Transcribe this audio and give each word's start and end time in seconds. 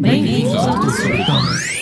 Bem-vindos 0.00 0.54
ao 0.56 0.76
E-Commerce. 0.76 1.80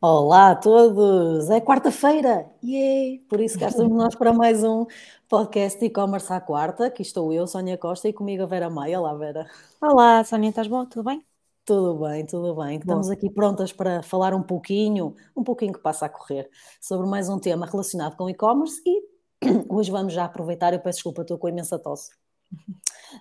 Olá 0.00 0.52
a 0.52 0.56
todos! 0.56 1.50
É 1.50 1.60
quarta-feira! 1.60 2.46
Yay! 2.64 3.18
Por 3.28 3.42
isso 3.42 3.58
cá 3.58 3.68
estamos 3.68 3.92
nós 3.94 4.14
para 4.14 4.32
mais 4.32 4.64
um 4.64 4.86
podcast 5.28 5.78
de 5.78 5.84
e-commerce 5.84 6.32
à 6.32 6.40
quarta. 6.40 6.86
Aqui 6.86 7.02
estou 7.02 7.30
eu, 7.30 7.46
Sónia 7.46 7.76
Costa, 7.76 8.08
e 8.08 8.12
comigo 8.14 8.42
a 8.42 8.46
Vera 8.46 8.70
Maia. 8.70 8.98
Olá, 9.00 9.12
Vera. 9.14 9.46
Olá, 9.82 10.24
Sónia, 10.24 10.48
estás 10.48 10.66
bom? 10.66 10.86
Tudo 10.86 11.04
bem? 11.04 11.22
Tudo 11.64 11.98
bem, 12.06 12.26
tudo 12.26 12.54
bem. 12.56 12.78
Estamos 12.78 13.08
aqui 13.08 13.30
prontas 13.30 13.72
para 13.72 14.02
falar 14.02 14.34
um 14.34 14.42
pouquinho, 14.42 15.14
um 15.34 15.42
pouquinho 15.42 15.72
que 15.72 15.78
passa 15.78 16.04
a 16.04 16.10
correr, 16.10 16.50
sobre 16.78 17.06
mais 17.08 17.30
um 17.30 17.38
tema 17.38 17.64
relacionado 17.64 18.16
com 18.16 18.28
e-commerce 18.28 18.82
e 18.84 19.02
hoje 19.70 19.90
vamos 19.90 20.12
já 20.12 20.26
aproveitar, 20.26 20.74
eu 20.74 20.80
peço 20.80 20.96
desculpa, 20.96 21.22
estou 21.22 21.38
com 21.38 21.48
imensa 21.48 21.78
tosse. 21.78 22.10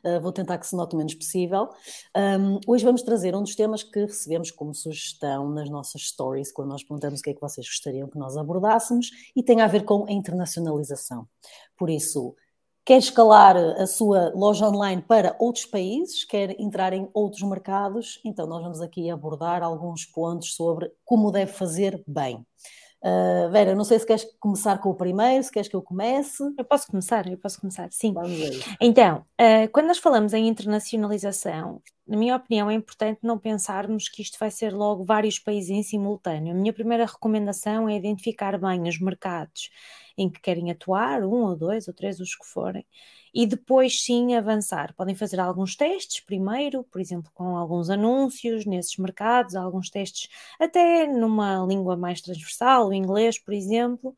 Uh, 0.04 0.20
vou 0.22 0.34
tentar 0.34 0.58
que 0.58 0.68
se 0.68 0.76
note 0.76 0.94
o 0.94 0.98
menos 0.98 1.16
possível. 1.16 1.70
Um, 2.18 2.60
hoje 2.68 2.84
vamos 2.84 3.02
trazer 3.02 3.34
um 3.34 3.44
dos 3.44 3.56
temas 3.56 3.82
que 3.82 4.02
recebemos 4.02 4.52
como 4.52 4.76
sugestão 4.76 5.50
nas 5.50 5.70
nossas 5.70 6.02
stories, 6.02 6.52
quando 6.52 6.68
nós 6.68 6.84
perguntamos 6.84 7.22
o 7.22 7.24
que 7.24 7.30
é 7.30 7.34
que 7.34 7.42
vocês 7.42 7.66
gostariam 7.66 8.10
que 8.10 8.18
nós 8.18 8.36
abordássemos, 8.36 9.10
e 9.34 9.42
tem 9.42 9.62
a 9.62 9.68
ver 9.68 9.86
com 9.86 10.06
a 10.06 10.12
internacionalização. 10.12 11.26
Por 11.78 11.90
isso, 11.90 12.36
quer 12.86 12.98
escalar 12.98 13.56
a 13.56 13.88
sua 13.88 14.32
loja 14.36 14.68
online 14.68 15.02
para 15.02 15.36
outros 15.40 15.66
países, 15.66 16.24
quer 16.24 16.60
entrar 16.60 16.94
em 16.94 17.10
outros 17.14 17.42
mercados, 17.44 18.20
então 18.26 18.46
nós 18.46 18.62
vamos 18.62 18.82
aqui 18.82 19.10
abordar 19.10 19.64
alguns 19.64 20.06
pontos 20.06 20.54
sobre 20.54 20.92
como 21.06 21.32
deve 21.32 21.52
fazer 21.52 22.04
bem. 22.08 22.46
Uh, 23.04 23.52
Vera, 23.52 23.76
não 23.76 23.84
sei 23.84 24.00
se 24.00 24.06
queres 24.06 24.26
começar 24.40 24.78
com 24.78 24.90
o 24.90 24.96
primeiro, 24.96 25.44
se 25.44 25.52
queres 25.52 25.68
que 25.68 25.76
eu 25.76 25.82
comece. 25.82 26.42
Eu 26.58 26.64
posso 26.64 26.88
começar, 26.88 27.28
eu 27.28 27.38
posso 27.38 27.60
começar, 27.60 27.90
sim. 27.92 28.14
Então, 28.80 29.26
uh, 29.42 29.70
quando 29.74 29.88
nós 29.88 29.98
falamos 29.98 30.34
em 30.34 30.48
internacionalização, 30.48 31.82
na 32.08 32.16
minha 32.16 32.38
opinião, 32.38 32.70
é 32.70 32.74
importante 32.74 33.20
não 33.22 33.38
pensarmos 33.38 34.08
que 34.08 34.22
isto 34.22 34.40
vai 34.40 34.50
ser 34.50 34.74
logo 34.74 35.04
vários 35.04 35.38
países 35.38 35.70
em 35.70 35.84
simultâneo. 35.84 36.54
A 36.54 36.56
minha 36.56 36.72
primeira 36.72 37.06
recomendação 37.06 37.90
é 37.90 37.98
identificar 37.98 38.58
bem 38.58 38.88
os 38.88 38.98
mercados 38.98 39.70
em 40.18 40.30
que 40.30 40.40
querem 40.42 40.72
atuar, 40.72 41.24
um 41.24 41.44
ou 41.44 41.56
dois 41.56 41.88
ou 41.88 41.94
três, 41.94 42.20
os 42.20 42.36
que 42.36 42.46
forem, 42.46 42.86
e 43.34 43.46
depois 43.48 44.02
sim 44.04 44.36
avançar. 44.36 44.94
Podem 44.96 45.16
fazer 45.16 45.40
alguns 45.40 45.76
testes 45.76 46.20
primeiro, 46.22 46.84
por 46.86 47.02
exemplo, 47.02 47.32
com 47.34 47.58
alguns 47.58 47.90
anúncios 47.90 48.66
nesses 48.66 48.98
mercados, 48.98 49.56
alguns 49.56 49.90
testes 49.90 50.30
até 50.60 51.08
numa 51.08 51.66
língua 51.66 51.98
mais 51.98 52.22
transversal, 52.22 52.90
o 52.90 52.94
inglês, 52.94 53.40
por 53.40 53.54
exemplo, 53.54 54.16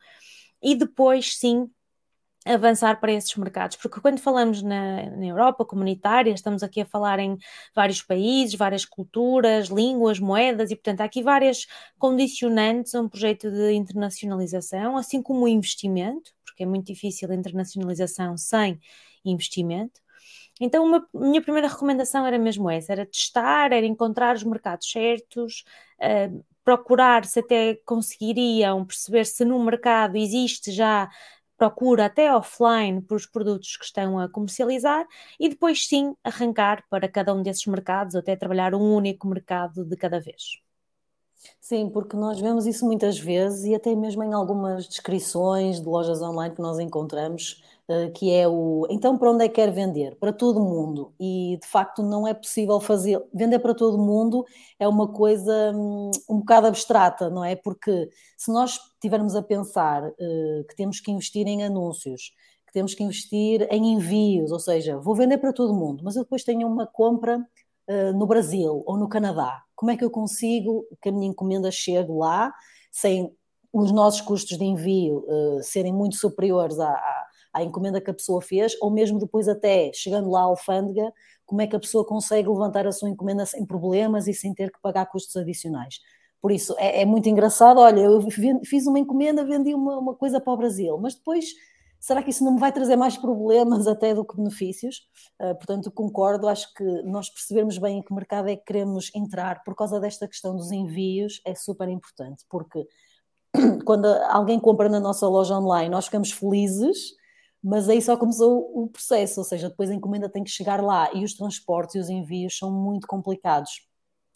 e 0.62 0.76
depois 0.76 1.38
sim 1.38 1.70
avançar 2.46 3.00
para 3.00 3.12
esses 3.12 3.36
mercados, 3.36 3.76
porque 3.78 4.00
quando 4.00 4.20
falamos 4.20 4.62
na, 4.62 5.10
na, 5.10 5.26
Europa 5.26 5.66
comunitária, 5.66 6.32
estamos 6.32 6.62
aqui 6.62 6.80
a 6.82 6.86
falar 6.86 7.18
em 7.20 7.38
vários 7.74 8.04
países, 8.04 8.54
várias 8.54 8.86
culturas, 8.86 9.68
línguas, 9.70 10.20
moedas, 10.20 10.70
e 10.70 10.76
portanto 10.76 11.02
há 11.02 11.06
aqui 11.06 11.24
várias 11.24 11.66
condicionantes 11.98 12.94
a 12.94 13.02
um 13.02 13.10
projeto 13.10 13.50
de 13.50 13.74
internacionalização, 13.74 14.96
assim 14.96 15.24
como 15.24 15.46
o 15.46 15.48
investimento, 15.48 16.32
porque 16.46 16.64
é 16.64 16.66
muito 16.68 16.86
difícil 16.88 17.32
a 17.32 17.36
internacionalização 17.36 18.38
sem 18.38 18.80
investimento. 19.26 20.00
Então, 20.60 20.86
uma, 20.86 21.06
minha 21.14 21.42
primeira 21.42 21.68
recomendação 21.68 22.26
era 22.26 22.38
mesmo 22.38 22.70
essa: 22.70 22.94
era 22.94 23.06
testar, 23.06 23.74
era 23.74 23.86
encontrar 23.86 24.36
os 24.36 24.44
mercados 24.44 24.90
certos, 24.90 25.66
uh, 26.00 26.46
procurar 26.64 27.26
se 27.26 27.40
até 27.40 27.76
conseguiriam 27.86 28.86
perceber 28.86 29.26
se 29.26 29.44
no 29.46 29.64
mercado 29.64 30.16
existe 30.18 30.72
já 30.72 31.10
procura 31.58 32.06
até 32.06 32.34
offline 32.34 33.02
por 33.02 33.16
os 33.16 33.26
produtos 33.26 33.78
que 33.78 33.86
estão 33.86 34.20
a 34.20 34.30
comercializar 34.30 35.06
e 35.40 35.50
depois 35.50 35.88
sim 35.88 36.16
arrancar 36.24 36.84
para 36.90 37.08
cada 37.08 37.34
um 37.34 37.42
desses 37.44 37.66
mercados, 37.66 38.16
até 38.16 38.36
trabalhar 38.36 38.76
um 38.76 38.96
único 38.96 39.28
mercado 39.28 39.86
de 39.86 39.96
cada 39.96 40.20
vez. 40.20 40.62
Sim, 41.60 41.90
porque 41.90 42.16
nós 42.16 42.40
vemos 42.40 42.66
isso 42.66 42.86
muitas 42.86 43.20
vezes 43.20 43.66
e 43.66 43.76
até 43.76 43.96
mesmo 43.96 44.24
em 44.24 44.34
algumas 44.34 44.88
descrições 44.88 45.80
de 45.80 45.86
lojas 45.88 46.22
online 46.22 46.56
que 46.56 46.62
nós 46.62 46.80
encontramos, 46.80 47.62
que 48.16 48.32
é 48.32 48.48
o 48.48 48.88
então 48.90 49.18
para 49.18 49.32
onde 49.32 49.46
é 49.46 49.48
que 49.48 49.56
quer 49.56 49.72
vender? 49.72 50.16
Para 50.16 50.34
todo 50.34 50.60
mundo. 50.60 51.14
E 51.20 51.58
de 51.62 51.68
facto 51.68 52.02
não 52.02 52.28
é 52.28 52.34
possível 52.34 52.80
fazer. 52.80 53.22
Vender 53.34 53.60
para 53.60 53.76
todo 53.76 53.98
mundo 53.98 54.44
é 54.80 54.88
uma 54.88 55.08
coisa 55.08 55.72
hum, 55.76 56.10
um 56.30 56.40
bocado 56.40 56.68
abstrata, 56.68 57.30
não 57.30 57.44
é? 57.44 57.56
Porque 57.56 58.10
se 58.38 58.52
nós 58.52 58.80
tivermos 59.00 59.36
a 59.36 59.42
pensar 59.44 60.04
uh, 60.04 60.68
que 60.68 60.76
temos 60.76 61.00
que 61.00 61.12
investir 61.12 61.48
em 61.48 61.64
anúncios, 61.64 62.32
que 62.66 62.74
temos 62.74 62.96
que 62.96 63.04
investir 63.04 63.68
em 63.70 63.94
envios, 63.94 64.52
ou 64.52 64.60
seja, 64.60 64.98
vou 64.98 65.16
vender 65.16 65.38
para 65.38 65.54
todo 65.54 65.74
mundo, 65.74 66.04
mas 66.04 66.16
eu 66.16 66.24
depois 66.24 66.44
tenho 66.44 66.68
uma 66.68 66.88
compra 66.88 67.38
uh, 67.38 68.18
no 68.18 68.26
Brasil 68.26 68.84
ou 68.86 68.98
no 68.98 69.08
Canadá. 69.08 69.62
Como 69.76 69.92
é 69.92 69.98
que 69.98 70.04
eu 70.04 70.10
consigo 70.10 70.86
que 71.02 71.10
a 71.10 71.12
minha 71.12 71.28
encomenda 71.28 71.70
chegue 71.70 72.12
lá 72.12 72.52
sem 72.92 73.32
os 73.72 73.92
nossos 73.92 74.22
custos 74.22 74.58
de 74.58 74.64
envio 74.64 75.26
uh, 75.28 75.62
serem 75.62 75.94
muito 75.94 76.16
superiores 76.16 76.80
à, 76.80 76.90
à 76.90 77.25
à 77.56 77.64
encomenda 77.64 78.02
que 78.02 78.12
a 78.12 78.14
pessoa 78.14 78.42
fez, 78.42 78.76
ou 78.82 78.92
mesmo 78.92 79.18
depois 79.18 79.48
até 79.48 79.92
chegando 79.94 80.30
lá 80.30 80.42
à 80.42 80.44
alfândega, 80.44 81.12
como 81.46 81.62
é 81.62 81.68
que 81.68 81.76
a 81.76 81.80
pessoa 81.80 82.06
consegue 82.06 82.50
levantar 82.50 82.86
a 82.86 82.92
sua 82.92 83.10
encomenda 83.10 83.46
sem 83.46 83.66
problemas 83.66 84.28
e 84.28 84.34
sem 84.34 84.54
ter 84.54 84.72
que 84.72 84.82
pagar 84.82 85.06
custos 85.06 85.36
adicionais. 85.38 86.00
Por 86.42 86.52
isso, 86.52 86.76
é, 86.78 87.02
é 87.02 87.06
muito 87.06 87.30
engraçado, 87.30 87.80
olha, 87.80 88.02
eu 88.02 88.22
fiz 88.64 88.86
uma 88.86 89.00
encomenda, 89.00 89.46
vendi 89.46 89.74
uma, 89.74 89.98
uma 89.98 90.14
coisa 90.14 90.40
para 90.40 90.54
o 90.54 90.58
Brasil, 90.58 90.98
mas 90.98 91.16
depois 91.16 91.54
será 92.00 92.22
que 92.22 92.30
isso 92.30 92.44
não 92.44 92.54
me 92.54 92.60
vai 92.60 92.72
trazer 92.72 92.96
mais 92.96 93.18
problemas 93.18 93.88
até 93.88 94.14
do 94.14 94.24
que 94.24 94.36
benefícios? 94.36 95.08
Uh, 95.42 95.56
portanto, 95.56 95.90
concordo, 95.90 96.48
acho 96.48 96.72
que 96.74 96.84
nós 97.04 97.30
percebermos 97.30 97.78
bem 97.78 97.98
em 97.98 98.02
que 98.04 98.14
mercado 98.14 98.48
é 98.50 98.56
que 98.56 98.64
queremos 98.64 99.10
entrar 99.16 99.64
por 99.64 99.76
causa 99.76 100.00
desta 100.00 100.28
questão 100.28 100.56
dos 100.56 100.72
envios 100.72 101.42
é 101.46 101.56
super 101.56 101.90
importante, 101.90 102.46
porque 102.50 102.88
quando 103.86 104.06
alguém 104.30 104.60
compra 104.60 104.88
na 104.90 105.00
nossa 105.00 105.28
loja 105.28 105.58
online, 105.58 105.90
nós 105.90 106.06
ficamos 106.06 106.32
felizes 106.32 107.16
mas 107.66 107.90
aí 107.90 108.00
só 108.00 108.16
começou 108.16 108.72
o 108.76 108.88
processo, 108.88 109.40
ou 109.40 109.44
seja, 109.44 109.70
depois 109.70 109.90
a 109.90 109.96
encomenda 109.96 110.30
tem 110.30 110.44
que 110.44 110.52
chegar 110.52 110.84
lá 110.84 111.12
e 111.16 111.24
os 111.24 111.34
transportes 111.34 111.96
e 111.96 112.00
os 112.00 112.10
envios 112.10 112.56
são 112.56 112.72
muito 112.72 113.08
complicados. 113.08 113.82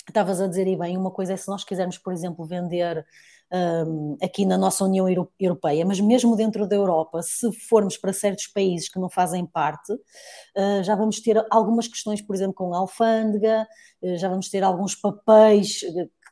Estavas 0.08 0.42
a 0.42 0.48
dizer, 0.48 0.66
e 0.66 0.76
bem, 0.76 0.98
uma 0.98 1.12
coisa 1.12 1.34
é 1.34 1.38
se 1.38 1.48
nós 1.48 1.64
quisermos, 1.64 2.00
por 2.00 2.12
exemplo, 2.12 2.44
vender 2.44 3.06
um, 3.54 4.18
aqui 4.20 4.48
na 4.48 4.58
nossa 4.58 4.84
União 4.84 5.08
Europeia, 5.40 5.86
mas 5.86 6.00
mesmo 6.00 6.36
dentro 6.36 6.68
da 6.68 6.76
Europa, 6.76 7.22
se 7.22 7.52
formos 7.68 7.98
para 7.98 8.12
certos 8.14 8.48
países 8.48 8.90
que 8.90 8.98
não 8.98 9.12
fazem 9.12 9.46
parte, 9.46 9.94
uh, 9.94 10.84
já 10.84 10.96
vamos 10.96 11.20
ter 11.22 11.40
algumas 11.52 11.88
questões, 11.88 12.24
por 12.24 12.36
exemplo, 12.36 12.56
com 12.56 12.74
a 12.74 12.80
alfândega, 12.80 13.68
uh, 14.02 14.18
já 14.18 14.28
vamos 14.28 14.50
ter 14.50 14.64
alguns 14.64 14.96
papéis 14.96 15.82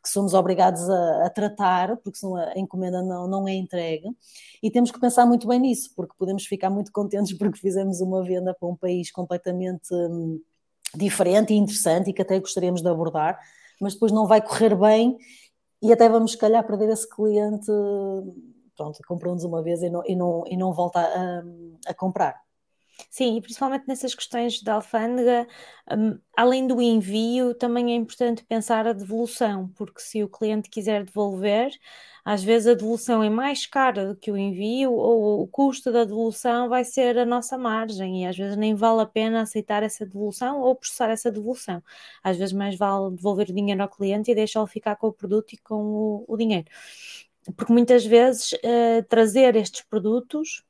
que 0.08 0.14
somos 0.14 0.34
obrigados 0.34 0.90
a, 0.90 1.26
a, 1.26 1.30
tratar, 1.30 1.98
porque 1.98 2.18
senão 2.18 2.36
a 2.38 2.58
encomenda 2.58 3.02
não, 3.04 3.28
não 3.28 3.48
é 3.48 3.54
entregue, 3.54 4.08
e 4.64 4.72
temos 4.72 4.90
que 4.92 5.00
pensar 5.00 5.26
muito 5.26 5.48
bem 5.48 5.60
nisso, 5.60 5.92
porque 5.96 6.14
podemos 6.18 6.46
ficar 6.46 6.70
muito 6.70 6.92
contentes 6.92 7.34
porque 7.38 7.60
fizemos 7.60 8.00
uma 8.02 8.24
venda 8.24 8.54
para 8.54 8.68
um 8.68 8.76
país 8.76 9.12
completamente 9.12 9.94
hum, 9.94 10.42
diferente 10.96 11.54
e 11.54 11.58
interessante 11.58 12.10
e 12.10 12.14
que 12.14 12.22
até 12.22 12.40
gostaríamos 12.40 12.82
de 12.82 12.90
abordar, 12.90 13.38
mas 13.82 13.94
depois 13.94 14.12
não 14.12 14.26
vai 14.26 14.42
correr 14.42 14.76
bem 14.76 15.18
e 15.82 15.92
até 15.92 16.10
vamos, 16.10 16.32
se 16.32 16.38
calhar, 16.38 16.66
perder 16.66 16.90
esse 16.90 17.08
cliente, 17.08 17.72
pronto, 18.76 19.00
comprou-nos 19.08 19.44
uma 19.44 19.62
vez 19.62 19.82
e 19.84 19.90
não, 19.90 20.04
e 20.06 20.16
não, 20.16 20.44
e 20.48 20.58
não 20.58 20.74
volta 20.74 21.00
a, 21.00 21.44
a 21.92 21.94
comprar. 21.94 22.47
Sim, 23.10 23.38
e 23.38 23.42
principalmente 23.42 23.88
nessas 23.88 24.16
questões 24.16 24.62
da 24.62 24.76
alfândega, 24.76 25.48
um, 25.92 26.20
além 26.36 26.66
do 26.68 26.82
envio, 26.82 27.54
também 27.54 27.92
é 27.92 27.96
importante 27.96 28.44
pensar 28.44 28.88
a 28.88 28.94
devolução, 28.94 29.70
porque 29.76 30.02
se 30.02 30.24
o 30.24 30.30
cliente 30.30 30.70
quiser 30.70 31.04
devolver, 31.04 31.72
às 32.26 32.44
vezes 32.44 32.68
a 32.68 32.74
devolução 32.74 33.22
é 33.24 33.30
mais 33.30 33.66
cara 33.68 34.08
do 34.08 34.16
que 34.16 34.32
o 34.32 34.38
envio, 34.38 34.92
ou 34.94 35.42
o 35.44 35.48
custo 35.48 35.92
da 35.92 36.04
devolução 36.06 36.70
vai 36.70 36.84
ser 36.84 37.18
a 37.20 37.26
nossa 37.26 37.58
margem, 37.58 38.24
e 38.24 38.26
às 38.28 38.36
vezes 38.36 38.58
nem 38.58 38.74
vale 38.76 39.02
a 39.02 39.06
pena 39.06 39.42
aceitar 39.42 39.84
essa 39.84 40.06
devolução 40.06 40.60
ou 40.62 40.76
processar 40.76 41.10
essa 41.10 41.32
devolução. 41.32 41.84
Às 42.24 42.38
vezes 42.38 42.54
mais 42.54 42.76
vale 42.78 43.16
devolver 43.16 43.50
o 43.50 43.54
dinheiro 43.54 43.82
ao 43.82 43.90
cliente 43.90 44.32
e 44.32 44.36
deixá-lo 44.36 44.68
ficar 44.68 44.96
com 44.96 45.08
o 45.08 45.14
produto 45.14 45.54
e 45.54 45.58
com 45.58 45.76
o, 45.76 46.26
o 46.28 46.38
dinheiro. 46.38 46.66
Porque 47.56 47.72
muitas 47.72 48.06
vezes 48.06 48.52
uh, 48.54 49.04
trazer 49.08 49.56
estes 49.56 49.82
produtos 49.84 50.64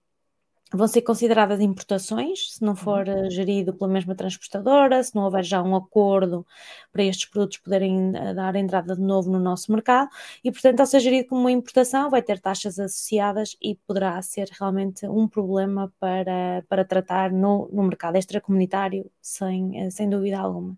vão 0.74 0.88
ser 0.88 1.02
consideradas 1.02 1.62
importações, 1.62 2.56
se 2.56 2.62
não 2.62 2.76
for 2.76 3.08
uhum. 3.08 3.30
gerido 3.30 3.74
pela 3.74 3.90
mesma 3.90 4.16
transportadora, 4.16 5.02
se 5.04 5.16
não 5.16 5.24
houver 5.24 5.44
já 5.44 5.62
um 5.62 5.76
acordo 5.76 6.46
para 6.92 7.04
estes 7.04 7.30
produtos 7.30 7.58
poderem 7.58 8.12
eh, 8.16 8.34
dar 8.34 8.56
entrada 8.56 8.96
de 8.96 9.02
novo 9.02 9.30
no 9.32 9.40
nosso 9.40 9.72
mercado, 9.72 10.10
e 10.44 10.52
portanto, 10.52 10.80
ao 10.82 10.86
ser 10.86 11.00
gerido 11.00 11.30
como 11.30 11.42
uma 11.42 11.52
importação, 11.52 12.10
vai 12.10 12.22
ter 12.22 12.40
taxas 12.40 12.80
associadas 12.80 13.56
e 13.62 13.76
poderá 13.88 14.22
ser 14.22 14.50
realmente 14.60 15.08
um 15.08 15.28
problema 15.28 15.94
para, 16.00 16.64
para 16.68 16.84
tratar 16.84 17.32
no, 17.32 17.70
no 17.72 17.84
mercado 17.84 18.18
extracomunitário, 18.18 19.10
sem, 19.22 19.86
eh, 19.86 19.90
sem 19.90 20.10
dúvida 20.10 20.40
alguma. 20.40 20.78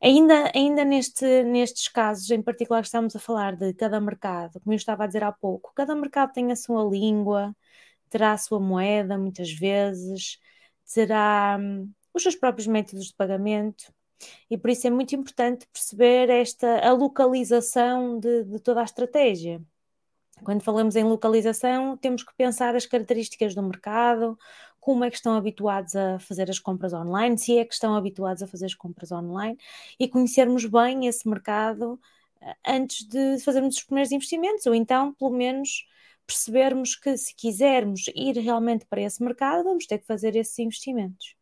Ainda, 0.00 0.52
ainda 0.54 0.84
neste, 0.84 1.42
nestes 1.44 1.88
casos 1.88 2.30
em 2.30 2.40
particular 2.40 2.80
que 2.80 2.86
estamos 2.86 3.16
a 3.16 3.18
falar 3.18 3.56
de 3.56 3.74
cada 3.74 4.00
mercado, 4.00 4.60
como 4.60 4.72
eu 4.72 4.76
estava 4.76 5.04
a 5.04 5.06
dizer 5.08 5.24
há 5.24 5.32
pouco, 5.32 5.72
cada 5.74 5.94
mercado 5.94 6.32
tem 6.32 6.52
a 6.52 6.56
sua 6.56 6.84
língua, 6.84 7.54
terá 8.08 8.32
a 8.32 8.38
sua 8.38 8.60
moeda 8.60 9.18
muitas 9.18 9.50
vezes, 9.52 10.38
terá 10.92 11.58
hum, 11.60 11.90
os 12.14 12.22
seus 12.22 12.34
próprios 12.36 12.66
métodos 12.66 13.06
de 13.08 13.14
pagamento 13.14 13.92
e 14.50 14.58
por 14.58 14.70
isso 14.70 14.86
é 14.86 14.90
muito 14.90 15.14
importante 15.14 15.66
perceber 15.72 16.28
esta 16.30 16.80
a 16.86 16.92
localização 16.92 18.18
de, 18.18 18.44
de 18.44 18.58
toda 18.60 18.80
a 18.80 18.84
estratégia. 18.84 19.62
Quando 20.44 20.62
falamos 20.62 20.96
em 20.96 21.04
localização, 21.04 21.96
temos 21.96 22.22
que 22.22 22.32
pensar 22.36 22.74
as 22.76 22.86
características 22.86 23.54
do 23.54 23.62
mercado, 23.62 24.38
como 24.80 25.04
é 25.04 25.10
que 25.10 25.16
estão 25.16 25.34
habituados 25.34 25.96
a 25.96 26.18
fazer 26.20 26.48
as 26.48 26.58
compras 26.58 26.92
online, 26.92 27.36
se 27.36 27.58
é 27.58 27.64
que 27.64 27.74
estão 27.74 27.94
habituados 27.94 28.42
a 28.42 28.46
fazer 28.46 28.66
as 28.66 28.74
compras 28.74 29.10
online 29.12 29.58
e 29.98 30.08
conhecermos 30.08 30.64
bem 30.64 31.06
esse 31.06 31.28
mercado 31.28 32.00
eh, 32.40 32.56
antes 32.66 33.06
de 33.06 33.38
fazermos 33.40 33.76
os 33.76 33.82
primeiros 33.82 34.12
investimentos, 34.12 34.66
ou 34.66 34.74
então, 34.74 35.12
pelo 35.14 35.30
menos, 35.32 35.86
percebermos 36.28 36.94
que 36.94 37.16
se 37.16 37.34
quisermos 37.34 38.04
ir 38.14 38.36
realmente 38.38 38.84
para 38.84 39.00
esse 39.00 39.24
mercado, 39.24 39.64
vamos 39.64 39.86
ter 39.86 39.98
que 39.98 40.06
fazer 40.06 40.36
esses 40.36 40.58
investimentos. 40.58 41.34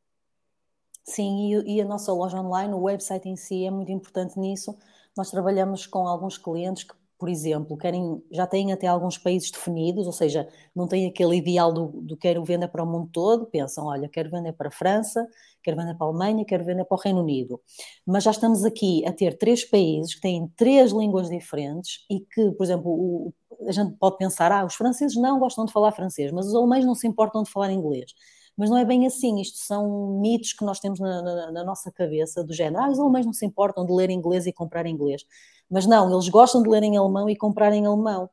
Sim, 1.02 1.52
e, 1.52 1.76
e, 1.76 1.80
a 1.80 1.84
nossa 1.84 2.12
loja 2.12 2.40
online, 2.40 2.72
o 2.72 2.82
website 2.82 3.28
em 3.28 3.36
si 3.36 3.64
é 3.64 3.70
muito 3.70 3.90
importante 3.90 4.38
nisso. 4.38 4.76
Nós 5.16 5.30
trabalhamos 5.30 5.86
com 5.86 6.06
alguns 6.06 6.38
clientes 6.38 6.84
que 6.84 6.94
por 7.18 7.28
exemplo, 7.30 7.76
querem, 7.78 8.22
já 8.30 8.46
têm 8.46 8.72
até 8.72 8.86
alguns 8.86 9.16
países 9.16 9.50
definidos, 9.50 10.06
ou 10.06 10.12
seja, 10.12 10.48
não 10.74 10.86
têm 10.86 11.06
aquele 11.06 11.36
ideal 11.36 11.72
do, 11.72 11.86
do 12.02 12.16
quero 12.16 12.44
vender 12.44 12.68
para 12.68 12.82
o 12.82 12.86
mundo 12.86 13.08
todo, 13.10 13.46
pensam, 13.46 13.86
olha, 13.86 14.08
quero 14.08 14.30
vender 14.30 14.52
para 14.52 14.68
a 14.68 14.70
França, 14.70 15.26
quero 15.62 15.78
vender 15.78 15.96
para 15.96 16.06
a 16.06 16.10
Alemanha, 16.10 16.44
quero 16.44 16.64
vender 16.64 16.84
para 16.84 16.94
o 16.94 17.00
Reino 17.00 17.20
Unido. 17.20 17.60
Mas 18.04 18.24
já 18.24 18.30
estamos 18.30 18.64
aqui 18.64 19.04
a 19.06 19.12
ter 19.12 19.38
três 19.38 19.64
países 19.64 20.14
que 20.14 20.20
têm 20.20 20.46
três 20.56 20.92
línguas 20.92 21.30
diferentes 21.30 22.04
e 22.10 22.20
que, 22.20 22.52
por 22.52 22.64
exemplo, 22.64 22.90
o, 22.90 23.32
a 23.66 23.72
gente 23.72 23.96
pode 23.96 24.16
pensar, 24.16 24.52
ah, 24.52 24.64
os 24.64 24.74
franceses 24.74 25.16
não 25.16 25.38
gostam 25.38 25.64
de 25.64 25.72
falar 25.72 25.92
francês, 25.92 26.32
mas 26.32 26.46
os 26.46 26.54
alemães 26.54 26.84
não 26.84 26.94
se 26.94 27.06
importam 27.06 27.42
de 27.42 27.50
falar 27.50 27.70
inglês. 27.70 28.12
Mas 28.56 28.70
não 28.70 28.78
é 28.78 28.84
bem 28.84 29.06
assim, 29.06 29.40
isto 29.40 29.58
são 29.58 30.18
mitos 30.20 30.54
que 30.54 30.64
nós 30.64 30.80
temos 30.80 30.98
na, 30.98 31.22
na, 31.22 31.52
na 31.52 31.64
nossa 31.64 31.92
cabeça, 31.92 32.42
do 32.42 32.54
género, 32.54 32.84
ah, 32.84 32.90
os 32.90 32.98
alemães 32.98 33.26
não 33.26 33.32
se 33.32 33.44
importam 33.44 33.84
de 33.84 33.92
ler 33.92 34.10
inglês 34.10 34.46
e 34.46 34.52
comprar 34.52 34.86
inglês. 34.86 35.24
Mas 35.70 35.84
não, 35.86 36.10
eles 36.12 36.28
gostam 36.28 36.62
de 36.62 36.68
ler 36.68 36.82
em 36.82 36.96
alemão 36.96 37.28
e 37.28 37.36
comprar 37.36 37.72
em 37.72 37.86
alemão. 37.86 38.30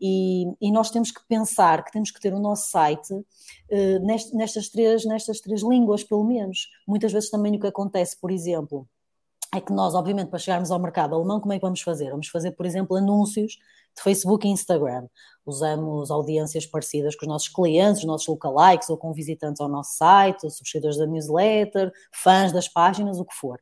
E, 0.00 0.46
e 0.60 0.70
nós 0.70 0.90
temos 0.90 1.10
que 1.10 1.20
pensar 1.26 1.84
que 1.84 1.90
temos 1.90 2.10
que 2.10 2.20
ter 2.20 2.32
o 2.32 2.38
nosso 2.38 2.70
site 2.70 3.12
nest, 4.02 4.34
nestas, 4.34 4.68
três, 4.68 5.04
nestas 5.04 5.40
três 5.40 5.62
línguas, 5.62 6.04
pelo 6.04 6.24
menos. 6.24 6.68
Muitas 6.86 7.12
vezes 7.12 7.30
também 7.30 7.56
o 7.56 7.60
que 7.60 7.66
acontece, 7.66 8.18
por 8.20 8.30
exemplo, 8.30 8.86
é 9.54 9.60
que 9.60 9.72
nós, 9.72 9.94
obviamente, 9.94 10.28
para 10.28 10.38
chegarmos 10.38 10.70
ao 10.70 10.78
mercado 10.78 11.14
alemão, 11.14 11.40
como 11.40 11.52
é 11.52 11.56
que 11.56 11.64
vamos 11.64 11.80
fazer? 11.80 12.10
Vamos 12.10 12.28
fazer, 12.28 12.52
por 12.52 12.66
exemplo, 12.66 12.96
anúncios 12.96 13.58
de 13.96 14.02
Facebook 14.02 14.46
e 14.46 14.50
Instagram. 14.50 15.06
Usamos 15.44 16.10
audiências 16.10 16.66
parecidas 16.66 17.14
com 17.14 17.24
os 17.24 17.28
nossos 17.28 17.48
clientes, 17.48 18.00
os 18.00 18.06
nossos 18.06 18.26
lookalikes, 18.26 18.90
ou 18.90 18.96
com 18.96 19.12
visitantes 19.12 19.60
ao 19.60 19.68
nosso 19.68 19.96
site, 19.96 20.50
subscritores 20.50 20.96
da 20.96 21.06
newsletter, 21.06 21.92
fãs 22.12 22.52
das 22.52 22.68
páginas, 22.68 23.18
o 23.18 23.24
que 23.24 23.34
for. 23.34 23.60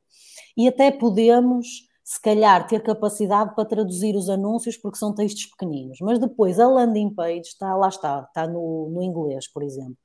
E 0.56 0.66
até 0.66 0.90
podemos, 0.90 1.66
se 2.02 2.20
calhar, 2.20 2.66
ter 2.66 2.82
capacidade 2.82 3.54
para 3.54 3.64
traduzir 3.64 4.16
os 4.16 4.28
anúncios, 4.28 4.76
porque 4.76 4.98
são 4.98 5.14
textos 5.14 5.46
pequeninos. 5.46 5.98
Mas 6.00 6.18
depois 6.18 6.58
a 6.58 6.66
landing 6.66 7.14
page 7.14 7.48
está, 7.48 7.76
lá 7.76 7.88
está, 7.88 8.24
está 8.26 8.46
no, 8.46 8.88
no 8.90 9.02
inglês, 9.02 9.46
por 9.46 9.62
exemplo. 9.62 9.96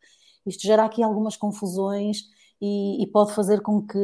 Isto 0.45 0.63
gera 0.63 0.83
aqui 0.83 1.01
algumas 1.01 1.37
confusões 1.37 2.23
e, 2.61 3.01
e, 3.01 3.07
pode 3.07 3.33
fazer 3.33 3.61
com 3.61 3.81
que 3.81 3.97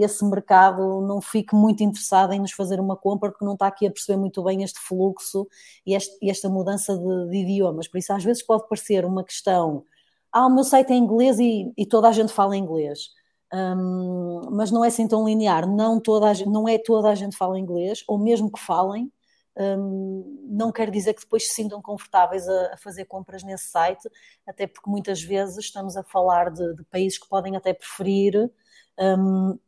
esse 0.00 0.24
mercado 0.24 1.02
não 1.02 1.20
fique 1.20 1.54
muito 1.54 1.82
interessado 1.82 2.32
em 2.32 2.40
nos 2.40 2.52
fazer 2.52 2.80
uma 2.80 2.96
compra, 2.96 3.30
porque 3.30 3.44
não 3.44 3.52
está 3.52 3.66
aqui 3.66 3.86
a 3.86 3.90
perceber 3.90 4.18
muito 4.18 4.42
bem 4.42 4.62
este 4.62 4.80
fluxo 4.80 5.46
e, 5.84 5.94
este, 5.94 6.16
e 6.22 6.30
esta 6.30 6.48
mudança 6.48 6.96
de, 6.96 7.30
de, 7.30 7.36
idiomas. 7.36 7.86
Por 7.86 7.98
isso, 7.98 8.12
às 8.12 8.24
vezes, 8.24 8.42
pode 8.42 8.66
parecer 8.66 9.04
uma 9.04 9.22
questão: 9.22 9.84
ah, 10.32 10.46
o 10.46 10.54
meu 10.54 10.64
site 10.64 10.92
é 10.92 10.96
inglês 10.96 11.38
e, 11.38 11.72
e 11.76 11.86
toda 11.86 12.08
a 12.08 12.12
gente 12.12 12.32
fala 12.32 12.56
inglês. 12.56 13.10
Um, 13.52 14.42
mas 14.52 14.70
não 14.70 14.84
é 14.84 14.88
assim 14.88 15.08
tão 15.08 15.26
linear, 15.26 15.66
não, 15.66 16.00
toda 16.00 16.30
a, 16.30 16.34
não 16.46 16.68
é 16.68 16.78
toda 16.78 17.08
a 17.08 17.14
gente 17.14 17.36
fala 17.36 17.58
inglês, 17.58 18.04
ou 18.06 18.18
mesmo 18.18 18.50
que 18.52 18.60
falem, 18.60 19.10
um, 19.58 20.46
não 20.48 20.70
quer 20.70 20.90
dizer 20.90 21.14
que 21.14 21.22
depois 21.22 21.48
se 21.48 21.54
sintam 21.54 21.82
confortáveis 21.82 22.48
a, 22.48 22.74
a, 22.74 22.76
fazer 22.76 23.04
compras 23.06 23.42
nesse 23.42 23.66
site, 23.66 24.08
até 24.46 24.66
porque 24.66 24.88
muitas 24.88 25.20
vezes 25.20 25.58
estamos 25.58 25.96
a 25.96 26.02
falar 26.02 26.50
de, 26.50 26.74
de 26.76 26.84
países 26.84 27.18
que 27.18 27.28
podem 27.28 27.56
até 27.56 27.74
preferir 27.74 28.50
um, 28.98 29.58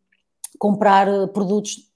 comprar 0.59 1.07
produtos 1.29 1.91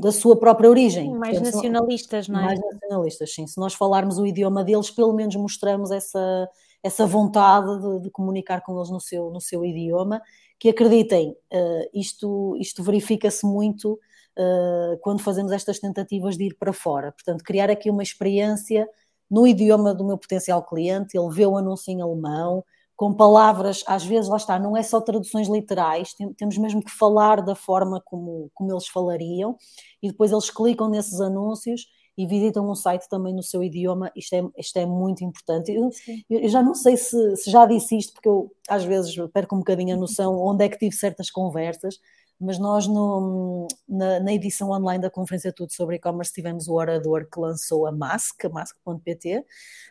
da 0.00 0.10
sua 0.12 0.38
própria 0.38 0.68
origem. 0.68 1.14
Mais 1.16 1.36
Portanto, 1.36 1.54
nacionalistas, 1.54 2.28
não 2.28 2.40
é? 2.40 2.44
Mais 2.44 2.60
nacionalistas, 2.60 3.34
sim. 3.34 3.46
Se 3.46 3.58
nós 3.58 3.74
falarmos 3.74 4.18
o 4.18 4.26
idioma 4.26 4.64
deles, 4.64 4.90
pelo 4.90 5.12
menos 5.12 5.34
mostramos 5.36 5.90
essa, 5.90 6.48
essa 6.82 7.06
vontade 7.06 7.80
de, 7.80 8.00
de 8.02 8.10
comunicar 8.10 8.62
com 8.62 8.76
eles 8.76 8.90
no 8.90 9.00
seu, 9.00 9.30
no 9.30 9.40
seu 9.40 9.64
idioma, 9.64 10.20
que 10.58 10.68
acreditem, 10.68 11.30
uh, 11.30 11.90
isto, 11.94 12.56
isto 12.58 12.82
verifica-se 12.82 13.46
muito 13.46 13.98
uh, 14.38 14.98
quando 15.00 15.22
fazemos 15.22 15.52
estas 15.52 15.78
tentativas 15.78 16.36
de 16.36 16.44
ir 16.44 16.56
para 16.58 16.72
fora. 16.72 17.12
Portanto, 17.12 17.42
criar 17.44 17.70
aqui 17.70 17.90
uma 17.90 18.02
experiência 18.02 18.88
no 19.30 19.46
idioma 19.46 19.94
do 19.94 20.04
meu 20.04 20.18
potencial 20.18 20.62
cliente, 20.62 21.16
ele 21.16 21.32
vê 21.32 21.46
o 21.46 21.56
anúncio 21.56 21.92
em 21.92 22.00
alemão, 22.00 22.64
com 22.96 23.14
palavras, 23.14 23.82
às 23.86 24.04
vezes, 24.04 24.28
lá 24.28 24.36
está, 24.36 24.58
não 24.58 24.76
é 24.76 24.82
só 24.82 25.00
traduções 25.00 25.48
literais, 25.48 26.12
tem, 26.12 26.34
temos 26.34 26.58
mesmo 26.58 26.84
que 26.84 26.90
falar 26.90 27.40
da 27.40 27.54
forma 27.54 27.98
como, 28.04 28.50
como 28.52 28.70
eles 28.70 28.88
falariam, 28.88 29.56
e 30.02 30.08
depois 30.08 30.30
eles 30.30 30.50
clicam 30.50 30.86
nesses 30.90 31.18
anúncios 31.18 31.86
e 32.18 32.26
visitam 32.26 32.70
um 32.70 32.74
site 32.74 33.08
também 33.08 33.34
no 33.34 33.42
seu 33.42 33.62
idioma, 33.62 34.12
isto 34.14 34.34
é, 34.34 34.42
isto 34.58 34.76
é 34.76 34.84
muito 34.84 35.24
importante. 35.24 35.72
Eu, 35.72 35.88
eu 36.28 36.48
já 36.50 36.62
não 36.62 36.74
sei 36.74 36.98
se, 36.98 37.36
se, 37.36 37.50
já 37.50 37.64
disse 37.64 37.96
isto, 37.96 38.12
porque 38.12 38.28
eu 38.28 38.52
às 38.68 38.84
vezes 38.84 39.16
perco 39.32 39.54
um 39.54 39.60
bocadinho 39.60 39.94
a 39.94 39.98
noção 39.98 40.38
onde 40.38 40.66
é 40.66 40.68
que 40.68 40.76
tive 40.76 40.94
certas 40.94 41.30
conversas, 41.30 41.98
mas 42.40 42.58
nós 42.58 42.86
no, 42.86 43.68
na, 43.86 44.18
na, 44.20 44.32
edição 44.32 44.70
online 44.70 45.02
da 45.02 45.10
Conferência 45.10 45.52
Tudo 45.52 45.72
sobre 45.72 45.96
E-Commerce 45.96 46.32
tivemos 46.32 46.68
o 46.68 46.74
orador 46.74 47.28
que 47.30 47.38
lançou 47.38 47.86
a 47.86 47.92
Mask, 47.92 48.44
Mask.pt, 48.44 49.44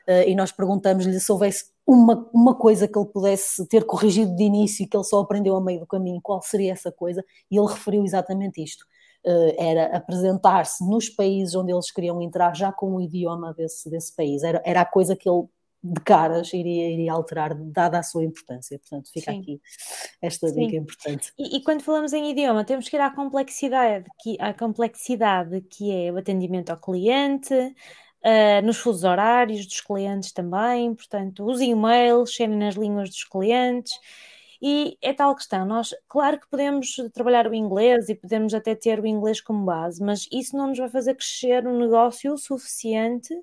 eh, 0.08 0.30
e 0.30 0.36
nós 0.36 0.52
perguntamos-lhe 0.52 1.20
se 1.20 1.32
houvesse 1.32 1.66
uma, 1.86 2.28
uma 2.34 2.56
coisa 2.56 2.88
que 2.88 2.98
ele 2.98 3.08
pudesse 3.08 3.68
ter 3.68 3.86
corrigido 3.86 4.36
de 4.36 4.44
início 4.44 4.84
e 4.84 4.88
que 4.88 4.98
ele 4.98 5.04
só 5.04 5.20
aprendeu 5.20 5.56
a 5.56 5.62
meio 5.62 5.82
do 5.82 5.88
caminho, 5.88 6.20
qual 6.22 6.42
seria 6.42 6.72
essa 6.72 6.92
coisa, 6.92 7.24
e 7.52 7.58
ele 7.58 7.68
referiu 7.68 8.04
exatamente 8.04 8.64
isto. 8.64 8.84
Uh, 9.24 9.54
era 9.58 9.98
apresentar-se 9.98 10.84
nos 10.88 11.10
países 11.10 11.54
onde 11.54 11.74
eles 11.74 11.92
queriam 11.92 12.22
entrar 12.22 12.56
já 12.56 12.72
com 12.72 12.96
o 12.96 13.02
idioma 13.02 13.54
desse, 13.54 13.90
desse 13.90 14.16
país. 14.16 14.44
Era, 14.44 14.62
era 14.66 14.82
a 14.82 14.86
coisa 14.86 15.16
que 15.16 15.30
ele 15.30 15.46
de 15.82 16.02
caras 16.02 16.54
iria, 16.54 16.90
iria 16.90 17.14
alterar, 17.14 17.56
dada 17.56 18.00
a 18.00 18.04
sua 18.04 18.24
importância. 18.24 18.78
Portanto, 18.78 19.10
fica 19.12 19.32
Sim. 19.32 19.40
aqui 19.40 19.62
esta 20.22 20.48
Sim. 20.50 20.66
dica 20.66 20.76
importante. 20.76 21.34
E, 21.38 21.58
e, 21.58 21.64
quando 21.64 21.82
falamos 21.82 22.14
em 22.14 22.32
idioma, 22.32 22.66
temos 22.66 22.90
que 22.90 22.98
ir 22.98 23.00
à 23.00 23.10
complexidade, 23.10 24.06
que, 24.22 24.38
à 24.40 24.54
complexidade 24.54 25.62
que 25.62 25.92
é 25.92 26.12
o 26.12 26.18
atendimento 26.18 26.70
ao 26.70 26.78
cliente, 26.78 27.54
uh, 27.54 28.66
nos 28.66 28.78
fusos 28.78 29.04
horários 29.04 29.66
dos 29.66 29.82
clientes 29.82 30.32
também, 30.32 30.94
portanto, 30.94 31.46
os 31.46 31.62
e-mails 31.62 32.36
serem 32.36 32.58
nas 32.58 32.76
línguas 32.76 33.10
dos 33.10 33.24
clientes. 33.24 33.94
E 34.62 34.98
é 35.02 35.14
tal 35.14 35.34
questão, 35.36 35.66
nós, 35.66 35.96
claro 36.10 36.38
que 36.38 36.50
podemos 36.50 36.94
trabalhar 37.14 37.48
o 37.48 37.56
inglês 37.56 38.10
e 38.10 38.16
podemos 38.16 38.54
até 38.54 38.76
ter 38.76 39.00
o 39.00 39.08
inglês 39.08 39.40
como 39.40 39.64
base, 39.64 40.04
mas 40.04 40.28
isso 40.30 40.58
não 40.58 40.68
nos 40.68 40.78
vai 40.78 40.90
fazer 40.90 41.16
crescer 41.16 41.66
um 41.66 41.80
negócio 41.80 42.34
o 42.34 42.38
suficiente 42.38 43.34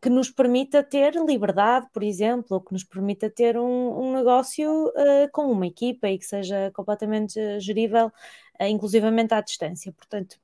que 0.00 0.10
nos 0.10 0.30
permita 0.30 0.82
ter 0.82 1.14
liberdade, 1.14 1.88
por 1.92 2.02
exemplo, 2.02 2.46
ou 2.50 2.60
que 2.60 2.72
nos 2.72 2.84
permita 2.84 3.30
ter 3.30 3.58
um, 3.58 4.00
um 4.00 4.12
negócio 4.14 4.88
uh, 4.88 5.30
com 5.32 5.50
uma 5.50 5.66
equipa 5.66 6.08
e 6.08 6.18
que 6.18 6.24
seja 6.24 6.70
completamente 6.74 7.60
gerível, 7.60 8.06
uh, 8.60 8.64
inclusivamente 8.64 9.34
à 9.34 9.40
distância. 9.40 9.92
Portanto, 9.92 10.38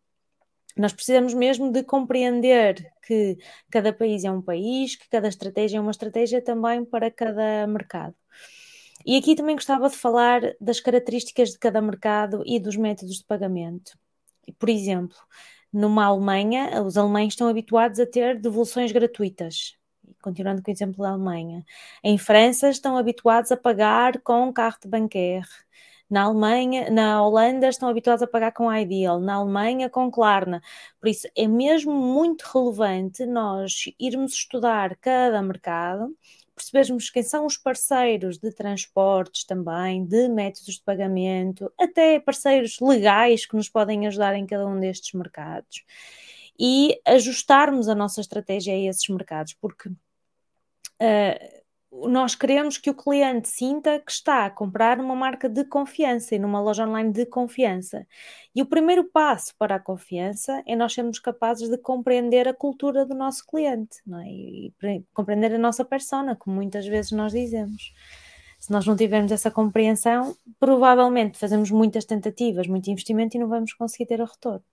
nós 0.76 0.92
precisamos 0.92 1.34
mesmo 1.34 1.70
de 1.70 1.84
compreender 1.84 2.92
que 3.06 3.38
cada 3.70 3.92
país 3.92 4.24
é 4.24 4.30
um 4.30 4.42
país, 4.42 4.96
que 4.96 5.08
cada 5.08 5.28
estratégia 5.28 5.78
é 5.78 5.80
uma 5.80 5.92
estratégia 5.92 6.42
também 6.42 6.84
para 6.84 7.10
cada 7.10 7.66
mercado. 7.66 8.14
E 9.06 9.16
aqui 9.16 9.36
também 9.36 9.54
gostava 9.54 9.88
de 9.88 9.96
falar 9.96 10.40
das 10.60 10.80
características 10.80 11.50
de 11.50 11.58
cada 11.58 11.80
mercado 11.80 12.42
e 12.46 12.58
dos 12.58 12.76
métodos 12.76 13.18
de 13.18 13.24
pagamento. 13.24 13.92
Por 14.58 14.68
exemplo, 14.68 15.16
numa 15.74 16.04
Alemanha, 16.06 16.82
os 16.82 16.96
alemães 16.96 17.32
estão 17.32 17.48
habituados 17.48 17.98
a 17.98 18.06
ter 18.06 18.38
devoluções 18.40 18.92
gratuitas. 18.92 19.76
Continuando 20.22 20.62
com 20.62 20.70
o 20.70 20.74
exemplo 20.74 21.02
da 21.02 21.10
Alemanha. 21.10 21.64
Em 22.02 22.16
França, 22.16 22.70
estão 22.70 22.96
habituados 22.96 23.50
a 23.52 23.56
pagar 23.56 24.20
com 24.20 24.52
carro 24.52 24.76
de 24.80 24.88
banquer. 24.88 25.44
Na 26.08 26.22
Alemanha, 26.24 26.90
na 26.90 27.22
Holanda 27.22 27.68
estão 27.68 27.88
habituados 27.88 28.22
a 28.22 28.26
pagar 28.26 28.52
com 28.52 28.72
Ideal, 28.72 29.18
na 29.20 29.34
Alemanha 29.34 29.90
com 29.90 30.10
Klarna. 30.10 30.62
Por 31.00 31.08
isso 31.08 31.28
é 31.36 31.48
mesmo 31.48 31.92
muito 31.92 32.42
relevante 32.44 33.26
nós 33.26 33.84
irmos 33.98 34.34
estudar 34.34 34.96
cada 34.96 35.42
mercado, 35.42 36.14
percebermos 36.54 37.10
quem 37.10 37.22
são 37.22 37.46
os 37.46 37.56
parceiros 37.56 38.38
de 38.38 38.52
transportes 38.52 39.44
também, 39.44 40.04
de 40.04 40.28
métodos 40.28 40.74
de 40.74 40.82
pagamento, 40.82 41.72
até 41.78 42.20
parceiros 42.20 42.78
legais 42.80 43.44
que 43.46 43.56
nos 43.56 43.68
podem 43.68 44.06
ajudar 44.06 44.34
em 44.36 44.46
cada 44.46 44.66
um 44.66 44.78
destes 44.78 45.12
mercados. 45.12 45.84
E 46.58 47.00
ajustarmos 47.04 47.88
a 47.88 47.94
nossa 47.94 48.20
estratégia 48.20 48.74
a 48.74 48.78
esses 48.78 49.08
mercados, 49.08 49.54
porque 49.54 49.88
uh, 49.88 51.63
nós 52.08 52.34
queremos 52.34 52.76
que 52.76 52.90
o 52.90 52.94
cliente 52.94 53.48
sinta 53.48 54.00
que 54.00 54.10
está 54.10 54.46
a 54.46 54.50
comprar 54.50 54.96
numa 54.96 55.14
marca 55.14 55.48
de 55.48 55.64
confiança 55.64 56.34
e 56.34 56.38
numa 56.38 56.60
loja 56.60 56.86
online 56.86 57.12
de 57.12 57.24
confiança. 57.24 58.06
E 58.54 58.60
o 58.62 58.66
primeiro 58.66 59.04
passo 59.04 59.54
para 59.56 59.76
a 59.76 59.80
confiança 59.80 60.62
é 60.66 60.74
nós 60.74 60.92
sermos 60.92 61.18
capazes 61.18 61.68
de 61.68 61.78
compreender 61.78 62.48
a 62.48 62.54
cultura 62.54 63.06
do 63.06 63.14
nosso 63.14 63.46
cliente 63.46 63.98
é? 64.22 64.28
e 64.28 64.72
compreender 65.12 65.54
a 65.54 65.58
nossa 65.58 65.84
persona, 65.84 66.34
como 66.34 66.56
muitas 66.56 66.86
vezes 66.86 67.12
nós 67.12 67.32
dizemos. 67.32 67.92
Se 68.58 68.72
nós 68.72 68.86
não 68.86 68.96
tivermos 68.96 69.30
essa 69.30 69.50
compreensão, 69.50 70.34
provavelmente 70.58 71.38
fazemos 71.38 71.70
muitas 71.70 72.04
tentativas, 72.04 72.66
muito 72.66 72.90
investimento 72.90 73.36
e 73.36 73.40
não 73.40 73.48
vamos 73.48 73.72
conseguir 73.74 74.06
ter 74.06 74.20
o 74.20 74.24
retorno. 74.24 74.64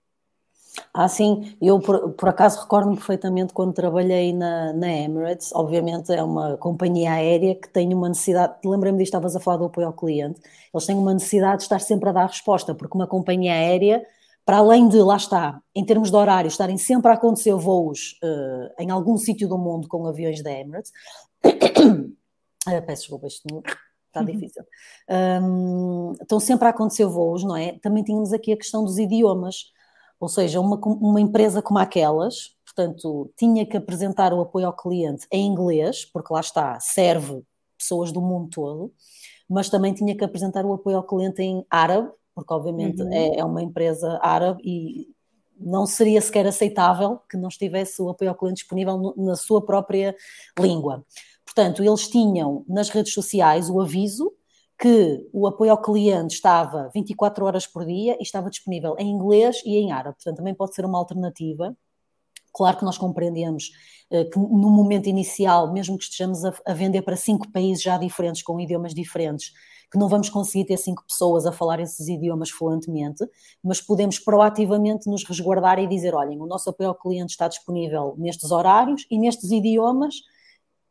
Ah, 0.94 1.08
sim, 1.08 1.54
eu 1.60 1.78
por, 1.80 2.12
por 2.12 2.28
acaso 2.30 2.60
recordo-me 2.60 2.96
perfeitamente 2.96 3.52
quando 3.52 3.74
trabalhei 3.74 4.32
na, 4.32 4.72
na, 4.72 4.90
Emirates, 4.90 5.52
obviamente 5.54 6.10
é 6.12 6.22
uma 6.22 6.56
companhia 6.56 7.12
aérea 7.12 7.54
que 7.54 7.68
tem 7.68 7.92
uma 7.92 8.08
necessidade, 8.08 8.54
lembrei-me 8.64 8.98
disto, 8.98 9.10
estavas 9.10 9.36
a 9.36 9.40
falar 9.40 9.58
do 9.58 9.66
apoio 9.66 9.86
ao 9.86 9.92
cliente, 9.92 10.40
eles 10.72 10.86
têm 10.86 10.96
uma 10.96 11.12
necessidade 11.12 11.58
de 11.58 11.62
estar 11.64 11.78
sempre 11.78 12.08
a 12.08 12.12
dar 12.12 12.26
resposta, 12.26 12.74
porque 12.74 12.96
uma 12.96 13.06
companhia 13.06 13.52
aérea, 13.52 14.02
para 14.46 14.58
além 14.58 14.88
de, 14.88 14.96
lá 15.02 15.16
está, 15.16 15.60
em 15.74 15.84
termos 15.84 16.10
de 16.10 16.16
horário, 16.16 16.48
estarem 16.48 16.78
sempre 16.78 17.10
a 17.10 17.14
acontecer 17.14 17.54
voos 17.54 18.18
uh, 18.22 18.72
em 18.82 18.90
algum 18.90 19.18
sítio 19.18 19.46
do 19.48 19.58
mundo 19.58 19.88
com 19.88 20.06
aviões 20.06 20.42
da 20.42 20.52
Emirates, 20.52 20.90
uh, 21.44 22.82
peço 22.86 23.02
desculpa, 23.02 23.26
isto 23.26 23.42
não, 23.50 23.62
está 24.06 24.20
uhum. 24.20 24.26
difícil, 24.26 24.64
um, 25.42 26.12
estão 26.20 26.40
sempre 26.40 26.66
a 26.66 26.70
acontecer 26.70 27.04
voos, 27.04 27.44
não 27.44 27.56
é? 27.56 27.78
Também 27.82 28.02
tínhamos 28.02 28.32
aqui 28.32 28.52
a 28.52 28.56
questão 28.56 28.84
dos 28.84 28.98
idiomas, 28.98 29.72
ou 30.22 30.28
seja, 30.28 30.60
uma, 30.60 30.76
uma 30.76 31.20
empresa 31.20 31.60
como 31.60 31.80
aquelas, 31.80 32.54
portanto, 32.64 33.28
tinha 33.36 33.66
que 33.66 33.76
apresentar 33.76 34.32
o 34.32 34.40
apoio 34.40 34.68
ao 34.68 34.72
cliente 34.72 35.26
em 35.32 35.44
inglês, 35.48 36.04
porque 36.04 36.32
lá 36.32 36.38
está, 36.38 36.78
serve 36.78 37.42
pessoas 37.76 38.12
do 38.12 38.22
mundo 38.22 38.48
todo, 38.48 38.92
mas 39.50 39.68
também 39.68 39.92
tinha 39.92 40.16
que 40.16 40.22
apresentar 40.22 40.64
o 40.64 40.74
apoio 40.74 40.98
ao 40.98 41.02
cliente 41.02 41.42
em 41.42 41.66
árabe, 41.68 42.08
porque 42.36 42.54
obviamente 42.54 43.02
uhum. 43.02 43.12
é, 43.12 43.40
é, 43.40 43.44
uma 43.44 43.64
empresa 43.64 44.16
árabe 44.22 44.62
e 44.64 45.08
não 45.58 45.86
seria 45.86 46.20
sequer 46.20 46.46
aceitável 46.46 47.18
que 47.28 47.36
não 47.36 47.48
estivesse 47.48 48.00
o 48.00 48.08
apoio 48.08 48.30
ao 48.30 48.36
cliente 48.36 48.60
disponível 48.60 48.96
no, 48.96 49.14
na 49.16 49.34
sua 49.34 49.60
própria 49.60 50.14
língua. 50.56 51.04
Portanto, 51.44 51.82
eles 51.82 52.06
tinham 52.06 52.64
nas 52.68 52.90
redes 52.90 53.12
sociais 53.12 53.68
o 53.68 53.80
aviso 53.80 54.32
que 54.82 55.28
o 55.32 55.46
apoio 55.46 55.70
ao 55.70 55.80
cliente 55.80 56.34
estava 56.34 56.90
24 56.92 57.44
horas 57.44 57.68
por 57.68 57.86
dia 57.86 58.16
e 58.18 58.22
estava 58.24 58.50
disponível 58.50 58.96
em 58.98 59.08
inglês 59.08 59.62
e 59.64 59.76
em 59.76 59.92
árabe. 59.92 60.16
Portanto, 60.16 60.38
também 60.38 60.52
pode 60.52 60.74
ser 60.74 60.84
uma 60.84 60.98
alternativa. 60.98 61.76
Claro 62.52 62.78
que 62.78 62.84
nós 62.84 62.98
compreendemos 62.98 63.70
uh, 64.10 64.28
que 64.28 64.36
no 64.36 64.70
momento 64.70 65.08
inicial, 65.08 65.72
mesmo 65.72 65.96
que 65.96 66.02
estejamos 66.02 66.44
a, 66.44 66.52
a, 66.66 66.74
vender 66.74 67.02
para 67.02 67.14
cinco 67.14 67.48
países 67.52 67.80
já 67.80 67.96
diferentes, 67.96 68.42
com 68.42 68.58
idiomas 68.58 68.92
diferentes, 68.92 69.52
que 69.88 69.96
não 69.96 70.08
vamos 70.08 70.28
conseguir 70.28 70.64
ter 70.64 70.78
cinco 70.78 71.04
pessoas 71.06 71.46
a 71.46 71.52
falar 71.52 71.78
esses 71.78 72.08
idiomas 72.08 72.50
fluentemente, 72.50 73.24
mas 73.62 73.80
podemos 73.80 74.18
proativamente 74.18 75.08
nos 75.08 75.22
resguardar 75.22 75.78
e 75.78 75.86
dizer: 75.86 76.12
olhem, 76.12 76.40
o 76.40 76.46
nosso 76.46 76.68
apoio 76.68 76.88
ao 76.88 76.96
cliente 76.96 77.30
está 77.30 77.46
disponível 77.46 78.16
nestes 78.18 78.50
horários 78.50 79.06
e 79.08 79.16
nestes 79.16 79.52
idiomas 79.52 80.16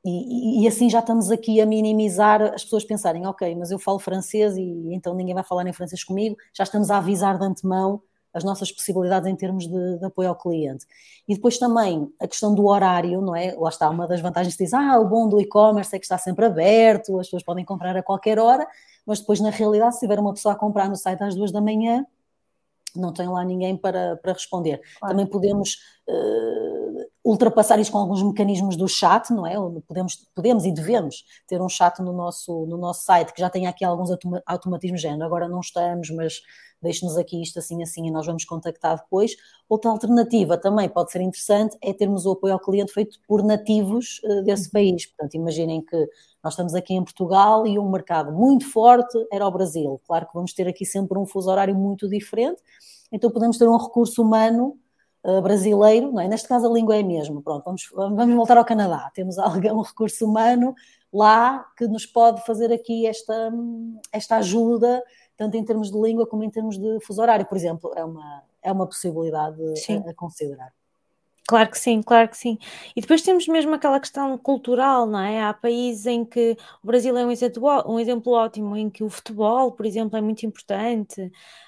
e, 0.04 0.64
e, 0.64 0.68
assim 0.68 0.90
já 0.90 1.00
estamos 1.00 1.30
aqui 1.30 1.62
a 1.62 1.66
minimizar 1.66 2.42
as 2.42 2.64
pessoas 2.64 2.84
pensarem, 2.84 3.28
ok, 3.28 3.56
mas 3.56 3.70
eu 3.70 3.78
falo 3.78 4.00
francês 4.00 4.58
e 4.58 4.94
então 4.94 5.14
ninguém 5.14 5.36
vai 5.36 5.44
falar 5.44 5.68
em 5.68 5.74
francês 5.74 6.04
comigo, 6.04 6.36
já 6.54 6.64
estamos 6.64 6.90
a 6.90 6.98
avisar 6.98 7.38
de 7.38 7.46
antemão 7.46 8.02
as 8.34 8.44
nossas 8.44 8.72
possibilidades 8.72 9.28
em 9.28 9.36
termos 9.36 9.68
de, 9.68 9.98
de 10.00 10.06
apoio 10.06 10.30
ao 10.30 10.36
cliente. 10.36 10.86
E 11.28 11.36
depois 11.36 11.58
também 11.58 12.12
a 12.20 12.28
questão 12.28 12.56
do 12.56 12.66
horário, 12.66 13.22
não 13.22 13.36
é? 13.36 13.54
Lá 13.58 13.70
está, 13.70 13.90
uma 13.90 14.08
das 14.08 14.22
vantagens 14.22 14.56
que 14.56 14.64
diz, 14.64 14.74
ah, 14.74 15.00
o 15.00 15.08
bom 15.08 15.28
do 15.28 15.40
e-commerce 15.40 15.96
é 15.96 16.00
que 16.00 16.06
está 16.06 16.18
sempre 16.18 16.46
aberto, 16.46 17.20
as 17.20 17.28
pessoas 17.28 17.44
podem 17.44 17.66
comprar 17.66 17.96
a 17.96 18.02
qualquer 18.02 18.40
hora, 18.40 18.66
mas 19.06 19.20
depois 19.20 19.40
na 19.40 19.50
realidade 19.50 19.96
se 19.96 20.00
tiver 20.00 20.20
uma 20.20 20.34
pessoa 20.34 20.54
a 20.54 20.58
comprar 20.58 20.90
no 20.90 20.96
site 20.96 21.22
às 21.24 21.36
duas 21.36 21.52
da 21.52 21.62
manhã, 21.62 22.06
não 22.96 23.14
tem 23.14 23.28
lá 23.28 23.44
ninguém 23.44 23.78
para, 23.78 24.18
para 24.18 24.34
responder. 24.34 24.82
Claro. 25.00 25.14
Também 25.14 25.26
podemos 25.30 25.78
uh, 26.08 26.71
ultrapassar 27.24 27.80
isto 27.80 27.92
com 27.92 28.00
alguns 28.00 28.24
mecanismos 28.24 28.76
do 28.76 28.88
chat, 28.88 29.32
não 29.32 29.46
é? 29.46 29.54
Podemos, 29.88 30.28
podemos 30.34 30.66
e 30.66 30.72
devemos 30.72 31.24
ter 31.48 31.62
um 31.62 31.70
chat 31.70 32.00
no 32.02 32.14
nosso, 32.14 32.66
no 32.66 32.78
nosso 32.78 33.04
site 33.04 33.34
que 33.34 33.40
já 33.40 33.50
tem 33.50 33.68
aqui 33.68 33.86
alguns 33.86 34.10
automatismos 34.46 35.02
género. 35.02 35.26
Agora 35.26 35.48
não 35.48 35.60
estamos, 35.60 36.10
mas 36.10 36.42
deixe-nos 36.82 37.16
aqui 37.18 37.42
isto 37.42 37.60
assim, 37.60 37.84
assim 37.84 38.08
e 38.08 38.12
nós 38.12 38.26
vamos 38.26 38.44
contactar 38.44 38.98
depois. 38.98 39.36
Outra 39.70 39.92
alternativa 39.92 40.58
também 40.58 40.90
pode 40.90 41.12
ser 41.12 41.22
interessante 41.22 41.78
é 41.82 41.94
termos 41.94 42.26
o 42.26 42.32
apoio 42.32 42.54
ao 42.54 42.60
cliente 42.60 42.92
feito 42.92 43.20
por 43.28 43.44
nativos 43.44 44.20
uh, 44.24 44.44
desse 44.44 44.66
uhum. 44.66 44.72
país. 44.72 45.06
Portanto, 45.06 45.36
imaginem 45.36 45.82
que 45.82 46.10
nós 46.44 46.54
estamos 46.54 46.74
aqui 46.74 46.96
em 46.96 47.04
Portugal 47.04 47.68
e 47.68 47.78
um 47.78 47.90
mercado 47.90 48.32
muito 48.32 48.68
forte 48.68 49.16
era 49.32 49.46
o 49.46 49.52
Brasil. 49.52 50.02
Claro 50.08 50.26
que 50.26 50.34
vamos 50.34 50.54
ter 50.54 50.68
aqui 50.68 50.86
sempre 50.86 51.20
um 51.20 51.26
fuso 51.28 51.52
horário 51.52 51.76
muito 51.76 52.10
diferente, 52.10 52.62
então 53.12 53.30
podemos 53.30 53.58
ter 53.58 53.68
um 53.68 53.78
recurso 53.78 54.24
humano 54.24 54.78
brasileiro, 55.44 56.12
não 56.12 56.22
é? 56.22 56.28
neste 56.28 56.48
caso 56.48 56.68
a 56.68 56.74
língua 56.74 56.96
é 56.96 57.02
a 57.02 57.04
mesma. 57.04 57.42
Pronto, 57.42 57.64
vamos, 57.64 57.90
vamos 57.94 58.36
voltar 58.36 58.58
ao 58.58 58.66
Canadá. 58.66 59.12
Temos 59.14 59.38
algum 59.40 59.82
recurso 59.82 60.26
humano 60.26 60.74
lá 61.14 61.66
que 61.78 61.88
nos 61.88 62.06
pode 62.06 62.44
fazer 62.46 62.72
aqui 62.72 63.06
esta, 63.06 63.52
esta 64.12 64.38
ajuda, 64.38 65.04
tanto 65.36 65.58
em 65.58 65.64
termos 65.64 65.92
de 65.92 66.00
língua 66.00 66.26
como 66.26 66.44
em 66.44 66.50
termos 66.50 66.78
de 66.78 67.00
fuso 67.02 67.22
horário, 67.22 67.46
por 67.46 67.58
exemplo, 67.58 67.92
é 67.96 68.04
uma, 68.04 68.44
é 68.62 68.72
uma 68.72 68.88
possibilidade 68.88 69.62
a, 69.62 70.10
a 70.10 70.14
considerar. 70.14 70.74
Claro 71.52 71.70
que 71.70 71.78
sim, 71.80 72.02
claro 72.02 72.30
que 72.30 72.38
sim. 72.38 72.58
E 72.96 73.02
depois 73.02 73.22
temos 73.22 73.46
mesmo 73.46 73.74
aquela 73.74 74.00
questão 74.00 74.38
cultural, 74.38 75.06
não 75.06 75.20
é? 75.20 75.42
Há 75.44 75.54
países 75.54 76.06
em 76.06 76.24
que 76.24 76.56
o 76.82 76.88
Brasil 76.88 77.18
é 77.18 77.26
um 77.26 77.32
exemplo, 77.32 77.62
um 77.92 78.00
exemplo 78.00 78.32
ótimo, 78.32 78.78
em 78.78 78.90
que 78.90 79.04
o 79.04 79.10
futebol, 79.10 79.74
por 79.74 79.86
exemplo, 79.86 80.18
é 80.18 80.22
muito 80.22 80.46
importante. 80.46 81.22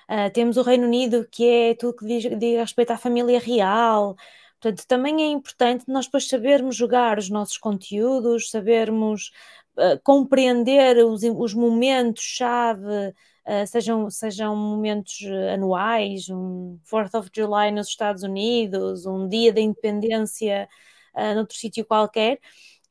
Uh, 0.09 0.31
temos 0.33 0.55
o 0.55 0.61
Reino 0.61 0.85
Unido, 0.87 1.27
que 1.29 1.45
é 1.45 1.75
tudo 1.75 1.97
que 1.97 2.05
diz, 2.05 2.23
diz 2.39 2.59
respeito 2.61 2.91
à 2.91 2.97
família 2.97 3.39
real. 3.39 4.15
Portanto, 4.61 4.87
também 4.87 5.21
é 5.21 5.27
importante 5.27 5.83
nós 5.89 6.05
depois 6.05 6.29
sabermos 6.29 6.77
jogar 6.77 7.17
os 7.19 7.29
nossos 7.29 7.57
conteúdos, 7.57 8.49
sabermos 8.51 9.31
uh, 9.77 9.99
compreender 10.01 10.97
os, 11.05 11.23
os 11.23 11.53
momentos-chave 11.53 13.13
uh, 13.45 13.67
sejam, 13.67 14.09
sejam 14.09 14.55
momentos 14.55 15.21
eh, 15.23 15.53
anuais, 15.53 16.29
um 16.29 16.79
4th 16.85 17.13
of 17.15 17.29
July 17.33 17.71
nos 17.71 17.87
Estados 17.87 18.23
Unidos, 18.23 19.05
um 19.05 19.27
dia 19.27 19.53
da 19.53 19.61
independência 19.61 20.67
uh, 21.15 21.35
noutro 21.35 21.55
sítio 21.57 21.85
qualquer, 21.85 22.39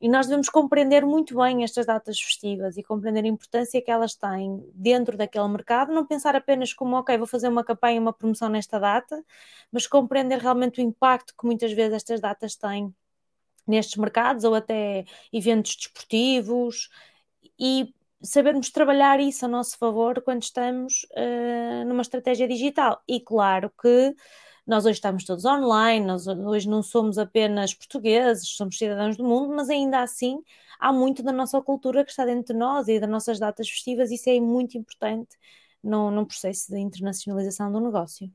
e 0.01 0.09
nós 0.09 0.27
devemos 0.27 0.49
compreender 0.49 1.05
muito 1.05 1.35
bem 1.37 1.63
estas 1.63 1.85
datas 1.85 2.19
festivas 2.19 2.75
e 2.77 2.83
compreender 2.83 3.23
a 3.23 3.27
importância 3.27 3.81
que 3.81 3.89
elas 3.89 4.15
têm 4.15 4.61
dentro 4.73 5.15
daquele 5.15 5.47
mercado, 5.47 5.93
não 5.93 6.05
pensar 6.05 6.35
apenas 6.35 6.73
como, 6.73 6.97
ok, 6.97 7.17
vou 7.17 7.25
fazer 7.27 7.47
uma 7.47 7.63
campanha, 7.63 8.01
uma 8.01 8.11
promoção 8.11 8.49
nesta 8.49 8.79
data, 8.79 9.23
mas 9.71 9.87
compreender 9.87 10.39
realmente 10.39 10.81
o 10.81 10.83
impacto 10.83 11.33
que 11.39 11.45
muitas 11.45 11.71
vezes 11.71 11.93
estas 11.93 12.19
datas 12.19 12.55
têm 12.55 12.93
nestes 13.65 13.95
mercados 13.95 14.43
ou 14.43 14.53
até 14.55 15.05
eventos 15.31 15.75
desportivos 15.75 16.89
e 17.57 17.93
sabermos 18.23 18.69
trabalhar 18.71 19.19
isso 19.19 19.45
a 19.45 19.47
nosso 19.47 19.77
favor 19.77 20.21
quando 20.21 20.43
estamos 20.43 21.05
uh, 21.11 21.85
numa 21.85 22.01
estratégia 22.01 22.47
digital. 22.47 23.01
E 23.07 23.19
claro 23.19 23.71
que 23.81 24.15
nós 24.65 24.85
hoje 24.85 24.93
estamos 24.95 25.25
todos 25.25 25.43
online, 25.43 26.05
nós 26.05 26.25
hoje 26.25 26.69
não 26.69 26.81
somos 26.81 27.17
apenas 27.17 27.73
portugueses, 27.73 28.47
somos 28.47 28.77
cidadãos 28.77 29.17
do 29.17 29.23
mundo, 29.23 29.53
mas 29.53 29.69
ainda 29.69 30.01
assim 30.01 30.41
há 30.79 30.93
muito 30.93 31.21
da 31.21 31.33
nossa 31.33 31.61
cultura 31.61 32.03
que 32.05 32.11
está 32.11 32.25
dentro 32.25 32.53
de 32.53 32.59
nós 32.59 32.87
e 32.87 32.99
das 32.99 33.09
nossas 33.09 33.39
datas 33.39 33.69
festivas, 33.69 34.09
isso 34.09 34.29
é 34.29 34.39
muito 34.39 34.77
importante 34.77 35.37
no, 35.83 36.09
no 36.09 36.25
processo 36.25 36.71
de 36.71 36.79
internacionalização 36.79 37.71
do 37.71 37.81
negócio. 37.81 38.31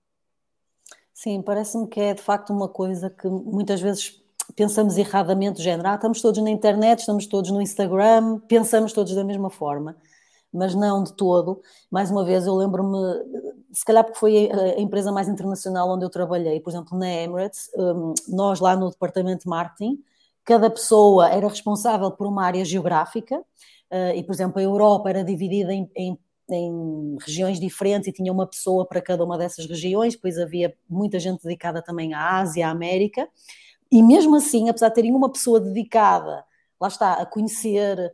Sim, 1.14 1.42
parece-me 1.42 1.88
que 1.88 1.98
é 1.98 2.14
de 2.14 2.22
facto 2.22 2.52
uma 2.52 2.68
coisa 2.68 3.10
que 3.10 3.26
muitas 3.26 3.80
vezes 3.80 4.22
pensamos 4.56 4.96
erradamente 4.96 5.56
do 5.56 5.62
género, 5.62 5.88
ah, 5.88 5.94
estamos 5.94 6.20
todos 6.20 6.42
na 6.42 6.50
internet, 6.50 7.00
estamos 7.00 7.26
todos 7.26 7.50
no 7.50 7.60
Instagram, 7.60 8.40
pensamos 8.48 8.92
todos 8.92 9.14
da 9.14 9.24
mesma 9.24 9.50
forma, 9.50 9.96
mas 10.52 10.74
não 10.74 11.02
de 11.02 11.12
todo. 11.14 11.60
Mais 11.90 12.10
uma 12.10 12.24
vez, 12.24 12.46
eu 12.46 12.54
lembro-me, 12.54 12.96
se 13.72 13.84
calhar 13.84 14.04
porque 14.04 14.18
foi 14.18 14.50
a 14.50 14.80
empresa 14.80 15.12
mais 15.12 15.28
internacional 15.28 15.90
onde 15.90 16.04
eu 16.04 16.10
trabalhei, 16.10 16.60
por 16.60 16.70
exemplo, 16.70 16.98
na 16.98 17.08
Emirates, 17.08 17.70
hum, 17.76 18.14
nós 18.28 18.60
lá 18.60 18.76
no 18.76 18.90
departamento 18.90 19.44
de 19.44 19.48
marketing, 19.48 20.02
cada 20.44 20.70
pessoa 20.70 21.28
era 21.30 21.46
responsável 21.48 22.10
por 22.10 22.26
uma 22.26 22.44
área 22.44 22.64
geográfica, 22.64 23.42
eh, 23.90 24.16
e 24.16 24.24
por 24.24 24.32
exemplo, 24.32 24.58
a 24.58 24.62
Europa 24.62 25.10
era 25.10 25.24
dividida 25.24 25.72
em, 25.72 25.90
em 25.96 26.18
em 26.50 27.16
regiões 27.20 27.60
diferentes 27.60 28.08
e 28.08 28.12
tinha 28.12 28.32
uma 28.32 28.46
pessoa 28.46 28.86
para 28.86 29.02
cada 29.02 29.24
uma 29.24 29.36
dessas 29.36 29.66
regiões, 29.66 30.14
depois 30.14 30.38
havia 30.38 30.74
muita 30.88 31.18
gente 31.18 31.42
dedicada 31.42 31.82
também 31.82 32.14
à 32.14 32.38
Ásia, 32.38 32.68
à 32.68 32.70
América, 32.70 33.28
e 33.90 34.02
mesmo 34.02 34.36
assim, 34.36 34.68
apesar 34.68 34.88
de 34.88 34.94
terem 34.94 35.14
uma 35.14 35.30
pessoa 35.30 35.60
dedicada, 35.60 36.44
lá 36.80 36.88
está, 36.88 37.14
a 37.14 37.26
conhecer 37.26 38.12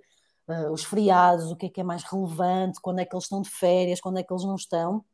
uh, 0.48 0.72
os 0.72 0.84
feriados, 0.84 1.50
o 1.50 1.56
que 1.56 1.66
é 1.66 1.68
que 1.68 1.80
é 1.80 1.84
mais 1.84 2.02
relevante, 2.04 2.80
quando 2.80 3.00
é 3.00 3.04
que 3.04 3.14
eles 3.14 3.24
estão 3.24 3.42
de 3.42 3.50
férias, 3.50 4.00
quando 4.00 4.18
é 4.18 4.22
que 4.22 4.32
eles 4.32 4.44
não 4.44 4.54
estão, 4.54 5.04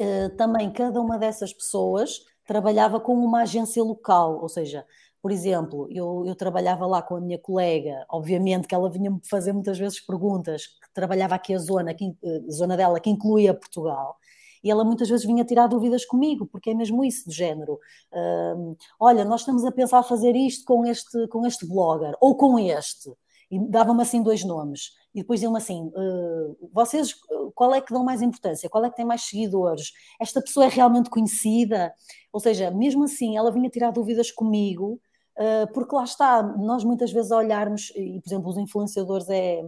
uh, 0.00 0.36
também 0.36 0.72
cada 0.72 1.00
uma 1.00 1.18
dessas 1.18 1.52
pessoas 1.52 2.20
trabalhava 2.46 2.98
com 3.00 3.14
uma 3.14 3.42
agência 3.42 3.82
local, 3.82 4.40
ou 4.40 4.48
seja, 4.48 4.84
por 5.22 5.30
exemplo, 5.30 5.86
eu, 5.90 6.24
eu, 6.26 6.34
trabalhava 6.34 6.86
lá 6.86 7.02
com 7.02 7.14
a 7.16 7.20
minha 7.20 7.38
colega, 7.38 8.06
obviamente 8.08 8.66
que 8.66 8.74
ela 8.74 8.88
vinha-me 8.90 9.20
fazer 9.28 9.52
muitas 9.52 9.78
vezes 9.78 10.00
perguntas, 10.00 10.66
que 10.66 10.92
trabalhava 10.94 11.34
aqui 11.34 11.54
a 11.54 11.58
zona, 11.58 11.90
aqui, 11.90 12.16
a 12.24 12.26
eh, 12.26 12.50
zona 12.50 12.76
dela, 12.76 12.98
que 12.98 13.10
incluía 13.10 13.52
Portugal, 13.52 14.16
e 14.62 14.70
ela 14.70 14.84
muitas 14.84 15.08
vezes 15.08 15.26
vinha 15.26 15.44
tirar 15.44 15.66
dúvidas 15.66 16.04
comigo, 16.04 16.46
porque 16.46 16.70
é 16.70 16.74
mesmo 16.74 17.04
isso, 17.04 17.28
de 17.28 17.34
género. 17.34 17.78
Uh, 18.12 18.76
olha, 18.98 19.24
nós 19.24 19.40
estamos 19.40 19.64
a 19.64 19.72
pensar 19.72 20.02
fazer 20.02 20.34
isto 20.36 20.64
com 20.64 20.84
este, 20.86 21.26
com 21.28 21.46
este 21.46 21.66
blogger, 21.66 22.14
ou 22.20 22.36
com 22.36 22.58
este, 22.58 23.10
e 23.50 23.58
dava-me 23.68 24.02
assim 24.02 24.22
dois 24.22 24.44
nomes. 24.44 24.90
E 25.14 25.20
depois 25.20 25.40
diziam-me 25.40 25.58
assim: 25.58 25.86
uh, 25.88 26.70
vocês, 26.72 27.14
qual 27.54 27.74
é 27.74 27.80
que 27.80 27.92
dão 27.92 28.04
mais 28.04 28.22
importância? 28.22 28.68
Qual 28.68 28.84
é 28.84 28.90
que 28.90 28.96
tem 28.96 29.04
mais 29.04 29.22
seguidores? 29.22 29.92
Esta 30.20 30.40
pessoa 30.40 30.66
é 30.66 30.68
realmente 30.68 31.10
conhecida? 31.10 31.92
Ou 32.32 32.40
seja, 32.40 32.70
mesmo 32.70 33.04
assim, 33.04 33.36
ela 33.36 33.50
vinha 33.50 33.68
tirar 33.68 33.90
dúvidas 33.90 34.30
comigo 34.30 35.00
ah, 35.40 35.66
porque 35.72 35.94
lá 35.94 36.04
está, 36.04 36.42
nós 36.42 36.84
muitas 36.84 37.10
vezes 37.12 37.30
olharmos, 37.30 37.90
e 37.96 38.20
por 38.20 38.28
exemplo, 38.28 38.50
os 38.50 38.58
influenciadores 38.58 39.28
é, 39.30 39.62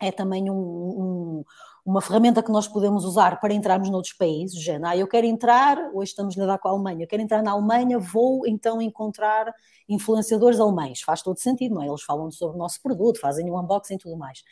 é 0.00 0.10
também 0.10 0.50
um, 0.50 0.54
um, 0.56 1.44
uma 1.88 2.02
ferramenta 2.02 2.42
que 2.42 2.52
nós 2.52 2.68
podemos 2.68 3.02
usar 3.06 3.40
para 3.40 3.54
entrarmos 3.54 3.88
noutros 3.88 4.12
países, 4.12 4.62
já, 4.62 4.78
ah, 4.84 4.94
eu 4.94 5.08
quero 5.08 5.26
entrar, 5.26 5.78
hoje 5.94 6.10
estamos 6.10 6.36
a 6.36 6.40
lidar 6.42 6.58
com 6.58 6.68
a 6.68 6.70
Alemanha, 6.70 7.04
eu 7.04 7.08
quero 7.08 7.22
entrar 7.22 7.42
na 7.42 7.52
Alemanha, 7.52 7.98
vou 7.98 8.46
então 8.46 8.82
encontrar 8.82 9.50
influenciadores 9.88 10.60
alemães, 10.60 11.00
faz 11.00 11.22
todo 11.22 11.38
sentido, 11.38 11.76
não 11.76 11.82
é? 11.82 11.86
Eles 11.86 12.02
falam 12.02 12.30
sobre 12.30 12.56
o 12.56 12.58
nosso 12.58 12.82
produto, 12.82 13.18
fazem 13.18 13.50
um 13.50 13.58
unboxing 13.58 13.94
e 13.94 13.98
tudo 13.98 14.18
mais. 14.18 14.42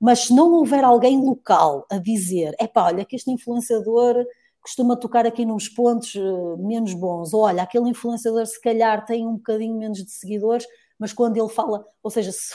Mas 0.00 0.26
se 0.26 0.34
não 0.34 0.52
houver 0.54 0.82
alguém 0.82 1.24
local 1.24 1.86
a 1.88 1.98
dizer, 1.98 2.52
é 2.58 2.66
pá, 2.66 2.86
olha 2.86 3.04
que 3.04 3.14
este 3.14 3.30
influenciador 3.30 4.16
costuma 4.60 4.96
tocar 4.96 5.24
aqui 5.24 5.44
nos 5.44 5.68
pontos 5.68 6.16
uh, 6.16 6.56
menos 6.58 6.94
bons. 6.94 7.32
Ou 7.32 7.42
olha, 7.42 7.62
aquele 7.62 7.90
influenciador 7.90 8.44
se 8.44 8.60
calhar 8.60 9.06
tem 9.06 9.24
um 9.24 9.36
bocadinho 9.36 9.78
menos 9.78 10.04
de 10.04 10.10
seguidores, 10.10 10.66
mas 10.98 11.12
quando 11.12 11.36
ele 11.36 11.48
fala, 11.48 11.84
ou 12.02 12.10
seja, 12.10 12.32
se, 12.32 12.52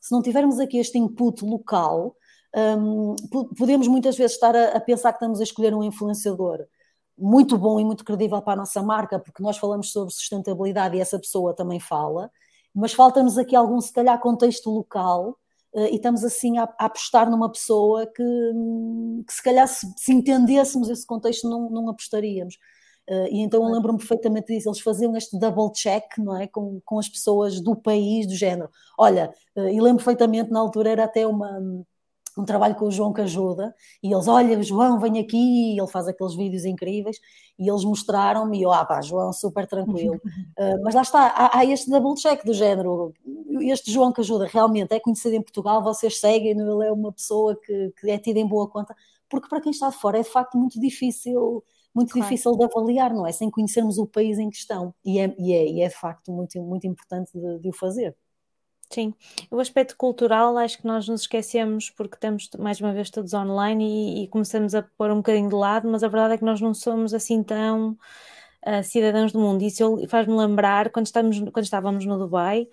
se 0.00 0.12
não 0.12 0.22
tivermos 0.22 0.60
aqui 0.60 0.78
este 0.78 0.96
input 0.96 1.44
local, 1.44 2.14
um, 2.56 3.14
podemos 3.56 3.86
muitas 3.88 4.16
vezes 4.16 4.32
estar 4.32 4.56
a, 4.56 4.76
a, 4.76 4.80
pensar 4.80 5.12
que 5.12 5.16
estamos 5.16 5.40
a 5.40 5.44
escolher 5.44 5.74
um 5.74 5.82
influenciador 5.82 6.66
muito 7.16 7.58
bom 7.58 7.78
e 7.80 7.84
muito 7.84 8.04
credível 8.04 8.40
para 8.40 8.54
a 8.54 8.56
nossa 8.56 8.82
marca, 8.82 9.18
porque 9.18 9.42
nós 9.42 9.58
falamos 9.58 9.90
sobre 9.90 10.14
sustentabilidade 10.14 10.96
e 10.96 11.00
essa 11.00 11.18
pessoa 11.18 11.54
também 11.54 11.80
fala, 11.80 12.30
mas 12.74 12.92
falta-nos 12.92 13.36
aqui 13.36 13.56
algum, 13.56 13.80
se 13.80 13.92
calhar, 13.92 14.18
contexto 14.20 14.70
local 14.70 15.36
eh, 15.74 15.90
e 15.92 15.96
estamos 15.96 16.24
assim 16.24 16.58
a, 16.58 16.64
a, 16.64 16.86
apostar 16.86 17.30
numa 17.30 17.50
pessoa 17.50 18.06
que, 18.06 18.22
que 19.26 19.32
se 19.32 19.42
calhar 19.42 19.66
se, 19.68 19.86
se 19.96 20.12
entendêssemos 20.12 20.88
esse 20.88 21.06
contexto 21.06 21.48
não, 21.48 21.68
não 21.70 21.88
apostaríamos. 21.88 22.56
Uh, 23.08 23.26
e 23.30 23.40
então 23.40 23.64
eu 23.66 23.72
lembro-me 23.72 23.98
perfeitamente 23.98 24.48
disso, 24.54 24.68
eles 24.68 24.80
faziam 24.80 25.16
este 25.16 25.38
double 25.38 25.72
check 25.72 26.18
não 26.18 26.36
é? 26.36 26.46
com, 26.46 26.78
com 26.84 26.98
as 26.98 27.08
pessoas 27.08 27.58
do 27.58 27.74
país, 27.74 28.26
do 28.26 28.34
género. 28.34 28.70
Olha, 28.98 29.32
uh, 29.56 29.68
e 29.68 29.80
lembro 29.80 30.04
perfeitamente, 30.04 30.50
na 30.50 30.60
altura 30.60 30.90
era 30.90 31.04
até 31.04 31.26
uma, 31.26 31.58
um 32.38 32.44
trabalho 32.44 32.74
com 32.76 32.86
o 32.86 32.90
João 32.90 33.12
que 33.12 33.20
ajuda, 33.20 33.74
e 34.02 34.12
eles, 34.12 34.28
olha, 34.28 34.62
João, 34.62 35.00
vem 35.00 35.18
aqui, 35.18 35.74
e 35.74 35.78
ele 35.78 35.88
faz 35.88 36.06
aqueles 36.06 36.34
vídeos 36.34 36.64
incríveis, 36.64 37.18
e 37.58 37.68
eles 37.68 37.84
mostraram-me, 37.84 38.58
e 38.58 38.62
eu, 38.62 38.72
ah 38.72 38.84
pá, 38.84 39.00
João, 39.02 39.32
super 39.32 39.66
tranquilo. 39.66 40.16
uh, 40.16 40.78
mas 40.84 40.94
lá 40.94 41.02
está, 41.02 41.26
há, 41.26 41.58
há, 41.58 41.64
este 41.64 41.90
double 41.90 42.14
check 42.14 42.44
do 42.44 42.54
género, 42.54 43.12
este 43.60 43.90
João 43.90 44.12
que 44.12 44.20
ajuda 44.20 44.46
realmente 44.46 44.94
é 44.94 45.00
conhecido 45.00 45.34
em 45.34 45.42
Portugal, 45.42 45.82
vocês 45.82 46.20
seguem, 46.20 46.52
ele 46.52 46.86
é 46.86 46.92
uma 46.92 47.12
pessoa 47.12 47.58
que, 47.60 47.92
que 48.00 48.10
é 48.10 48.18
tida 48.18 48.38
em 48.38 48.46
boa 48.46 48.68
conta, 48.68 48.94
porque 49.28 49.48
para 49.48 49.60
quem 49.60 49.72
está 49.72 49.90
de 49.90 49.96
fora 49.96 50.18
é 50.18 50.22
de 50.22 50.30
facto 50.30 50.56
muito 50.56 50.80
difícil 50.80 51.62
muito 51.94 52.12
claro. 52.12 52.28
difícil 52.28 52.56
de 52.56 52.64
avaliar, 52.64 53.12
não 53.12 53.26
é? 53.26 53.32
Sem 53.32 53.50
conhecermos 53.50 53.98
o 53.98 54.06
país 54.06 54.38
em 54.38 54.48
questão. 54.50 54.94
E 55.04 55.18
é, 55.18 55.34
e 55.36 55.52
é, 55.52 55.68
e 55.68 55.80
é 55.80 55.88
de 55.88 55.94
facto 55.96 56.30
muito, 56.30 56.60
muito 56.62 56.86
importante 56.86 57.32
de, 57.34 57.58
de 57.58 57.68
o 57.68 57.72
fazer. 57.72 58.14
Sim, 58.90 59.12
o 59.50 59.60
aspecto 59.60 59.94
cultural 59.96 60.56
acho 60.56 60.78
que 60.78 60.86
nós 60.86 61.06
nos 61.06 61.22
esquecemos 61.22 61.90
porque 61.90 62.14
estamos 62.14 62.48
mais 62.58 62.80
uma 62.80 62.92
vez 62.92 63.10
todos 63.10 63.34
online 63.34 63.84
e, 63.84 64.24
e 64.24 64.28
começamos 64.28 64.74
a 64.74 64.82
pôr 64.82 65.10
um 65.10 65.16
bocadinho 65.16 65.50
de 65.50 65.54
lado, 65.54 65.86
mas 65.88 66.02
a 66.02 66.08
verdade 66.08 66.34
é 66.34 66.38
que 66.38 66.44
nós 66.44 66.58
não 66.60 66.72
somos 66.72 67.12
assim 67.12 67.42
tão 67.42 67.98
uh, 68.66 68.82
cidadãos 68.82 69.30
do 69.30 69.38
mundo. 69.40 69.62
Isso 69.62 70.06
faz-me 70.08 70.34
lembrar 70.34 70.88
quando, 70.90 71.04
estamos, 71.04 71.38
quando 71.38 71.64
estávamos 71.64 72.06
no 72.06 72.18
Dubai, 72.18 72.66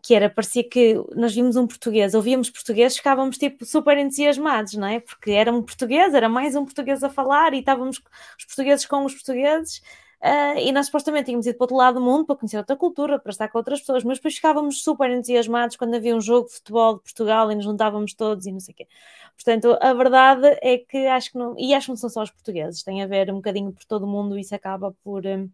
que 0.00 0.14
era, 0.14 0.30
parecia 0.30 0.62
que 0.68 0.94
nós 1.16 1.34
vimos 1.34 1.56
um 1.56 1.66
português, 1.66 2.14
ouvíamos 2.14 2.48
português, 2.48 2.96
ficávamos 2.96 3.36
tipo 3.36 3.64
super 3.64 3.98
entusiasmados, 3.98 4.74
não 4.74 4.86
é? 4.86 5.00
Porque 5.00 5.32
era 5.32 5.52
um 5.52 5.62
português, 5.62 6.14
era 6.14 6.28
mais 6.28 6.54
um 6.54 6.64
português 6.64 7.02
a 7.02 7.10
falar 7.10 7.52
e 7.54 7.60
estávamos 7.60 8.00
os 8.38 8.44
portugueses 8.44 8.86
com 8.86 9.04
os 9.04 9.14
portugueses 9.14 9.82
Uh, 10.22 10.56
e 10.56 10.70
nós 10.70 10.86
supostamente 10.86 11.26
tínhamos 11.26 11.46
ido 11.46 11.56
para 11.56 11.64
outro 11.64 11.76
lado 11.76 11.94
do 11.94 12.00
mundo 12.00 12.24
para 12.24 12.36
conhecer 12.36 12.56
outra 12.56 12.76
cultura, 12.76 13.18
para 13.18 13.30
estar 13.30 13.48
com 13.48 13.58
outras 13.58 13.80
pessoas, 13.80 14.04
mas 14.04 14.18
depois 14.18 14.36
ficávamos 14.36 14.80
super 14.80 15.10
entusiasmados 15.10 15.76
quando 15.76 15.96
havia 15.96 16.14
um 16.14 16.20
jogo 16.20 16.46
de 16.46 16.54
futebol 16.54 16.94
de 16.94 17.02
Portugal 17.02 17.50
e 17.50 17.56
nos 17.56 17.64
juntávamos 17.64 18.14
todos 18.14 18.46
e 18.46 18.52
não 18.52 18.60
sei 18.60 18.72
o 18.72 18.76
quê. 18.76 18.88
Portanto, 19.34 19.76
a 19.80 19.92
verdade 19.92 20.46
é 20.62 20.78
que 20.78 21.06
acho 21.08 21.32
que 21.32 21.38
não, 21.38 21.56
e 21.58 21.74
acho 21.74 21.86
que 21.86 21.90
não 21.90 21.96
são 21.96 22.08
só 22.08 22.22
os 22.22 22.30
portugueses, 22.30 22.84
tem 22.84 23.02
a 23.02 23.06
ver 23.06 23.32
um 23.32 23.36
bocadinho 23.36 23.72
por 23.72 23.84
todo 23.84 24.04
o 24.04 24.08
mundo 24.08 24.38
isso 24.38 24.54
acaba 24.54 24.94
por. 25.02 25.26
Um, 25.26 25.50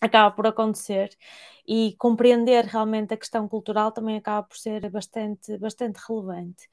acaba 0.00 0.30
por 0.34 0.46
acontecer 0.46 1.10
e 1.66 1.94
compreender 1.98 2.64
realmente 2.64 3.12
a 3.12 3.16
questão 3.16 3.48
cultural 3.48 3.92
também 3.92 4.16
acaba 4.16 4.46
por 4.46 4.56
ser 4.56 4.88
bastante, 4.90 5.58
bastante 5.58 5.98
relevante. 6.08 6.68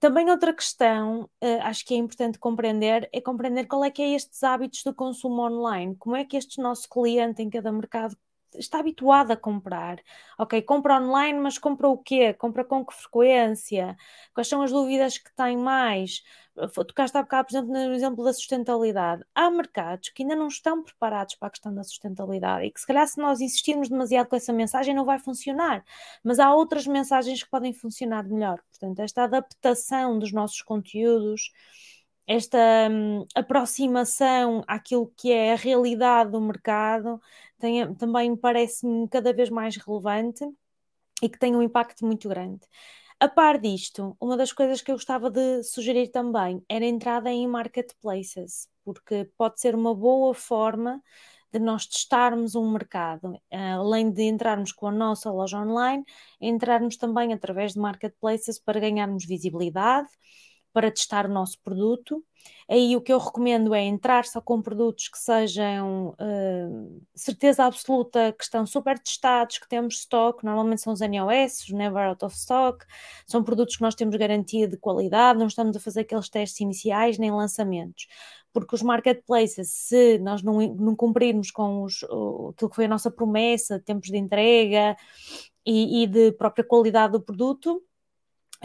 Também 0.00 0.30
outra 0.30 0.54
questão, 0.54 1.24
uh, 1.24 1.60
acho 1.62 1.84
que 1.84 1.92
é 1.94 1.96
importante 1.98 2.38
compreender, 2.38 3.08
é 3.12 3.20
compreender 3.20 3.66
qual 3.66 3.84
é 3.84 3.90
que 3.90 4.00
é 4.00 4.14
estes 4.14 4.42
hábitos 4.42 4.82
de 4.82 4.94
consumo 4.94 5.42
online, 5.42 5.94
como 5.96 6.16
é 6.16 6.24
que 6.24 6.38
este 6.38 6.60
nosso 6.60 6.88
cliente 6.88 7.42
em 7.42 7.50
cada 7.50 7.70
mercado 7.70 8.16
está 8.54 8.80
habituado 8.80 9.32
a 9.32 9.36
comprar. 9.36 10.00
Ok, 10.38 10.60
compra 10.62 11.00
online, 11.00 11.38
mas 11.38 11.58
compra 11.58 11.88
o 11.88 11.98
quê? 11.98 12.34
Compra 12.34 12.64
com 12.64 12.84
que 12.84 12.94
frequência? 12.94 13.96
Quais 14.34 14.48
são 14.48 14.62
as 14.62 14.70
dúvidas 14.70 15.18
que 15.18 15.32
tem 15.34 15.56
mais? 15.56 16.22
Tocaste 16.86 17.16
há 17.16 17.22
bocado, 17.22 17.48
por 17.48 17.52
exemplo, 17.52 17.72
no 17.72 17.94
exemplo 17.94 18.24
da 18.24 18.32
sustentabilidade. 18.32 19.24
Há 19.34 19.50
mercados 19.50 20.10
que 20.10 20.22
ainda 20.22 20.36
não 20.36 20.48
estão 20.48 20.82
preparados 20.82 21.34
para 21.36 21.48
a 21.48 21.50
questão 21.50 21.74
da 21.74 21.82
sustentabilidade 21.82 22.66
e 22.66 22.70
que, 22.70 22.80
se 22.80 22.86
calhar, 22.86 23.06
se 23.06 23.18
nós 23.18 23.40
insistirmos 23.40 23.88
demasiado 23.88 24.28
com 24.28 24.36
essa 24.36 24.52
mensagem, 24.52 24.94
não 24.94 25.04
vai 25.04 25.18
funcionar. 25.18 25.84
Mas 26.22 26.38
há 26.38 26.52
outras 26.54 26.86
mensagens 26.86 27.42
que 27.42 27.50
podem 27.50 27.72
funcionar 27.72 28.24
melhor. 28.24 28.60
Portanto, 28.68 29.00
esta 29.00 29.24
adaptação 29.24 30.18
dos 30.18 30.32
nossos 30.32 30.60
conteúdos 30.62 31.52
esta 32.30 32.58
hum, 32.88 33.26
aproximação 33.34 34.62
àquilo 34.68 35.12
que 35.16 35.32
é 35.32 35.52
a 35.52 35.56
realidade 35.56 36.30
do 36.30 36.40
mercado 36.40 37.20
tem, 37.58 37.92
também 37.96 38.36
parece-me 38.36 39.08
cada 39.08 39.32
vez 39.32 39.50
mais 39.50 39.76
relevante 39.76 40.44
e 41.20 41.28
que 41.28 41.38
tem 41.38 41.56
um 41.56 41.62
impacto 41.62 42.06
muito 42.06 42.28
grande. 42.28 42.60
A 43.18 43.28
par 43.28 43.58
disto, 43.58 44.16
uma 44.20 44.36
das 44.36 44.52
coisas 44.52 44.80
que 44.80 44.92
eu 44.92 44.94
gostava 44.94 45.28
de 45.28 45.64
sugerir 45.64 46.08
também 46.08 46.64
era 46.68 46.84
a 46.84 46.88
entrada 46.88 47.30
em 47.32 47.48
marketplaces, 47.48 48.68
porque 48.84 49.28
pode 49.36 49.60
ser 49.60 49.74
uma 49.74 49.92
boa 49.92 50.32
forma 50.32 51.02
de 51.52 51.58
nós 51.58 51.84
testarmos 51.84 52.54
um 52.54 52.70
mercado, 52.70 53.36
além 53.50 54.08
de 54.08 54.22
entrarmos 54.22 54.70
com 54.70 54.86
a 54.86 54.92
nossa 54.92 55.32
loja 55.32 55.58
online, 55.58 56.04
entrarmos 56.40 56.96
também 56.96 57.32
através 57.32 57.72
de 57.72 57.80
marketplaces 57.80 58.56
para 58.60 58.78
ganharmos 58.78 59.24
visibilidade 59.26 60.08
para 60.72 60.90
testar 60.90 61.26
o 61.26 61.32
nosso 61.32 61.58
produto. 61.62 62.24
Aí 62.68 62.96
o 62.96 63.00
que 63.00 63.12
eu 63.12 63.18
recomendo 63.18 63.74
é 63.74 63.82
entrar 63.82 64.24
só 64.24 64.40
com 64.40 64.62
produtos 64.62 65.08
que 65.08 65.18
sejam 65.18 66.10
uh, 66.10 67.02
certeza 67.14 67.64
absoluta, 67.64 68.32
que 68.32 68.44
estão 68.44 68.64
super 68.64 68.98
testados, 68.98 69.58
que 69.58 69.68
temos 69.68 69.96
stock, 69.98 70.44
normalmente 70.44 70.80
são 70.80 70.92
os 70.92 71.00
NOS, 71.00 71.64
os 71.64 71.70
Never 71.70 72.08
Out 72.08 72.24
of 72.24 72.36
Stock, 72.36 72.84
são 73.26 73.42
produtos 73.42 73.76
que 73.76 73.82
nós 73.82 73.96
temos 73.96 74.14
garantia 74.16 74.68
de 74.68 74.76
qualidade, 74.76 75.38
não 75.38 75.48
estamos 75.48 75.76
a 75.76 75.80
fazer 75.80 76.00
aqueles 76.00 76.28
testes 76.28 76.60
iniciais 76.60 77.18
nem 77.18 77.32
lançamentos. 77.32 78.06
Porque 78.52 78.74
os 78.74 78.82
marketplaces, 78.82 79.70
se 79.70 80.18
nós 80.18 80.42
não, 80.42 80.60
não 80.74 80.94
cumprirmos 80.96 81.50
com 81.50 81.82
os, 81.82 82.04
aquilo 82.04 82.70
que 82.70 82.76
foi 82.76 82.84
a 82.84 82.88
nossa 82.88 83.10
promessa, 83.10 83.80
tempos 83.80 84.10
de 84.10 84.16
entrega 84.16 84.96
e, 85.66 86.04
e 86.04 86.06
de 86.06 86.32
própria 86.32 86.64
qualidade 86.64 87.12
do 87.12 87.20
produto, 87.20 87.82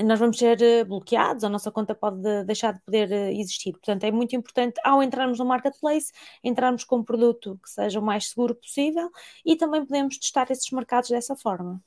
nós 0.04 0.20
vamos 0.20 0.38
ser 0.38 0.62
eh, 0.62 0.84
bloqueados, 0.84 1.44
a 1.44 1.50
nossa 1.50 1.72
conta 1.72 1.96
pode 1.96 2.44
deixar 2.44 2.74
de 2.74 2.82
poder 2.82 3.12
eh, 3.12 3.34
existir. 3.34 3.72
Portanto, 3.72 4.04
é 4.04 4.12
muito 4.12 4.36
importante, 4.36 4.80
ao 4.84 5.02
entrarmos 5.02 5.40
no 5.40 5.46
marketplace, 5.46 6.12
entrarmos 6.44 6.84
com 6.84 6.98
um 6.98 7.04
produto 7.04 7.58
que 7.64 7.70
seja 7.70 8.00
o 8.00 8.04
mais 8.04 8.30
seguro 8.30 8.56
possível 8.56 9.10
e 9.46 9.56
também 9.56 9.86
podemos 9.86 10.18
testar 10.18 10.52
esses 10.52 10.70
mercados 10.72 11.10
dessa 11.10 11.36
forma. 11.36 11.82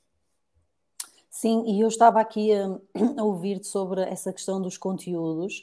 Sim, 1.30 1.64
e 1.66 1.80
eu 1.80 1.88
estava 1.88 2.20
aqui 2.20 2.52
a, 2.52 2.66
a 3.20 3.24
ouvir-te 3.24 3.66
sobre 3.66 4.00
essa 4.02 4.32
questão 4.32 4.60
dos 4.60 4.78
conteúdos 4.78 5.62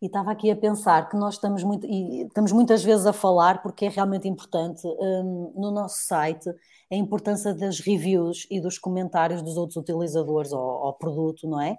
e 0.00 0.06
estava 0.06 0.30
aqui 0.30 0.50
a 0.50 0.56
pensar 0.56 1.08
que 1.08 1.16
nós 1.16 1.34
estamos, 1.34 1.62
muito, 1.62 1.86
estamos 1.86 2.52
muitas 2.52 2.84
vezes 2.84 3.06
a 3.06 3.12
falar, 3.12 3.62
porque 3.62 3.86
é 3.86 3.88
realmente 3.88 4.28
importante, 4.28 4.86
um, 4.86 5.52
no 5.56 5.70
nosso 5.70 6.04
site, 6.06 6.50
a 6.92 6.94
importância 6.94 7.54
das 7.54 7.80
reviews 7.80 8.46
e 8.50 8.60
dos 8.60 8.78
comentários 8.78 9.42
dos 9.42 9.56
outros 9.56 9.76
utilizadores 9.76 10.52
ao, 10.52 10.60
ao 10.60 10.92
produto, 10.94 11.48
não 11.48 11.60
é? 11.60 11.78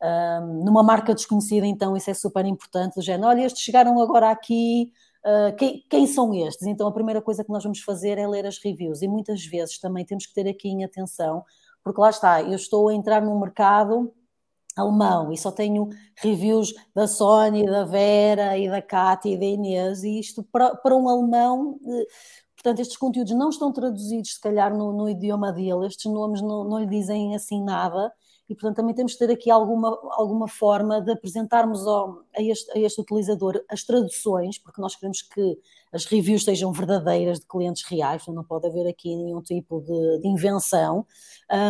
Um, 0.00 0.64
numa 0.64 0.82
marca 0.82 1.14
desconhecida, 1.14 1.66
então, 1.66 1.96
isso 1.96 2.10
é 2.10 2.14
super 2.14 2.44
importante, 2.46 2.94
do 2.94 3.02
género, 3.02 3.28
olha, 3.28 3.44
estes 3.44 3.62
chegaram 3.62 4.00
agora 4.00 4.30
aqui, 4.30 4.90
uh, 5.26 5.54
quem, 5.56 5.84
quem, 5.90 6.06
são 6.06 6.32
estes? 6.32 6.66
Então, 6.66 6.88
a 6.88 6.92
primeira 6.92 7.20
coisa 7.20 7.44
que 7.44 7.50
nós 7.50 7.62
vamos 7.62 7.80
fazer 7.80 8.16
é 8.16 8.26
ler 8.26 8.46
as 8.46 8.58
reviews, 8.58 9.02
e 9.02 9.08
muitas 9.08 9.44
vezes 9.44 9.78
também 9.78 10.06
temos 10.06 10.24
que 10.26 10.32
ter 10.32 10.48
aqui 10.48 10.68
em 10.68 10.84
atenção, 10.84 11.44
porque 11.84 12.00
lá 12.00 12.08
está, 12.10 12.42
eu 12.42 12.54
estou 12.54 12.88
a 12.88 12.94
entrar 12.94 13.20
num 13.20 13.38
mercado 13.38 14.12
alemão 14.78 15.32
e 15.32 15.38
só 15.38 15.50
tenho 15.50 15.88
reviews 16.16 16.74
da 16.94 17.06
Sónia, 17.06 17.70
da 17.70 17.84
Vera 17.84 18.56
e 18.56 18.68
da 18.68 18.82
Cátia 18.82 19.30
e 19.30 19.38
da 19.38 19.44
Inês, 19.44 20.02
e 20.02 20.18
isto 20.20 20.42
para, 20.44 20.74
para 20.76 20.96
um 20.96 21.08
alemão, 21.08 21.78
eh, 21.86 22.06
portanto, 22.56 22.80
estes 22.80 22.96
conteúdos 22.96 23.32
não 23.34 23.50
estão 23.50 23.72
traduzidos, 23.72 24.34
se 24.34 24.40
calhar, 24.40 24.76
no, 24.76 24.92
no 24.92 25.08
idioma 25.08 25.52
dele, 25.52 25.86
estes 25.86 26.10
nomes 26.10 26.40
não, 26.42 26.64
não 26.64 26.78
lhe 26.78 26.86
dizem 26.86 27.34
assim 27.34 27.62
nada, 27.62 28.12
e 28.48 28.54
portanto 28.54 28.76
também 28.76 28.94
temos 28.94 29.12
que 29.12 29.18
ter 29.18 29.30
aqui 29.30 29.50
alguma, 29.50 29.88
alguma 30.12 30.48
forma 30.48 31.02
de 31.02 31.12
apresentarmos 31.12 31.86
ao, 31.86 32.24
a, 32.34 32.42
este, 32.42 32.70
a, 32.76 32.80
este, 32.80 33.00
utilizador 33.00 33.62
as 33.68 33.84
traduções, 33.84 34.58
porque 34.58 34.80
nós 34.80 34.96
queremos 34.96 35.20
que 35.20 35.58
as 35.92 36.06
reviews 36.06 36.44
sejam 36.44 36.72
verdadeiras 36.72 37.40
de 37.40 37.46
clientes 37.46 37.82
reais, 37.84 38.26
não 38.28 38.42
pode 38.42 38.66
haver 38.66 38.88
aqui 38.88 39.14
nenhum 39.14 39.42
tipo 39.42 39.82
de, 39.82 40.20
de 40.20 40.28
invenção, 40.28 41.06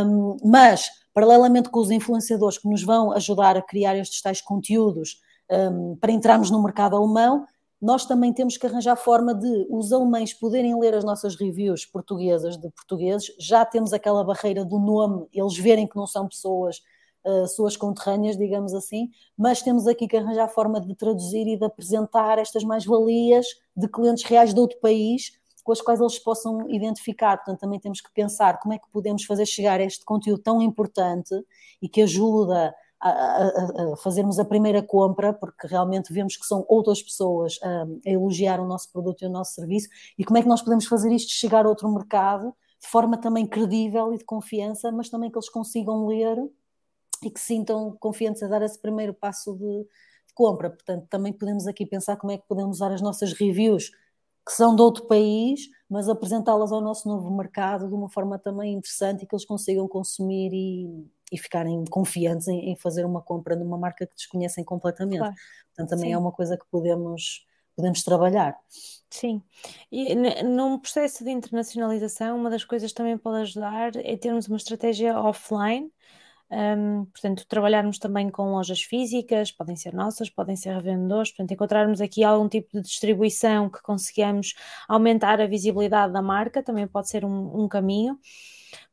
um, 0.06 0.36
mas 0.44 0.88
paralelamente 1.18 1.68
com 1.68 1.80
os 1.80 1.90
influenciadores 1.90 2.58
que 2.58 2.68
nos 2.68 2.84
vão 2.84 3.10
ajudar 3.10 3.56
a 3.56 3.62
criar 3.62 3.96
estes 3.96 4.22
tais 4.22 4.40
conteúdos 4.40 5.20
um, 5.50 5.96
para 5.96 6.12
entrarmos 6.12 6.48
no 6.48 6.62
mercado 6.62 6.94
alemão, 6.94 7.44
nós 7.82 8.06
também 8.06 8.32
temos 8.32 8.56
que 8.56 8.64
arranjar 8.64 8.94
forma 8.94 9.34
de 9.34 9.66
os 9.68 9.92
alemães 9.92 10.32
poderem 10.32 10.78
ler 10.78 10.94
as 10.94 11.02
nossas 11.02 11.34
reviews 11.34 11.84
portuguesas 11.84 12.56
de 12.56 12.70
portugueses, 12.70 13.34
já 13.36 13.64
temos 13.64 13.92
aquela 13.92 14.22
barreira 14.22 14.64
do 14.64 14.78
nome, 14.78 15.26
eles 15.32 15.58
verem 15.58 15.88
que 15.88 15.96
não 15.96 16.06
são 16.06 16.28
pessoas 16.28 16.76
uh, 17.24 17.48
suas 17.48 17.76
conterrâneas, 17.76 18.36
digamos 18.36 18.72
assim, 18.72 19.10
mas 19.36 19.60
temos 19.60 19.88
aqui 19.88 20.06
que 20.06 20.16
arranjar 20.16 20.46
forma 20.46 20.80
de 20.80 20.94
traduzir 20.94 21.48
e 21.48 21.58
de 21.58 21.64
apresentar 21.64 22.38
estas 22.38 22.62
mais-valias 22.62 23.44
de 23.76 23.88
clientes 23.88 24.22
reais 24.22 24.54
de 24.54 24.60
outro 24.60 24.78
país 24.78 25.32
com 25.68 25.72
as 25.72 25.82
quais 25.82 26.00
eles 26.00 26.18
possam 26.18 26.66
identificar. 26.70 27.36
Portanto, 27.36 27.60
também 27.60 27.78
temos 27.78 28.00
que 28.00 28.10
pensar 28.10 28.58
como 28.58 28.72
é 28.72 28.78
que 28.78 28.88
podemos 28.90 29.24
fazer 29.24 29.44
chegar 29.44 29.78
este 29.82 30.02
conteúdo 30.02 30.40
tão 30.42 30.62
importante 30.62 31.34
e 31.82 31.86
que 31.86 32.00
ajuda 32.00 32.74
a, 32.98 33.10
a, 33.10 33.92
a, 33.92 33.96
fazermos 33.98 34.38
a 34.38 34.46
primeira 34.46 34.82
compra, 34.82 35.30
porque 35.30 35.66
realmente 35.66 36.10
vemos 36.10 36.38
que 36.38 36.46
são 36.46 36.64
outras 36.70 37.02
pessoas 37.02 37.58
a, 37.62 37.82
a, 37.82 38.10
elogiar 38.10 38.60
o 38.60 38.66
nosso 38.66 38.90
produto 38.90 39.20
e 39.20 39.26
o 39.26 39.30
nosso 39.30 39.52
serviço, 39.52 39.90
e 40.18 40.24
como 40.24 40.38
é 40.38 40.42
que 40.42 40.48
nós 40.48 40.62
podemos 40.62 40.86
fazer 40.86 41.12
isto 41.12 41.32
chegar 41.32 41.66
a 41.66 41.68
outro 41.68 41.86
mercado 41.92 42.54
de 42.80 42.88
forma 42.88 43.18
também 43.18 43.46
credível 43.46 44.14
e 44.14 44.16
de 44.16 44.24
confiança, 44.24 44.90
mas 44.90 45.10
também 45.10 45.30
que 45.30 45.36
eles 45.36 45.50
consigam 45.50 46.06
ler 46.06 46.38
e 47.22 47.30
que 47.30 47.40
sintam 47.40 47.94
confiança 48.00 48.46
a 48.46 48.48
dar 48.48 48.62
esse 48.62 48.80
primeiro 48.80 49.12
passo 49.12 49.52
de, 49.52 49.82
de 49.82 50.34
compra. 50.34 50.70
Portanto, 50.70 51.06
também 51.10 51.30
podemos 51.30 51.66
aqui 51.66 51.84
pensar 51.84 52.16
como 52.16 52.32
é 52.32 52.38
que 52.38 52.48
podemos 52.48 52.76
usar 52.78 52.90
as 52.90 53.02
nossas 53.02 53.34
reviews 53.34 53.90
que 54.48 54.54
são 54.54 54.74
de 54.74 54.80
outro 54.80 55.04
país, 55.04 55.68
mas 55.90 56.08
apresentá-las 56.08 56.72
ao 56.72 56.80
nosso 56.80 57.06
novo 57.06 57.30
mercado 57.36 57.86
de 57.86 57.94
uma 57.94 58.08
forma 58.08 58.38
também 58.38 58.72
interessante 58.72 59.22
e 59.22 59.26
que 59.26 59.34
eles 59.34 59.44
consigam 59.44 59.86
consumir 59.86 60.50
e, 60.54 61.06
e 61.30 61.36
ficarem 61.36 61.84
confiantes 61.84 62.48
em, 62.48 62.70
em, 62.70 62.76
fazer 62.76 63.04
uma 63.04 63.20
compra 63.20 63.54
numa 63.54 63.76
marca 63.76 64.06
que 64.06 64.14
desconhecem 64.14 64.64
completamente. 64.64 65.18
Claro. 65.18 65.34
Portanto, 65.66 65.90
também 65.90 66.06
é 66.06 66.08
Sim. 66.08 66.14
é 66.14 66.18
uma 66.18 66.32
coisa 66.32 66.56
que 66.56 66.64
podemos, 66.70 67.46
podemos 67.76 68.02
trabalhar. 68.02 68.56
Sim, 69.10 69.42
e 69.92 70.14
num 70.42 70.78
processo 70.78 71.24
de 71.24 71.30
internacionalização, 71.30 72.38
uma 72.38 72.48
das 72.48 72.64
coisas 72.64 72.90
que 72.90 72.96
também 72.96 73.18
pode 73.18 73.42
ajudar 73.42 73.96
é 73.96 74.16
termos 74.16 74.48
uma 74.48 74.56
estratégia 74.56 75.18
offline 75.20 75.92
um, 76.50 77.04
portanto, 77.04 77.46
trabalharmos 77.46 77.98
também 77.98 78.30
com 78.30 78.52
lojas 78.52 78.80
físicas, 78.82 79.52
podem 79.52 79.76
ser 79.76 79.92
nossas, 79.92 80.30
podem 80.30 80.56
ser 80.56 80.74
revendedores, 80.74 81.30
portanto, 81.30 81.52
encontrarmos 81.52 82.00
aqui 82.00 82.24
algum 82.24 82.48
tipo 82.48 82.68
de 82.72 82.82
distribuição 82.82 83.68
que 83.68 83.82
consigamos 83.82 84.54
aumentar 84.88 85.40
a 85.40 85.46
visibilidade 85.46 86.12
da 86.12 86.22
marca, 86.22 86.62
também 86.62 86.86
pode 86.86 87.08
ser 87.10 87.24
um, 87.24 87.64
um 87.64 87.68
caminho. 87.68 88.18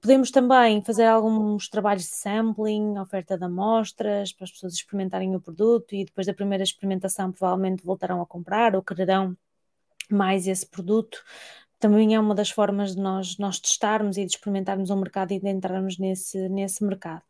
Podemos 0.01 0.31
também 0.31 0.81
fazer 0.81 1.05
alguns 1.05 1.69
trabalhos 1.69 2.03
de 2.03 2.15
sampling, 2.15 2.97
oferta 2.97 3.37
de 3.37 3.45
amostras, 3.45 4.33
para 4.33 4.45
as 4.45 4.51
pessoas 4.51 4.73
experimentarem 4.73 5.35
o 5.35 5.41
produto 5.41 5.95
e 5.95 6.05
depois 6.05 6.27
da 6.27 6.33
primeira 6.33 6.63
experimentação 6.63 7.31
provavelmente 7.31 7.83
voltarão 7.85 8.21
a 8.21 8.25
comprar 8.25 8.75
ou 8.75 8.83
quererão 8.83 9.35
mais 10.09 10.47
esse 10.47 10.65
produto 10.65 11.23
também 11.79 12.15
é 12.15 12.19
uma 12.19 12.35
das 12.35 12.49
formas 12.49 12.95
de 12.95 13.01
nós, 13.01 13.38
nós 13.38 13.59
testarmos 13.59 14.17
e 14.17 14.25
de 14.25 14.31
experimentarmos 14.31 14.89
o 14.89 14.95
mercado 14.95 15.31
e 15.33 15.39
de 15.39 15.49
entrarmos 15.49 15.97
nesse, 15.97 16.49
nesse 16.49 16.83
mercado. 16.83 17.23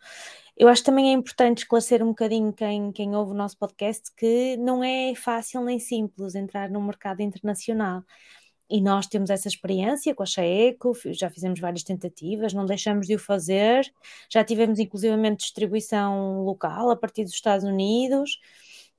Eu 0.57 0.69
acho 0.69 0.81
que 0.81 0.85
também 0.85 1.09
é 1.09 1.13
importante 1.13 1.59
esclarecer 1.59 2.01
um 2.01 2.07
bocadinho 2.07 2.53
quem, 2.53 2.91
quem 2.91 3.15
ouve 3.15 3.31
o 3.31 3.35
nosso 3.35 3.57
podcast 3.57 4.09
que 4.15 4.55
não 4.57 4.83
é 4.83 5.13
fácil 5.15 5.61
nem 5.61 5.79
simples 5.79 6.33
entrar 6.35 6.69
no 6.69 6.81
mercado 6.81 7.21
internacional. 7.21 8.03
E 8.69 8.81
nós 8.81 9.05
temos 9.05 9.29
essa 9.29 9.47
experiência 9.47 10.15
com 10.15 10.23
a 10.23 10.25
Chaeco, 10.25 10.93
já 11.11 11.29
fizemos 11.29 11.59
várias 11.59 11.83
tentativas, 11.83 12.53
não 12.53 12.65
deixamos 12.65 13.05
de 13.05 13.15
o 13.15 13.19
fazer, 13.19 13.85
já 14.29 14.43
tivemos 14.43 14.79
inclusivamente 14.79 15.43
distribuição 15.43 16.43
local 16.43 16.89
a 16.89 16.95
partir 16.95 17.23
dos 17.23 17.33
Estados 17.33 17.63
Unidos, 17.63 18.39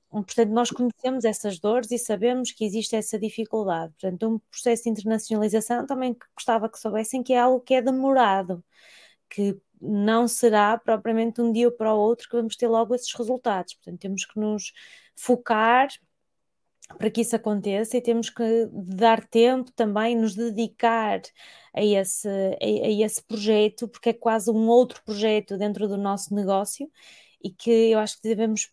Portanto, 0.09 0.49
nós 0.51 0.71
conhecemos 0.71 1.25
essas 1.25 1.59
dores 1.59 1.91
e 1.91 1.97
sabemos 1.97 2.51
que 2.51 2.63
existe 2.65 2.95
essa 2.95 3.19
dificuldade. 3.19 3.93
Portanto, 3.99 4.27
um 4.27 4.39
processo 4.39 4.83
de 4.83 4.89
internacionalização 4.89 5.85
também 5.85 6.15
gostava 6.35 6.69
que 6.69 6.79
soubessem 6.79 7.21
que 7.21 7.33
é 7.33 7.39
algo 7.39 7.59
que 7.59 7.73
é 7.73 7.81
demorado, 7.81 8.63
que 9.29 9.59
não 9.81 10.27
será 10.27 10.77
propriamente 10.77 11.41
um 11.41 11.51
dia 11.51 11.71
para 11.71 11.93
o 11.93 11.99
outro 11.99 12.27
que 12.29 12.35
vamos 12.35 12.55
ter 12.55 12.67
logo 12.67 12.95
esses 12.95 13.13
resultados. 13.13 13.75
Portanto, 13.75 13.99
temos 13.99 14.25
que 14.25 14.39
nos 14.39 14.73
focar 15.15 15.89
para 16.97 17.11
que 17.11 17.21
isso 17.21 17.35
aconteça 17.35 17.97
e 17.97 18.01
temos 18.01 18.29
que 18.29 18.69
dar 18.71 19.27
tempo 19.27 19.71
também, 19.73 20.15
nos 20.15 20.35
dedicar 20.35 21.21
a 21.73 21.83
esse, 21.83 22.27
a, 22.29 22.65
a 22.65 23.05
esse 23.05 23.21
projeto, 23.23 23.87
porque 23.89 24.09
é 24.09 24.13
quase 24.13 24.49
um 24.49 24.67
outro 24.67 25.03
projeto 25.03 25.57
dentro 25.57 25.87
do 25.87 25.97
nosso 25.97 26.33
negócio 26.33 26.89
e 27.43 27.51
que 27.51 27.69
eu 27.91 27.99
acho 27.99 28.15
que 28.21 28.29
devemos 28.29 28.71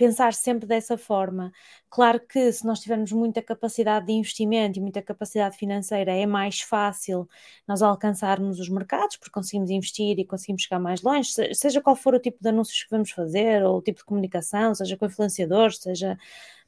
pensar 0.00 0.32
sempre 0.32 0.66
dessa 0.66 0.96
forma. 0.96 1.52
Claro 1.90 2.18
que 2.20 2.50
se 2.50 2.64
nós 2.64 2.80
tivermos 2.80 3.12
muita 3.12 3.42
capacidade 3.42 4.06
de 4.06 4.12
investimento 4.12 4.78
e 4.78 4.80
muita 4.82 5.02
capacidade 5.02 5.58
financeira, 5.58 6.10
é 6.10 6.24
mais 6.24 6.62
fácil 6.62 7.28
nós 7.68 7.82
alcançarmos 7.82 8.58
os 8.58 8.70
mercados, 8.70 9.18
porque 9.18 9.30
conseguimos 9.30 9.68
investir 9.68 10.18
e 10.18 10.24
conseguimos 10.24 10.62
chegar 10.62 10.78
mais 10.78 11.02
longe, 11.02 11.30
seja 11.52 11.82
qual 11.82 11.94
for 11.94 12.14
o 12.14 12.18
tipo 12.18 12.38
de 12.40 12.48
anúncios 12.48 12.82
que 12.82 12.90
vamos 12.90 13.10
fazer, 13.10 13.62
ou 13.62 13.76
o 13.76 13.82
tipo 13.82 13.98
de 13.98 14.04
comunicação, 14.06 14.74
seja 14.74 14.96
com 14.96 15.04
influenciadores, 15.04 15.76
seja 15.76 16.16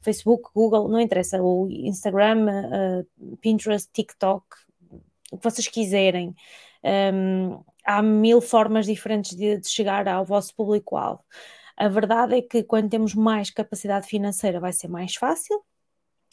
Facebook, 0.01 0.51
Google, 0.53 0.87
não 0.87 0.99
interessa, 0.99 1.41
o 1.41 1.67
Instagram, 1.71 2.45
uh, 2.45 3.37
Pinterest, 3.37 3.89
TikTok, 3.91 4.45
o 5.31 5.39
que 5.39 5.43
vocês 5.43 5.67
quiserem. 5.67 6.35
Um, 6.83 7.63
há 7.83 7.99
mil 8.03 8.41
formas 8.41 8.85
diferentes 8.85 9.35
de, 9.35 9.57
de 9.57 9.67
chegar 9.67 10.07
ao 10.07 10.23
vosso 10.23 10.55
público-alvo. 10.55 11.23
A 11.83 11.89
verdade 11.89 12.37
é 12.37 12.41
que 12.41 12.63
quando 12.63 12.89
temos 12.89 13.13
mais 13.13 13.49
capacidade 13.49 14.07
financeira 14.07 14.57
vai 14.57 14.71
ser 14.71 14.87
mais 14.87 15.15
fácil, 15.15 15.61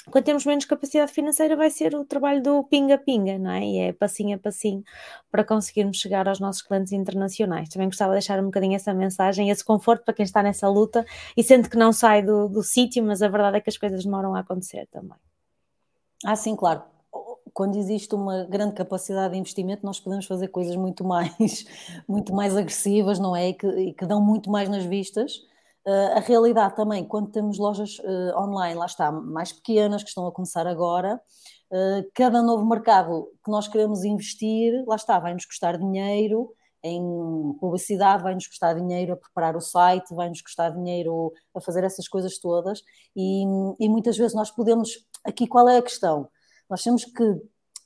quando 0.08 0.24
temos 0.24 0.46
menos 0.46 0.64
capacidade 0.64 1.10
financeira 1.12 1.56
vai 1.56 1.68
ser 1.72 1.92
o 1.92 2.04
trabalho 2.04 2.40
do 2.40 2.62
pinga-pinga, 2.62 3.36
não 3.36 3.50
é? 3.50 3.64
E 3.64 3.78
é 3.78 3.92
passinho 3.92 4.36
a 4.36 4.38
passinho 4.38 4.84
para 5.28 5.42
conseguirmos 5.42 5.96
chegar 5.96 6.28
aos 6.28 6.38
nossos 6.38 6.62
clientes 6.62 6.92
internacionais. 6.92 7.68
Também 7.68 7.88
gostava 7.88 8.12
de 8.12 8.20
deixar 8.20 8.38
um 8.38 8.44
bocadinho 8.44 8.76
essa 8.76 8.94
mensagem, 8.94 9.50
esse 9.50 9.64
conforto 9.64 10.04
para 10.04 10.14
quem 10.14 10.22
está 10.22 10.40
nessa 10.40 10.68
luta 10.68 11.04
e 11.36 11.42
sente 11.42 11.68
que 11.68 11.76
não 11.76 11.92
sai 11.92 12.22
do, 12.22 12.48
do 12.48 12.62
sítio, 12.62 13.02
mas 13.02 13.20
a 13.20 13.26
verdade 13.26 13.56
é 13.56 13.60
que 13.60 13.70
as 13.70 13.76
coisas 13.76 14.04
demoram 14.04 14.36
a 14.36 14.40
acontecer 14.40 14.86
também. 14.92 15.18
Ah, 16.24 16.36
sim, 16.36 16.54
claro 16.54 16.84
quando 17.60 17.76
existe 17.76 18.14
uma 18.14 18.44
grande 18.44 18.72
capacidade 18.74 19.34
de 19.34 19.38
investimento, 19.38 19.84
nós 19.84 20.00
podemos 20.00 20.24
fazer 20.24 20.48
coisas 20.48 20.74
muito 20.76 21.04
mais, 21.04 21.66
muito 22.08 22.32
mais 22.32 22.56
agressivas, 22.56 23.18
não 23.18 23.36
é? 23.36 23.50
E 23.50 23.52
que, 23.52 23.66
e 23.66 23.92
que 23.92 24.06
dão 24.06 24.18
muito 24.18 24.50
mais 24.50 24.66
nas 24.70 24.82
vistas. 24.82 25.36
Uh, 25.86 26.16
a 26.16 26.20
realidade 26.20 26.74
também, 26.74 27.04
quando 27.04 27.30
temos 27.30 27.58
lojas 27.58 27.98
uh, 27.98 28.34
online, 28.38 28.78
lá 28.78 28.86
está, 28.86 29.12
mais 29.12 29.52
pequenas, 29.52 30.02
que 30.02 30.08
estão 30.08 30.26
a 30.26 30.32
começar 30.32 30.66
agora, 30.66 31.20
uh, 31.70 32.10
cada 32.14 32.40
novo 32.40 32.64
mercado 32.64 33.28
que 33.44 33.50
nós 33.50 33.68
queremos 33.68 34.04
investir, 34.04 34.82
lá 34.86 34.96
está, 34.96 35.18
vai-nos 35.18 35.44
custar 35.44 35.76
dinheiro 35.76 36.54
em 36.82 37.02
publicidade, 37.60 38.22
vai-nos 38.22 38.46
custar 38.46 38.74
dinheiro 38.74 39.12
a 39.12 39.16
preparar 39.16 39.54
o 39.54 39.60
site, 39.60 40.14
vai-nos 40.14 40.40
custar 40.40 40.72
dinheiro 40.72 41.30
a 41.54 41.60
fazer 41.60 41.84
essas 41.84 42.08
coisas 42.08 42.38
todas, 42.38 42.82
e, 43.14 43.42
e 43.78 43.86
muitas 43.86 44.16
vezes 44.16 44.34
nós 44.34 44.50
podemos. 44.50 45.06
Aqui 45.22 45.46
qual 45.46 45.68
é 45.68 45.76
a 45.76 45.82
questão? 45.82 46.26
Nós 46.70 46.82
temos 46.82 47.04
que 47.04 47.24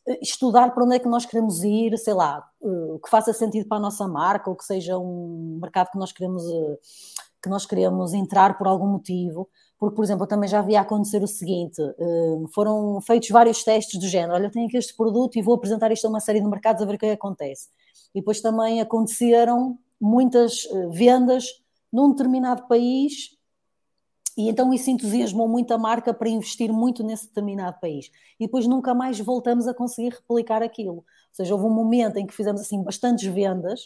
eh, 0.06 0.18
estudar 0.22 0.74
para 0.74 0.84
onde 0.84 0.96
é 0.96 0.98
que 0.98 1.08
nós 1.08 1.24
queremos 1.24 1.64
ir, 1.64 1.96
sei 1.98 2.12
lá, 2.12 2.46
eh, 2.62 2.98
que 3.02 3.08
faça 3.08 3.32
sentido 3.32 3.66
para 3.66 3.78
a 3.78 3.80
nossa 3.80 4.06
marca 4.06 4.50
ou 4.50 4.56
que 4.56 4.64
seja 4.64 4.98
um 4.98 5.58
mercado 5.60 5.90
que 5.90 5.98
nós 5.98 6.12
queremos, 6.12 6.44
eh, 6.44 6.78
que 7.42 7.48
nós 7.48 7.64
queremos 7.64 8.12
entrar 8.12 8.58
por 8.58 8.66
algum 8.66 8.86
motivo, 8.86 9.48
porque, 9.78 9.96
por 9.96 10.04
exemplo, 10.04 10.24
eu 10.24 10.28
também 10.28 10.48
já 10.48 10.60
vi 10.62 10.76
acontecer 10.76 11.22
o 11.22 11.26
seguinte: 11.26 11.80
foram 12.52 13.00
feitos 13.00 13.28
vários 13.30 13.64
testes 13.64 13.98
do 14.00 14.06
género, 14.06 14.34
olha, 14.34 14.46
eu 14.46 14.50
tenho 14.50 14.66
aqui 14.66 14.76
este 14.76 14.96
produto 14.96 15.36
e 15.36 15.42
vou 15.42 15.54
apresentar 15.54 15.90
isto 15.92 16.06
a 16.06 16.10
uma 16.10 16.20
série 16.20 16.40
de 16.40 16.48
mercados 16.48 16.82
a 16.82 16.86
ver 16.86 16.94
o 16.94 16.98
que, 16.98 17.06
é 17.06 17.12
acontece. 17.12 17.68
E 18.14 18.20
depois 18.20 18.40
também 18.40 18.80
aconteceram 18.80 19.78
muitas 20.00 20.68
vendas 20.92 21.46
num 21.92 22.10
determinado 22.10 22.66
país 22.66 23.36
e 24.36 24.48
então 24.48 24.72
isso 24.72 24.90
entusiasmou 24.90 25.48
muito 25.48 25.72
a 25.72 25.78
marca 25.78 26.12
para 26.12 26.28
investir 26.28 26.72
muito 26.72 27.04
nesse 27.04 27.28
determinado 27.28 27.78
país. 27.80 28.10
E 28.38 28.46
depois 28.46 28.66
nunca 28.66 28.94
mais 28.94 29.18
voltamos 29.20 29.68
a 29.68 29.74
conseguir 29.74 30.10
replicar 30.10 30.62
aquilo. 30.62 30.96
Ou 30.96 31.04
seja, 31.32 31.54
houve 31.54 31.66
um 31.66 31.70
momento 31.70 32.16
em 32.16 32.26
que 32.26 32.34
fizemos 32.34 32.60
assim 32.60 32.82
bastantes 32.82 33.24
vendas 33.32 33.82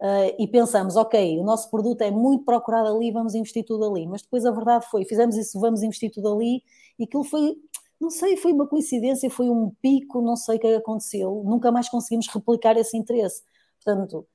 uh, 0.00 0.34
e 0.38 0.48
pensamos, 0.48 0.96
ok, 0.96 1.38
o 1.38 1.44
nosso 1.44 1.70
produto 1.70 2.02
é 2.02 2.10
muito 2.10 2.44
procurado 2.44 2.88
ali, 2.88 3.12
vamos 3.12 3.34
investir 3.34 3.64
tudo 3.64 3.84
ali. 3.88 4.06
Mas 4.06 4.22
depois 4.22 4.44
a 4.44 4.50
verdade 4.50 4.86
foi, 4.90 5.04
fizemos 5.04 5.36
isso, 5.36 5.58
vamos 5.60 5.82
investir 5.82 6.10
tudo 6.10 6.32
ali 6.34 6.62
e 6.98 7.04
aquilo 7.04 7.22
foi, 7.24 7.54
não 8.00 8.10
sei, 8.10 8.36
foi 8.36 8.52
uma 8.52 8.66
coincidência, 8.66 9.30
foi 9.30 9.48
um 9.48 9.70
pico, 9.80 10.20
não 10.20 10.34
sei 10.36 10.56
o 10.56 10.60
que 10.60 10.66
aconteceu. 10.74 11.42
Nunca 11.44 11.70
mais 11.70 11.88
conseguimos 11.88 12.26
replicar 12.28 12.76
esse 12.76 12.96
interesse. 12.96 13.42
Portanto, 13.84 14.26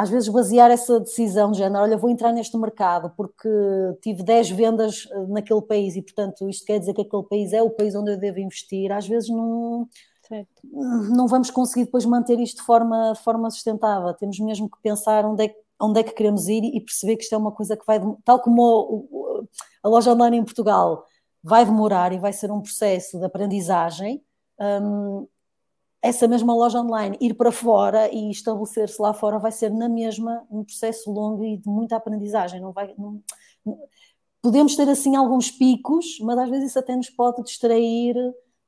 às 0.00 0.08
vezes 0.08 0.30
basear 0.30 0.70
essa 0.70 0.98
decisão 0.98 1.52
de 1.52 1.58
género, 1.58 1.84
olha, 1.84 1.98
vou 1.98 2.08
entrar 2.08 2.32
neste 2.32 2.56
mercado 2.56 3.12
porque 3.14 3.48
tive 4.00 4.22
10 4.22 4.50
vendas 4.50 5.06
eh, 5.10 5.26
naquele 5.28 5.60
país 5.60 5.94
e, 5.94 6.00
portanto, 6.00 6.48
isto 6.48 6.64
quer 6.64 6.78
dizer 6.78 6.94
que 6.94 7.02
aquele 7.02 7.22
país 7.24 7.52
é 7.52 7.62
o 7.62 7.68
país 7.68 7.94
onde 7.94 8.12
eu 8.12 8.16
devo 8.16 8.38
investir, 8.38 8.90
às 8.90 9.06
vezes 9.06 9.28
não, 9.28 9.86
não 11.14 11.28
vamos 11.28 11.50
conseguir 11.50 11.84
depois 11.84 12.06
manter 12.06 12.40
isto 12.40 12.60
de 12.60 12.62
forma, 12.62 13.12
de 13.12 13.22
forma 13.22 13.50
sustentável. 13.50 14.14
Temos 14.14 14.38
mesmo 14.38 14.70
que 14.70 14.80
pensar 14.82 15.26
onde 15.26 15.44
é, 15.44 15.48
que, 15.48 15.56
onde 15.78 16.00
é 16.00 16.02
que 16.02 16.12
queremos 16.14 16.48
ir 16.48 16.64
e 16.64 16.80
perceber 16.80 17.16
que 17.16 17.24
isto 17.24 17.34
é 17.34 17.38
uma 17.38 17.52
coisa 17.52 17.76
que 17.76 17.84
vai, 17.86 18.00
tal 18.24 18.40
como 18.40 19.46
a 19.82 19.88
loja 19.88 20.12
online 20.12 20.38
em 20.38 20.44
Portugal 20.44 21.04
vai 21.42 21.62
demorar 21.66 22.10
e 22.14 22.18
vai 22.18 22.32
ser 22.32 22.50
um 22.50 22.62
processo 22.62 23.18
de 23.18 23.24
aprendizagem, 23.26 24.22
um, 24.58 25.28
essa 26.02 26.26
mesma 26.26 26.54
loja 26.54 26.80
online 26.80 27.16
ir 27.20 27.34
para 27.34 27.52
fora 27.52 28.12
e 28.12 28.30
estabelecer-se 28.30 29.00
lá 29.00 29.12
fora 29.12 29.38
vai 29.38 29.52
ser 29.52 29.70
na 29.70 29.88
mesma 29.88 30.46
um 30.50 30.64
processo 30.64 31.10
longo 31.10 31.44
e 31.44 31.58
de 31.58 31.68
muita 31.68 31.96
aprendizagem. 31.96 32.60
Não 32.60 32.72
vai, 32.72 32.94
não, 32.96 33.22
podemos 34.40 34.74
ter 34.74 34.88
assim 34.88 35.14
alguns 35.14 35.50
picos, 35.50 36.18
mas 36.20 36.38
às 36.38 36.48
vezes 36.48 36.70
isso 36.70 36.78
até 36.78 36.96
nos 36.96 37.10
pode 37.10 37.42
distrair 37.42 38.14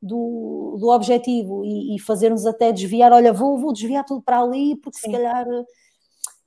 do, 0.01 0.77
do 0.79 0.89
objetivo 0.89 1.65
e, 1.65 1.97
e 1.97 2.01
fazer-nos 2.01 2.45
até 2.45 2.71
desviar. 2.71 3.13
Olha, 3.13 3.33
vou, 3.33 3.59
vou 3.59 3.73
desviar 3.73 4.05
tudo 4.05 4.21
para 4.21 4.41
ali 4.41 4.77
porque 4.77 4.99
Sim. 4.99 5.07
se 5.07 5.13
calhar 5.13 5.47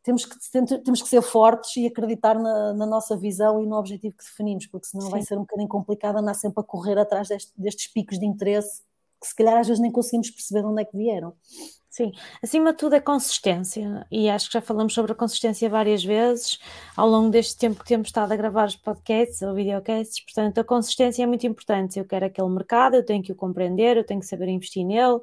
temos 0.04 0.24
que, 0.24 0.36
temos 0.84 1.02
que 1.02 1.10
ser 1.10 1.24
fortes 1.24 1.76
e 1.78 1.88
acreditar 1.88 2.38
na, 2.38 2.74
na, 2.74 2.86
nossa 2.86 3.18
visão 3.18 3.64
e 3.64 3.66
no 3.66 3.76
objetivo 3.76 4.16
que 4.16 4.24
definimos, 4.24 4.68
porque 4.68 4.86
senão 4.86 5.06
Sim. 5.06 5.12
vai 5.12 5.22
ser 5.24 5.36
um 5.36 5.42
bocadinho 5.42 5.68
complicado 5.68 6.18
andar 6.18 6.36
sempre 6.36 6.62
a 6.62 6.64
correr 6.64 7.00
atrás 7.00 7.28
deste, 7.28 7.52
destes 7.58 7.88
picos 7.92 8.20
de 8.20 8.26
interesse 8.26 8.84
que 9.26 9.30
se 9.30 9.36
calhar 9.36 9.58
às 9.58 9.68
vezes 9.68 9.82
nem 9.82 9.92
conseguimos 9.92 10.30
perceber 10.30 10.62
de 10.62 10.68
onde 10.68 10.82
é 10.82 10.86
que 10.86 10.96
vieram. 10.96 11.34
Sim, 11.90 12.12
acima 12.44 12.74
de 12.74 12.78
tudo 12.78 12.94
é 12.96 13.00
consistência, 13.00 14.06
e 14.12 14.30
acho 14.30 14.48
que 14.48 14.54
já 14.56 14.62
falamos 14.62 14.94
sobre 14.94 15.14
a 15.14 15.16
consistência 15.16 15.70
várias 15.70 16.04
vezes 16.04 16.60
ao 16.94 17.08
longo 17.08 17.30
deste 17.30 17.58
tempo 17.58 17.80
que 17.80 17.88
temos 17.88 18.10
estado 18.10 18.34
a 18.34 18.36
gravar 18.36 18.68
os 18.68 18.76
podcasts 18.76 19.42
ou 19.42 19.56
videocasts, 19.56 20.20
portanto 20.26 20.58
a 20.58 20.64
consistência 20.66 21.24
é 21.24 21.26
muito 21.26 21.48
importante. 21.48 21.98
Eu 21.98 22.04
quero 22.04 22.26
aquele 22.26 22.50
mercado, 22.50 22.96
eu 22.96 23.06
tenho 23.06 23.24
que 23.24 23.32
o 23.32 23.36
compreender, 23.36 23.96
eu 23.96 24.04
tenho 24.04 24.20
que 24.20 24.26
saber 24.26 24.50
investir 24.50 24.86
nele, 24.86 25.22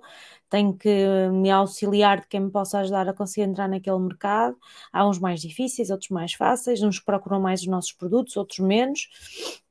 tenho 0.48 0.74
que 0.74 1.06
me 1.30 1.50
auxiliar 1.50 2.22
de 2.22 2.26
quem 2.26 2.40
me 2.40 2.50
possa 2.50 2.78
ajudar 2.78 3.06
a 3.06 3.12
conseguir 3.12 3.46
entrar 3.46 3.68
naquele 3.68 3.98
mercado. 3.98 4.56
Há 4.90 5.06
uns 5.06 5.18
mais 5.18 5.42
difíceis, 5.42 5.90
outros 5.90 6.08
mais 6.08 6.32
fáceis, 6.32 6.82
uns 6.82 6.98
procuram 6.98 7.38
mais 7.38 7.60
os 7.60 7.66
nossos 7.66 7.92
produtos, 7.92 8.34
outros 8.34 8.60
menos 8.60 9.61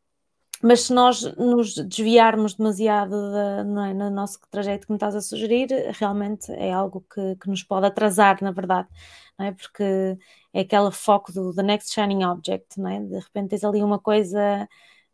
mas 0.62 0.82
se 0.82 0.94
nós 0.94 1.24
nos 1.38 1.76
desviarmos 1.76 2.56
demasiado 2.56 3.16
é, 3.36 3.94
no 3.94 4.10
nosso 4.10 4.40
trajeto 4.50 4.86
que 4.86 4.92
me 4.92 4.98
estás 4.98 5.16
a 5.16 5.22
sugerir, 5.22 5.70
realmente 5.94 6.52
é 6.52 6.72
algo 6.72 7.06
que, 7.14 7.36
que 7.38 7.50
nos 7.50 7.64
pode 7.64 7.88
atrasar, 7.88 8.38
na 8.42 8.52
verdade, 8.52 8.88
não 9.38 9.48
é? 9.48 9.52
porque 9.52 10.18
é 10.54 10.62
aquele 10.62 10.92
foco 10.92 11.32
do 11.32 11.54
The 11.54 11.64
Next 11.64 11.94
Shining 11.94 12.24
Object, 12.24 12.80
não 12.80 12.90
é? 12.90 13.00
de 13.00 13.20
repente 13.20 13.50
tens 13.50 13.64
ali 13.64 13.84
uma 13.84 14.00
coisa, 14.00 14.68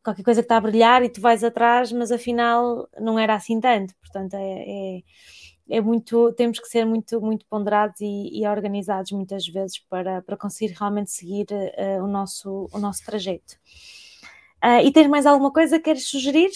qualquer 0.04 0.24
coisa 0.24 0.42
que 0.42 0.46
está 0.46 0.58
a 0.58 0.62
brilhar 0.62 1.04
e 1.04 1.10
tu 1.10 1.22
vais 1.22 1.44
atrás, 1.44 1.92
mas 1.92 2.12
afinal 2.12 2.88
não 3.00 3.18
era 3.20 3.36
assim 3.36 3.60
tanto, 3.60 3.96
portanto 4.02 4.36
é, 4.36 5.00
é 5.00 5.04
é 5.70 5.82
muito, 5.82 6.32
temos 6.34 6.60
que 6.60 6.68
ser 6.68 6.86
muito, 6.86 7.20
muito 7.22 7.46
ponderados 7.48 8.00
e, 8.00 8.40
e 8.40 8.48
organizados 8.48 9.12
muitas 9.12 9.46
vezes 9.48 9.80
para, 9.80 10.22
para 10.22 10.38
conseguir 10.38 10.74
realmente 10.74 11.12
seguir 11.12 11.48
uh, 11.52 12.04
o, 12.04 12.08
nosso, 12.08 12.70
o 12.72 12.80
nosso 12.80 13.06
trajeto. 13.06 13.58
Uh, 14.63 14.86
e 14.86 14.91
tens 14.91 15.08
mais 15.08 15.26
alguma 15.26 15.52
coisa 15.52 15.78
que 15.78 15.86
queres 15.86 16.10
sugerir? 16.10 16.52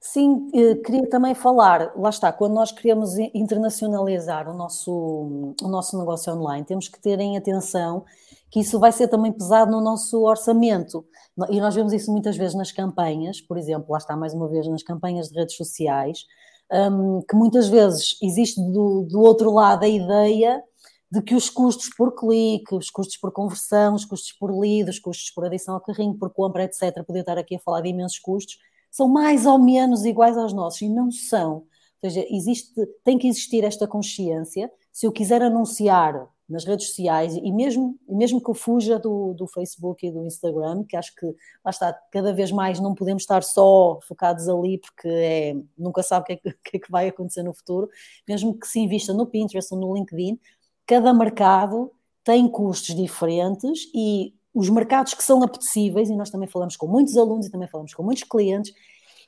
Sim, 0.00 0.48
eh, 0.54 0.76
queria 0.76 1.08
também 1.10 1.34
falar, 1.34 1.92
lá 1.96 2.10
está, 2.10 2.32
quando 2.32 2.54
nós 2.54 2.70
queremos 2.70 3.18
internacionalizar 3.34 4.48
o 4.48 4.54
nosso, 4.54 5.52
o 5.60 5.68
nosso 5.68 5.98
negócio 5.98 6.32
online, 6.32 6.64
temos 6.64 6.86
que 6.86 7.00
ter 7.00 7.18
em 7.18 7.36
atenção 7.36 8.04
que 8.48 8.60
isso 8.60 8.78
vai 8.78 8.92
ser 8.92 9.08
também 9.08 9.32
pesado 9.32 9.72
no 9.72 9.80
nosso 9.80 10.22
orçamento. 10.22 11.04
E 11.50 11.60
nós 11.60 11.74
vemos 11.74 11.92
isso 11.92 12.12
muitas 12.12 12.36
vezes 12.36 12.54
nas 12.54 12.70
campanhas, 12.70 13.40
por 13.40 13.58
exemplo, 13.58 13.86
lá 13.90 13.98
está 13.98 14.16
mais 14.16 14.32
uma 14.32 14.48
vez 14.48 14.68
nas 14.68 14.82
campanhas 14.82 15.28
de 15.28 15.38
redes 15.38 15.56
sociais, 15.56 16.24
um, 16.72 17.20
que 17.28 17.34
muitas 17.34 17.68
vezes 17.68 18.16
existe 18.22 18.60
do, 18.60 19.02
do 19.10 19.20
outro 19.20 19.52
lado 19.52 19.84
a 19.84 19.88
ideia 19.88 20.62
de 21.10 21.22
que 21.22 21.34
os 21.34 21.48
custos 21.48 21.88
por 21.96 22.14
clique, 22.14 22.74
os 22.74 22.90
custos 22.90 23.16
por 23.16 23.32
conversão, 23.32 23.94
os 23.94 24.04
custos 24.04 24.32
por 24.32 24.56
lead, 24.56 24.90
os 24.90 24.98
custos 24.98 25.30
por 25.30 25.44
adição 25.44 25.74
ao 25.74 25.80
carrinho, 25.80 26.14
por 26.14 26.30
compra, 26.30 26.64
etc., 26.64 27.04
poder 27.04 27.20
estar 27.20 27.38
aqui 27.38 27.56
a 27.56 27.60
falar 27.60 27.80
de 27.80 27.88
imensos 27.88 28.18
custos, 28.18 28.58
são 28.90 29.08
mais 29.08 29.46
ou 29.46 29.58
menos 29.58 30.04
iguais 30.04 30.36
aos 30.36 30.52
nossos 30.52 30.82
e 30.82 30.88
não 30.88 31.10
são. 31.10 31.54
Ou 32.02 32.10
seja, 32.10 32.26
existe, 32.30 32.72
tem 33.04 33.18
que 33.18 33.28
existir 33.28 33.62
esta 33.64 33.86
consciência. 33.86 34.70
Se 34.92 35.06
eu 35.06 35.12
quiser 35.12 35.42
anunciar 35.42 36.28
nas 36.48 36.64
redes 36.64 36.88
sociais 36.88 37.34
e 37.34 37.52
mesmo, 37.52 37.98
mesmo 38.08 38.40
que 38.40 38.48
eu 38.48 38.54
fuja 38.54 38.98
do, 38.98 39.34
do 39.34 39.46
Facebook 39.48 40.06
e 40.06 40.10
do 40.10 40.24
Instagram, 40.24 40.84
que 40.84 40.96
acho 40.96 41.14
que 41.14 41.26
lá 41.64 41.70
está, 41.70 41.92
cada 42.12 42.32
vez 42.32 42.52
mais 42.52 42.78
não 42.78 42.94
podemos 42.94 43.24
estar 43.24 43.42
só 43.42 43.98
focados 44.06 44.48
ali 44.48 44.78
porque 44.78 45.08
é, 45.08 45.56
nunca 45.76 46.02
sabe 46.02 46.22
o 46.22 46.26
que, 46.26 46.32
é 46.32 46.36
que, 46.36 46.58
que, 46.70 46.76
é 46.76 46.80
que 46.80 46.90
vai 46.90 47.08
acontecer 47.08 47.42
no 47.42 47.52
futuro, 47.52 47.88
mesmo 48.28 48.56
que 48.56 48.66
se 48.66 48.78
invista 48.78 49.12
no 49.12 49.26
Pinterest 49.26 49.74
ou 49.74 49.80
no 49.80 49.94
LinkedIn, 49.94 50.38
cada 50.86 51.12
mercado 51.12 51.92
tem 52.22 52.48
custos 52.48 52.94
diferentes 52.94 53.90
e 53.94 54.34
os 54.54 54.70
mercados 54.70 55.12
que 55.12 55.22
são 55.22 55.42
apetecíveis, 55.42 56.08
e 56.08 56.16
nós 56.16 56.30
também 56.30 56.48
falamos 56.48 56.76
com 56.76 56.86
muitos 56.86 57.16
alunos 57.16 57.46
e 57.46 57.50
também 57.50 57.68
falamos 57.68 57.92
com 57.92 58.02
muitos 58.02 58.24
clientes, 58.24 58.72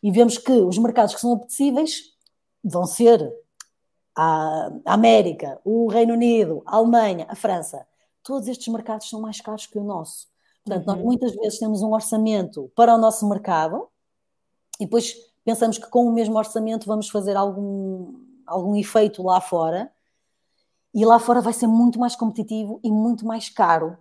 e 0.02 0.10
vemos 0.10 0.38
que 0.38 0.52
os 0.52 0.78
mercados 0.78 1.14
que 1.14 1.20
são 1.20 1.34
apetecíveis 1.34 2.14
vão 2.64 2.86
ser 2.86 3.30
a 4.16 4.70
América, 4.84 5.60
o 5.64 5.88
Reino 5.88 6.14
Unido, 6.14 6.62
a 6.64 6.76
Alemanha, 6.76 7.26
a 7.28 7.34
França. 7.34 7.86
Todos 8.22 8.48
estes 8.48 8.66
mercados 8.68 9.08
são 9.08 9.20
mais 9.20 9.40
caros 9.40 9.66
que 9.66 9.78
o 9.78 9.84
nosso. 9.84 10.26
Portanto, 10.64 10.88
uhum. 10.88 10.94
nós 10.94 11.04
muitas 11.04 11.34
vezes 11.34 11.58
temos 11.58 11.82
um 11.82 11.92
orçamento 11.92 12.70
para 12.74 12.94
o 12.94 12.98
nosso 12.98 13.28
mercado 13.28 13.88
e 14.80 14.84
depois 14.84 15.14
pensamos 15.44 15.78
que 15.78 15.88
com 15.88 16.06
o 16.06 16.12
mesmo 16.12 16.36
orçamento 16.36 16.86
vamos 16.86 17.08
fazer 17.08 17.36
algum, 17.36 18.14
algum 18.46 18.74
efeito 18.76 19.22
lá 19.22 19.40
fora 19.40 19.92
e 20.94 21.05
lá 21.05 21.18
fora 21.18 21.40
vai 21.40 21.53
ser 21.53 21.66
muito 21.66 21.98
mais 21.98 22.16
competitivo 22.16 22.81
e 22.83 22.90
muito 22.90 23.27
mais 23.27 23.48
caro. 23.48 23.96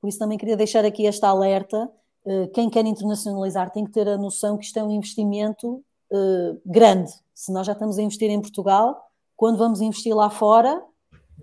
Por 0.00 0.08
isso 0.08 0.18
também 0.18 0.38
queria 0.38 0.56
deixar 0.56 0.84
aqui 0.84 1.06
esta 1.06 1.28
alerta. 1.28 1.90
Eh, 2.26 2.46
quem 2.48 2.70
quer 2.70 2.84
internacionalizar 2.86 3.70
tem 3.70 3.84
que 3.84 3.92
ter 3.92 4.08
a 4.08 4.16
noção 4.16 4.56
que 4.56 4.64
isto 4.64 4.78
é 4.78 4.82
um 4.82 4.90
investimento 4.90 5.84
eh, 6.12 6.56
grande. 6.64 7.12
Se 7.34 7.52
nós 7.52 7.66
já 7.66 7.72
estamos 7.72 7.98
a 7.98 8.02
investir 8.02 8.30
em 8.30 8.40
Portugal, 8.40 9.00
quando 9.36 9.58
vamos 9.58 9.80
investir 9.80 10.14
lá 10.14 10.30
fora, 10.30 10.82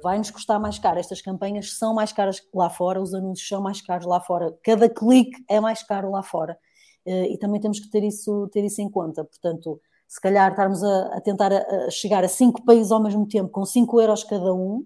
vai 0.01 0.17
nos 0.17 0.31
custar 0.31 0.59
mais 0.59 0.79
caro. 0.79 0.99
Estas 0.99 1.21
campanhas 1.21 1.77
são 1.77 1.93
mais 1.93 2.11
caras 2.11 2.41
lá 2.53 2.69
fora, 2.69 3.01
os 3.01 3.13
anúncios 3.13 3.47
são 3.47 3.61
mais 3.61 3.81
caros 3.81 4.05
lá 4.05 4.19
fora, 4.19 4.55
cada 4.63 4.89
clique 4.89 5.43
é 5.49 5.59
mais 5.59 5.83
caro 5.83 6.11
lá 6.11 6.23
fora. 6.23 6.57
Eh, 7.05 7.33
e 7.33 7.37
também 7.37 7.61
temos 7.61 7.79
que 7.79 7.89
ter 7.89 8.03
isso, 8.03 8.47
ter 8.51 8.63
isso 8.65 8.81
em 8.81 8.89
conta. 8.89 9.23
Portanto, 9.23 9.79
se 10.07 10.21
calhar 10.21 10.51
estarmos 10.51 10.83
a, 10.83 11.17
a 11.17 11.21
tentar 11.21 11.51
a, 11.51 11.85
a 11.87 11.89
chegar 11.89 12.23
a 12.23 12.27
cinco 12.27 12.63
países 12.63 12.91
ao 12.91 13.01
mesmo 13.01 13.27
tempo 13.27 13.49
com 13.49 13.65
5 13.65 14.01
euros 14.01 14.23
cada 14.23 14.53
um, 14.53 14.85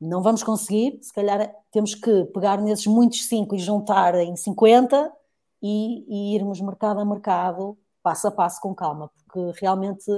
não 0.00 0.22
vamos 0.22 0.42
conseguir, 0.42 0.98
se 1.02 1.12
calhar 1.12 1.54
temos 1.70 1.94
que 1.94 2.24
pegar 2.26 2.60
nesses 2.60 2.86
muitos 2.86 3.24
5 3.26 3.54
e 3.54 3.58
juntar 3.58 4.14
em 4.14 4.34
50 4.34 5.12
e, 5.62 6.06
e 6.08 6.34
irmos 6.34 6.60
mercado 6.60 7.00
a 7.00 7.04
mercado, 7.04 7.76
passo 8.02 8.28
a 8.28 8.30
passo, 8.30 8.60
com 8.60 8.74
calma, 8.74 9.10
porque 9.14 9.60
realmente 9.60 10.10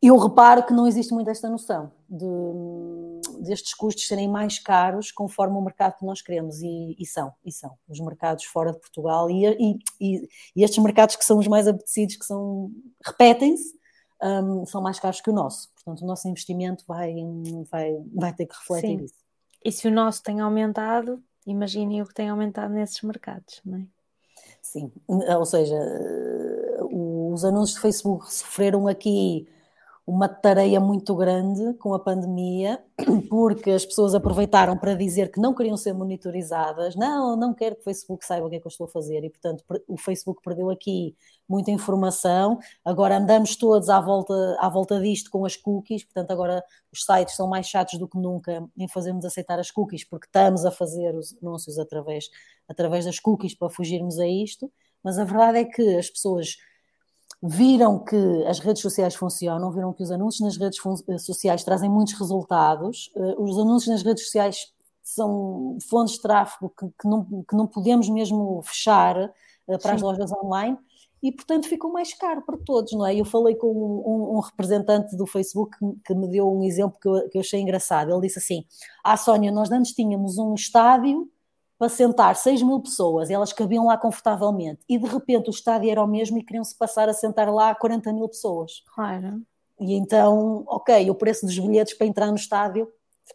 eu 0.00 0.16
reparo 0.16 0.64
que 0.64 0.72
não 0.72 0.86
existe 0.86 1.12
muito 1.12 1.28
esta 1.28 1.48
noção 1.48 1.90
de, 2.08 2.24
destes 3.42 3.74
custos 3.74 4.06
serem 4.06 4.28
mais 4.28 4.58
caros 4.58 5.10
conforme 5.10 5.56
o 5.56 5.60
mercado 5.60 5.98
que 5.98 6.04
nós 6.04 6.22
queremos, 6.22 6.62
e, 6.62 6.96
e 6.98 7.06
são, 7.06 7.32
e 7.44 7.52
são, 7.52 7.76
os 7.88 8.00
mercados 8.00 8.44
fora 8.44 8.72
de 8.72 8.78
Portugal 8.78 9.30
e, 9.30 9.78
e, 10.00 10.28
e, 10.56 10.62
estes 10.62 10.82
mercados 10.82 11.16
que 11.16 11.24
são 11.24 11.38
os 11.38 11.48
mais 11.48 11.66
apetecidos, 11.66 12.16
que 12.16 12.24
são, 12.24 12.70
repetem-se, 13.04 13.74
um, 14.22 14.64
são 14.66 14.80
mais 14.80 15.00
caros 15.00 15.20
que 15.20 15.30
o 15.30 15.32
nosso. 15.32 15.70
Portanto, 15.74 16.02
o 16.02 16.06
nosso 16.06 16.28
investimento 16.28 16.84
vai, 16.86 17.14
vai, 17.70 17.92
vai 18.14 18.32
ter 18.32 18.46
que 18.46 18.54
refletir 18.54 18.98
Sim. 18.98 19.04
isso. 19.04 19.22
E 19.64 19.72
se 19.72 19.88
o 19.88 19.90
nosso 19.90 20.22
tem 20.22 20.40
aumentado, 20.40 21.22
imagine 21.46 22.02
o 22.02 22.06
que 22.06 22.14
tem 22.14 22.28
aumentado 22.28 22.72
nesses 22.72 23.00
mercados, 23.02 23.60
não 23.64 23.78
é? 23.78 23.86
Sim, 24.60 24.92
ou 25.08 25.44
seja, 25.44 25.76
os 26.88 27.44
anúncios 27.44 27.74
de 27.74 27.80
Facebook 27.80 28.32
sofreram 28.32 28.86
aqui 28.86 29.48
uma 30.04 30.28
tareia 30.28 30.80
muito 30.80 31.14
grande 31.14 31.74
com 31.74 31.94
a 31.94 31.98
pandemia, 31.98 32.82
porque 33.30 33.70
as 33.70 33.86
pessoas 33.86 34.14
aproveitaram 34.14 34.76
para 34.76 34.94
dizer 34.94 35.30
que 35.30 35.40
não 35.40 35.54
queriam 35.54 35.76
ser 35.76 35.92
monitorizadas. 35.92 36.96
Não, 36.96 37.36
não 37.36 37.54
quero 37.54 37.76
que 37.76 37.82
o 37.82 37.84
Facebook 37.84 38.24
saiba 38.24 38.46
o 38.46 38.50
que 38.50 38.56
é 38.56 38.60
que 38.60 38.66
eu 38.66 38.70
estou 38.70 38.86
a 38.86 38.90
fazer. 38.90 39.22
E, 39.22 39.30
portanto, 39.30 39.64
o 39.86 39.96
Facebook 39.96 40.42
perdeu 40.42 40.70
aqui 40.70 41.16
muita 41.48 41.70
informação. 41.70 42.58
Agora 42.84 43.16
andamos 43.16 43.54
todos 43.54 43.88
à 43.88 44.00
volta, 44.00 44.34
à 44.58 44.68
volta 44.68 45.00
disto 45.00 45.30
com 45.30 45.44
as 45.44 45.56
cookies. 45.56 46.04
Portanto, 46.04 46.32
agora 46.32 46.64
os 46.92 47.04
sites 47.04 47.36
são 47.36 47.46
mais 47.46 47.68
chatos 47.68 47.96
do 47.98 48.08
que 48.08 48.18
nunca 48.18 48.68
em 48.76 48.88
fazermos 48.88 49.24
aceitar 49.24 49.60
as 49.60 49.70
cookies, 49.70 50.02
porque 50.04 50.26
estamos 50.26 50.64
a 50.64 50.72
fazer 50.72 51.14
os 51.14 51.36
anúncios 51.40 51.78
através, 51.78 52.28
através 52.68 53.04
das 53.04 53.20
cookies 53.20 53.54
para 53.54 53.70
fugirmos 53.70 54.18
a 54.18 54.26
isto. 54.26 54.70
Mas 55.02 55.18
a 55.18 55.24
verdade 55.24 55.58
é 55.58 55.64
que 55.64 55.96
as 55.96 56.10
pessoas 56.10 56.56
viram 57.42 57.98
que 57.98 58.16
as 58.46 58.60
redes 58.60 58.80
sociais 58.80 59.16
funcionam, 59.16 59.72
viram 59.72 59.92
que 59.92 60.02
os 60.02 60.12
anúncios 60.12 60.40
nas 60.40 60.56
redes 60.56 60.78
eh, 61.08 61.18
sociais 61.18 61.64
trazem 61.64 61.90
muitos 61.90 62.14
resultados, 62.14 63.10
eh, 63.16 63.34
os 63.36 63.58
anúncios 63.58 63.88
nas 63.88 64.02
redes 64.02 64.24
sociais 64.24 64.72
são 65.02 65.76
fontes 65.90 66.14
de 66.14 66.22
tráfego 66.22 66.72
que, 66.78 66.86
que, 66.86 67.08
não, 67.08 67.24
que 67.42 67.56
não 67.56 67.66
podemos 67.66 68.08
mesmo 68.08 68.62
fechar 68.62 69.16
eh, 69.18 69.30
para 69.66 69.80
Sim. 69.80 69.94
as 69.96 70.02
lojas 70.02 70.32
online 70.32 70.78
e, 71.20 71.32
portanto, 71.32 71.68
ficou 71.68 71.92
mais 71.92 72.14
caro 72.14 72.42
para 72.42 72.56
todos, 72.58 72.92
não 72.92 73.06
é? 73.06 73.14
Eu 73.14 73.24
falei 73.24 73.56
com 73.56 73.68
um, 73.68 74.36
um 74.36 74.40
representante 74.40 75.16
do 75.16 75.26
Facebook 75.26 75.76
que, 75.78 75.86
que, 76.06 76.14
me 76.14 76.28
deu 76.28 76.48
um 76.48 76.62
exemplo 76.62 76.98
que 77.00 77.08
eu, 77.08 77.28
que 77.28 77.38
eu 77.38 77.40
achei 77.40 77.60
engraçado. 77.60 78.10
Ele 78.10 78.20
disse 78.22 78.38
assim: 78.38 78.64
Ah, 79.04 79.16
Sónia, 79.16 79.50
nós 79.52 79.70
antes 79.70 79.92
tínhamos 79.92 80.38
um 80.38 80.54
estádio 80.54 81.30
para 81.82 81.88
sentar 81.88 82.36
6 82.36 82.62
mil 82.62 82.78
pessoas, 82.78 83.28
e 83.28 83.34
elas 83.34 83.52
cabiam 83.52 83.86
lá 83.86 83.98
confortavelmente, 83.98 84.84
e 84.88 84.96
de 84.96 85.06
repente 85.08 85.48
o 85.48 85.50
estádio 85.50 85.90
era 85.90 86.00
o 86.00 86.06
mesmo 86.06 86.38
e 86.38 86.44
queriam-se 86.44 86.78
passar 86.78 87.08
a 87.08 87.12
sentar 87.12 87.52
lá 87.52 87.74
40 87.74 88.12
mil 88.12 88.28
pessoas. 88.28 88.84
Claro. 88.94 89.42
E 89.80 89.94
então, 89.94 90.62
ok, 90.68 91.10
o 91.10 91.14
preço 91.16 91.44
dos 91.44 91.58
bilhetes 91.58 91.94
para 91.94 92.06
entrar 92.06 92.28
no 92.28 92.36
estádio 92.36 92.86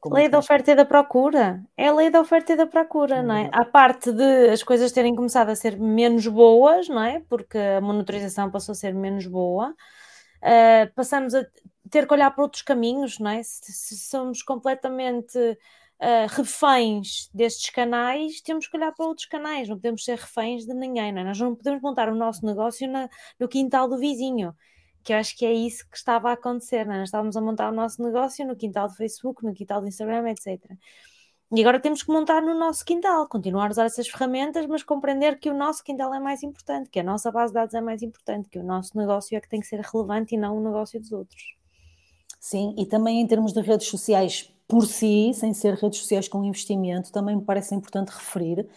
Lei 0.05 0.29
da 0.29 0.39
oferta 0.39 0.71
e 0.71 0.75
da 0.75 0.85
procura. 0.85 1.61
É 1.75 1.87
a 1.87 1.93
lei 1.93 2.09
da 2.09 2.21
oferta 2.21 2.53
e 2.53 2.55
da 2.55 2.65
procura, 2.65 3.21
não 3.21 3.35
é? 3.35 3.49
A 3.51 3.65
parte 3.65 4.13
de 4.13 4.49
as 4.49 4.63
coisas 4.63 4.93
terem 4.93 5.13
começado 5.13 5.49
a 5.49 5.55
ser 5.55 5.77
menos 5.77 6.25
boas, 6.27 6.87
não 6.87 7.03
é? 7.03 7.21
Porque 7.27 7.57
a 7.57 7.81
monitorização 7.81 8.49
passou 8.49 8.71
a 8.71 8.75
ser 8.75 8.93
menos 8.93 9.25
boa. 9.25 9.73
Uh, 10.37 10.93
passamos 10.95 11.35
a 11.35 11.45
ter 11.89 12.07
que 12.07 12.13
olhar 12.13 12.31
para 12.31 12.43
outros 12.43 12.61
caminhos, 12.61 13.19
não 13.19 13.31
é? 13.31 13.43
Se, 13.43 13.73
se 13.73 13.97
somos 13.97 14.41
completamente 14.41 15.37
uh, 16.01 16.27
reféns 16.29 17.29
destes 17.33 17.69
canais, 17.69 18.41
temos 18.41 18.67
que 18.67 18.77
olhar 18.77 18.91
para 18.93 19.05
outros 19.05 19.27
canais, 19.27 19.67
não 19.67 19.75
podemos 19.77 20.03
ser 20.03 20.17
reféns 20.17 20.65
de 20.65 20.73
ninguém, 20.73 21.11
não 21.11 21.21
é? 21.21 21.23
Nós 21.23 21.39
não 21.39 21.55
podemos 21.55 21.81
montar 21.81 22.09
o 22.09 22.15
nosso 22.15 22.45
negócio 22.45 22.89
na, 22.89 23.09
no 23.39 23.47
quintal 23.47 23.87
do 23.87 23.97
vizinho, 23.97 24.55
que 25.03 25.13
eu 25.13 25.17
acho 25.17 25.35
que 25.37 25.45
é 25.45 25.53
isso 25.53 25.87
que 25.89 25.97
estava 25.97 26.29
a 26.29 26.33
acontecer, 26.33 26.85
não 26.85 26.93
é? 26.93 26.99
Nós 26.99 27.07
estávamos 27.09 27.37
a 27.37 27.41
montar 27.41 27.71
o 27.71 27.75
nosso 27.75 28.01
negócio 28.03 28.45
no 28.45 28.55
quintal 28.55 28.87
do 28.87 28.95
Facebook, 28.95 29.43
no 29.43 29.53
quintal 29.53 29.81
do 29.81 29.87
Instagram, 29.87 30.29
etc. 30.29 30.59
E 31.49 31.61
agora 31.61 31.79
temos 31.79 32.03
que 32.03 32.11
montar 32.11 32.41
no 32.41 32.53
nosso 32.53 32.83
quintal, 32.83 33.25
continuar 33.29 33.67
a 33.67 33.71
usar 33.71 33.85
essas 33.85 34.09
ferramentas, 34.09 34.65
mas 34.65 34.83
compreender 34.83 35.39
que 35.39 35.49
o 35.49 35.53
nosso 35.53 35.81
quintal 35.81 36.13
é 36.13 36.19
mais 36.19 36.43
importante, 36.43 36.89
que 36.89 36.99
a 36.99 37.03
nossa 37.03 37.31
base 37.31 37.53
de 37.53 37.53
dados 37.53 37.73
é 37.73 37.79
mais 37.79 38.03
importante, 38.03 38.49
que 38.49 38.59
o 38.59 38.63
nosso 38.63 38.97
negócio 38.97 39.37
é 39.37 39.39
que 39.39 39.47
tem 39.47 39.61
que 39.61 39.67
ser 39.67 39.79
relevante 39.79 40.35
e 40.35 40.37
não 40.37 40.57
o 40.57 40.61
negócio 40.61 40.99
dos 40.99 41.13
outros. 41.13 41.55
Sim, 42.37 42.75
e 42.77 42.85
também 42.85 43.21
em 43.21 43.27
termos 43.27 43.53
de 43.53 43.61
redes 43.61 43.87
sociais 43.87 44.53
por 44.67 44.85
si, 44.85 45.31
sem 45.33 45.53
ser 45.53 45.75
redes 45.75 45.99
sociais 45.99 46.27
com 46.27 46.43
investimento, 46.43 47.11
também 47.11 47.35
me 47.35 47.41
parece 47.41 47.73
importante 47.73 48.09
referir 48.09 48.67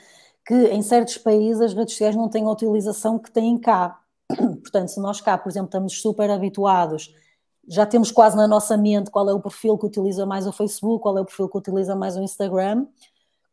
que 0.47 0.55
em 0.55 0.83
certos 0.83 1.19
países 1.19 1.61
as 1.61 1.75
redes 1.75 1.95
sociais 1.95 2.17
não 2.17 2.29
têm 2.29 2.45
a 2.45 2.51
utilização 2.51 3.19
que 3.19 3.31
têm 3.31 3.59
cá. 3.59 4.01
Portanto, 4.29 4.89
se 4.89 5.01
nós 5.01 5.21
cá, 5.21 5.37
por 5.37 5.51
exemplo, 5.51 5.69
estamos 5.69 6.01
super 6.01 6.31
habituados, 6.31 7.13
já 7.69 7.85
temos 7.87 8.11
quase 8.11 8.37
na 8.37 8.49
nossa 8.49 8.77
mente 8.77 9.11
qual 9.11 9.29
é 9.29 9.35
o 9.35 9.41
perfil 9.41 9.77
que 9.79 9.87
utiliza 9.87 10.25
mais 10.25 10.47
o 10.47 10.53
Facebook, 10.53 11.03
qual 11.03 11.19
é 11.19 11.21
o 11.21 11.25
perfil 11.25 11.49
que 11.49 11.59
utiliza 11.59 11.95
mais 11.95 12.17
o 12.17 12.23
Instagram. 12.23 12.87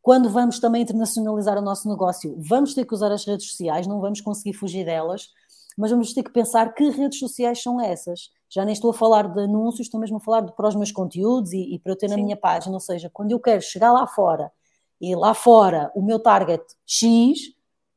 Quando 0.01 0.29
vamos 0.29 0.59
também 0.59 0.83
internacionalizar 0.83 1.57
o 1.57 1.61
nosso 1.61 1.89
negócio, 1.89 2.35
vamos 2.39 2.73
ter 2.73 2.85
que 2.85 2.93
usar 2.93 3.11
as 3.11 3.25
redes 3.25 3.49
sociais, 3.49 3.85
não 3.85 3.99
vamos 3.99 4.21
conseguir 4.21 4.53
fugir 4.53 4.85
delas, 4.85 5.29
mas 5.77 5.91
vamos 5.91 6.13
ter 6.13 6.23
que 6.23 6.31
pensar 6.31 6.73
que 6.73 6.89
redes 6.89 7.19
sociais 7.19 7.61
são 7.61 7.81
essas 7.81 8.31
já 8.49 8.63
nem 8.63 8.73
estou 8.73 8.91
a 8.91 8.93
falar 8.93 9.27
de 9.27 9.39
anúncios, 9.41 9.87
estou 9.87 9.99
mesmo 9.99 10.17
a 10.17 10.19
falar 10.19 10.41
de, 10.41 10.53
para 10.53 10.67
os 10.67 10.75
meus 10.75 10.91
conteúdos 10.91 11.51
e, 11.53 11.75
e 11.75 11.79
para 11.79 11.91
eu 11.91 11.97
ter 11.97 12.09
Sim. 12.09 12.15
na 12.15 12.23
minha 12.23 12.37
página, 12.37 12.73
ou 12.73 12.79
seja, 12.79 13.09
quando 13.09 13.31
eu 13.31 13.39
quero 13.39 13.61
chegar 13.61 13.91
lá 13.91 14.07
fora 14.07 14.51
e 14.99 15.15
lá 15.15 15.33
fora 15.33 15.91
o 15.93 16.01
meu 16.01 16.19
target 16.19 16.63
X, 16.85 17.53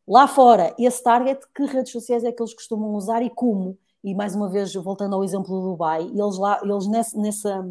lá 0.06 0.26
fora 0.26 0.74
esse 0.78 1.02
target, 1.02 1.40
que 1.54 1.64
redes 1.64 1.92
sociais 1.92 2.24
é 2.24 2.32
que 2.32 2.42
eles 2.42 2.54
costumam 2.54 2.94
usar 2.94 3.22
e 3.22 3.30
como? 3.30 3.78
E 4.02 4.14
mais 4.14 4.34
uma 4.34 4.48
vez, 4.48 4.74
voltando 4.74 5.14
ao 5.14 5.22
exemplo 5.22 5.48
do 5.48 5.70
Dubai, 5.70 6.02
eles 6.02 6.38
lá, 6.38 6.60
eles 6.62 6.86
nessa, 7.14 7.68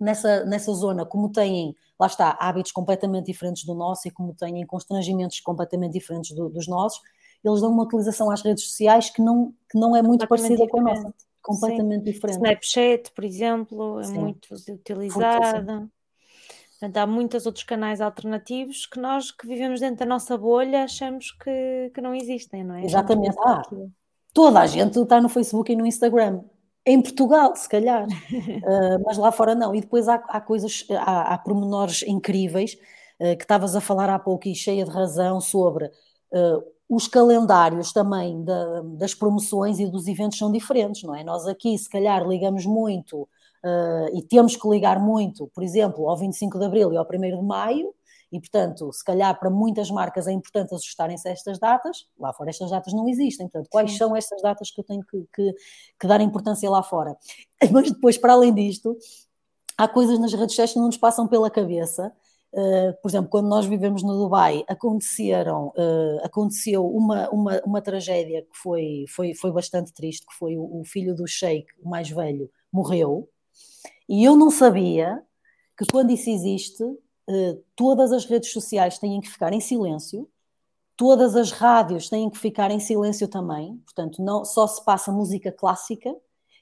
nessa, 0.00 0.44
nessa 0.44 0.72
zona, 0.72 1.06
como 1.06 1.30
têm, 1.30 1.76
lá 2.00 2.06
está, 2.06 2.36
hábitos 2.40 2.72
completamente 2.72 3.26
diferentes 3.26 3.64
do 3.64 3.74
nosso 3.74 4.08
e 4.08 4.10
como 4.10 4.34
têm 4.34 4.66
constrangimentos 4.66 5.40
completamente 5.40 5.92
diferentes 5.92 6.34
do, 6.34 6.48
dos 6.48 6.66
nossos, 6.66 7.00
eles 7.44 7.60
dão 7.60 7.70
uma 7.70 7.84
utilização 7.84 8.30
às 8.30 8.42
redes 8.42 8.64
sociais 8.64 9.10
que 9.10 9.20
não, 9.20 9.52
que 9.70 9.78
não 9.78 9.94
é 9.94 10.02
muito 10.02 10.26
parecida 10.26 10.66
com 10.68 10.80
a 10.80 10.82
nossa 10.82 11.14
completamente 11.42 12.04
Sim. 12.04 12.12
diferente. 12.12 12.36
Snapchat, 12.36 13.10
por 13.12 13.24
exemplo, 13.24 14.00
é 14.00 14.04
Sim. 14.04 14.18
muito 14.18 14.48
utilizada. 14.54 15.88
Portanto, 16.82 16.96
há 16.96 17.06
muitos 17.06 17.46
outros 17.46 17.64
canais 17.64 18.00
alternativos 18.00 18.86
que 18.86 18.98
nós 18.98 19.30
que 19.30 19.46
vivemos 19.46 19.78
dentro 19.78 19.98
da 19.98 20.06
nossa 20.06 20.36
bolha 20.36 20.82
achamos 20.82 21.30
que, 21.30 21.92
que 21.94 22.00
não 22.00 22.12
existem, 22.12 22.64
não 22.64 22.74
é? 22.74 22.84
Exatamente. 22.84 23.36
Ah, 23.38 23.62
toda 24.34 24.60
a 24.60 24.66
gente 24.66 24.98
está 24.98 25.20
no 25.20 25.28
Facebook 25.28 25.70
e 25.70 25.76
no 25.76 25.86
Instagram. 25.86 26.42
Em 26.84 27.00
Portugal, 27.00 27.54
se 27.54 27.68
calhar, 27.68 28.04
uh, 28.04 29.02
mas 29.06 29.16
lá 29.16 29.30
fora 29.30 29.54
não. 29.54 29.72
E 29.72 29.80
depois 29.80 30.08
há, 30.08 30.14
há 30.14 30.40
coisas, 30.40 30.84
há, 30.90 31.34
há 31.34 31.38
pormenores 31.38 32.02
incríveis 32.02 32.74
uh, 33.20 33.36
que 33.36 33.44
estavas 33.44 33.76
a 33.76 33.80
falar 33.80 34.10
há 34.10 34.18
pouco 34.18 34.48
e 34.48 34.54
cheia 34.54 34.84
de 34.84 34.90
razão 34.90 35.40
sobre 35.40 35.84
uh, 35.86 36.64
os 36.94 37.08
calendários 37.08 37.90
também 37.90 38.44
da, 38.44 38.82
das 38.82 39.14
promoções 39.14 39.78
e 39.78 39.86
dos 39.86 40.06
eventos 40.06 40.36
são 40.36 40.52
diferentes, 40.52 41.02
não 41.04 41.14
é? 41.14 41.24
Nós 41.24 41.46
aqui, 41.46 41.76
se 41.78 41.88
calhar, 41.88 42.28
ligamos 42.28 42.66
muito 42.66 43.22
uh, 43.22 44.14
e 44.14 44.20
temos 44.20 44.56
que 44.56 44.68
ligar 44.68 45.00
muito, 45.00 45.50
por 45.54 45.62
exemplo, 45.62 46.06
ao 46.06 46.18
25 46.18 46.58
de 46.58 46.66
Abril 46.66 46.92
e 46.92 46.98
ao 46.98 47.06
1 47.06 47.40
de 47.40 47.42
Maio, 47.42 47.94
e, 48.30 48.38
portanto, 48.38 48.92
se 48.92 49.02
calhar 49.02 49.38
para 49.40 49.48
muitas 49.48 49.90
marcas 49.90 50.26
é 50.26 50.32
importante 50.32 50.74
ajustarem-se 50.74 51.26
a 51.26 51.32
estas 51.32 51.58
datas, 51.58 52.06
lá 52.18 52.30
fora 52.34 52.50
estas 52.50 52.70
datas 52.70 52.92
não 52.92 53.08
existem, 53.08 53.48
portanto, 53.48 53.70
quais 53.70 53.92
Sim. 53.92 53.96
são 53.96 54.14
estas 54.14 54.42
datas 54.42 54.70
que 54.70 54.78
eu 54.78 54.84
tenho 54.84 55.02
que, 55.02 55.26
que, 55.34 55.54
que 55.98 56.06
dar 56.06 56.20
importância 56.20 56.68
lá 56.68 56.82
fora? 56.82 57.16
Mas 57.72 57.90
depois, 57.90 58.18
para 58.18 58.34
além 58.34 58.52
disto, 58.52 58.98
há 59.78 59.88
coisas 59.88 60.18
nas 60.18 60.32
redes 60.34 60.52
sociais 60.52 60.74
que 60.74 60.78
não 60.78 60.86
nos 60.86 60.98
passam 60.98 61.26
pela 61.26 61.50
cabeça, 61.50 62.12
Uh, 62.52 62.92
por 63.00 63.08
exemplo, 63.08 63.30
quando 63.30 63.48
nós 63.48 63.64
vivemos 63.64 64.02
no 64.02 64.12
Dubai, 64.12 64.62
aconteceram, 64.68 65.68
uh, 65.68 66.20
aconteceu 66.22 66.86
uma, 66.86 67.30
uma, 67.30 67.62
uma 67.64 67.80
tragédia 67.80 68.42
que 68.42 68.54
foi, 68.54 69.06
foi, 69.08 69.34
foi 69.34 69.50
bastante 69.50 69.90
triste, 69.92 70.26
que 70.26 70.34
foi 70.34 70.58
o, 70.58 70.80
o 70.80 70.84
filho 70.84 71.14
do 71.14 71.26
sheik, 71.26 71.66
o 71.82 71.88
mais 71.88 72.10
velho, 72.10 72.50
morreu, 72.70 73.26
e 74.06 74.22
eu 74.22 74.36
não 74.36 74.50
sabia 74.50 75.22
que 75.78 75.86
quando 75.90 76.10
isso 76.10 76.28
existe, 76.28 76.82
uh, 76.84 77.64
todas 77.74 78.12
as 78.12 78.26
redes 78.26 78.52
sociais 78.52 78.98
têm 78.98 79.18
que 79.22 79.30
ficar 79.30 79.54
em 79.54 79.60
silêncio, 79.60 80.28
todas 80.94 81.34
as 81.34 81.50
rádios 81.52 82.10
têm 82.10 82.28
que 82.28 82.36
ficar 82.36 82.70
em 82.70 82.78
silêncio 82.78 83.26
também, 83.28 83.78
portanto, 83.78 84.22
não, 84.22 84.44
só 84.44 84.66
se 84.66 84.84
passa 84.84 85.10
música 85.10 85.50
clássica, 85.50 86.14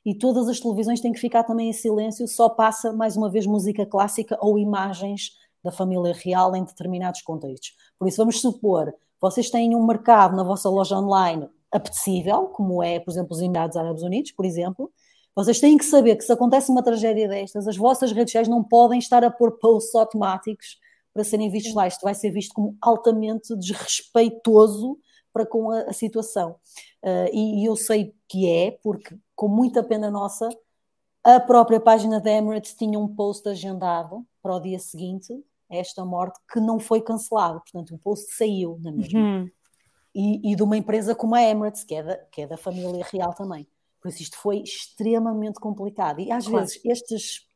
e 0.05 0.15
todas 0.15 0.49
as 0.49 0.61
televisões 0.61 1.01
têm 1.01 1.13
que 1.13 1.21
ficar 1.21 1.43
também 1.43 1.69
em 1.71 1.73
silêncio, 1.73 2.27
só 2.29 2.49
passa 2.49 2.93
mais 2.93 3.17
uma 3.17 3.29
vez 3.29 3.45
música 3.45 3.85
clássica 3.85 4.39
ou 4.41 4.57
imagens 4.57 5.33
da 5.63 5.71
família 5.71 6.15
real 6.15 6.55
em 6.57 6.65
determinados 6.65 7.23
contextos. 7.23 7.75
Por 7.99 8.09
isso, 8.09 8.17
vamos 8.17 8.41
supor, 8.41 8.93
vocês 9.21 9.51
têm 9.51 9.75
um 9.75 9.87
mercado 9.87 10.37
na 10.37 10.43
vossa 10.43 10.69
loja 10.69 10.99
online 10.99 11.49
apetecível, 11.71 12.47
como 12.49 12.83
é, 12.83 12.99
por 12.99 13.11
exemplo, 13.11 13.33
os 13.33 13.41
Emirados 13.41 13.77
Árabes 13.77 14.03
Unidos, 14.03 14.33
por 14.33 14.45
exemplo, 14.45 14.91
vocês 15.35 15.61
têm 15.61 15.79
que 15.79 15.85
saber 15.85 16.17
que 16.17 16.25
se 16.25 16.33
acontece 16.33 16.71
uma 16.71 16.83
tragédia 16.83 17.29
destas, 17.29 17.69
as 17.69 17.77
vossas 17.77 18.11
redes 18.11 18.33
sociais 18.33 18.49
não 18.49 18.65
podem 18.65 18.99
estar 18.99 19.23
a 19.25 19.31
pôr 19.31 19.53
posts 19.59 19.95
automáticos 19.95 20.79
para 21.13 21.25
serem 21.25 21.51
vistos 21.51 21.75
lá. 21.75 21.87
Isto 21.87 22.03
vai 22.03 22.15
ser 22.15 22.31
visto 22.31 22.55
como 22.55 22.77
altamente 22.81 23.55
desrespeitoso 23.57 24.99
para 25.33 25.47
com 25.47 25.71
a, 25.71 25.83
a 25.83 25.93
situação. 25.93 26.57
Uh, 27.03 27.31
e, 27.33 27.63
e, 27.63 27.65
eu 27.65 27.77
sei 27.77 28.15
que 28.29 28.49
é, 28.49 28.73
porque 28.83 29.17
com 29.35 29.49
muita 29.49 29.83
pena 29.83 30.11
nossa, 30.11 30.49
a 31.23 31.39
própria 31.39 31.81
página 31.81 32.21
da 32.21 32.31
Emirates 32.31 32.75
tinha 32.75 32.99
um 32.99 33.09
post 33.09 33.49
agendado 33.49 34.27
para 34.43 34.57
o 34.57 34.61
dia 34.61 34.79
seguinte 34.79 35.33
esta 35.71 36.05
morte 36.05 36.39
que 36.53 36.61
não 36.61 36.79
foi 36.79 37.01
cancelado, 37.01 37.61
portanto 37.61 37.95
o 37.95 37.99
post 37.99 38.35
saiu 38.35 38.79
na 38.83 38.93
mesma. 38.93 39.21
Uhum. 39.21 39.51
E, 40.15 40.53
e, 40.53 40.57
de 40.57 40.63
uma 40.63 40.77
empresa 40.77 41.15
como 41.15 41.37
a 41.37 41.43
Emirates, 41.43 41.85
que 41.85 41.95
é, 41.95 42.03
da, 42.03 42.17
que 42.17 42.43
é 42.43 42.47
da 42.47 42.57
família 42.57 43.07
real 43.13 43.33
também. 43.33 43.67
Por 44.01 44.09
isso 44.09 44.23
isto 44.23 44.37
foi 44.39 44.59
extremamente 44.59 45.61
complicado. 45.61 46.21
E 46.21 46.33
às 46.33 46.49
claro. 46.49 46.67
vezes 46.67 46.81
estes, 46.85 47.47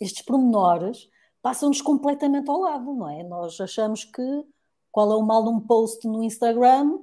estes 0.00 0.22
pormenores 0.22 1.08
passam-nos 1.42 1.82
completamente 1.82 2.48
ao 2.48 2.60
lado, 2.60 2.94
não 2.94 3.08
é? 3.08 3.24
Nós 3.24 3.60
achamos 3.60 4.04
que 4.04 4.44
qual 4.92 5.10
é 5.10 5.16
o 5.16 5.22
mal 5.22 5.42
de 5.42 5.48
um 5.48 5.58
post 5.58 6.06
no 6.06 6.22
Instagram 6.22 7.00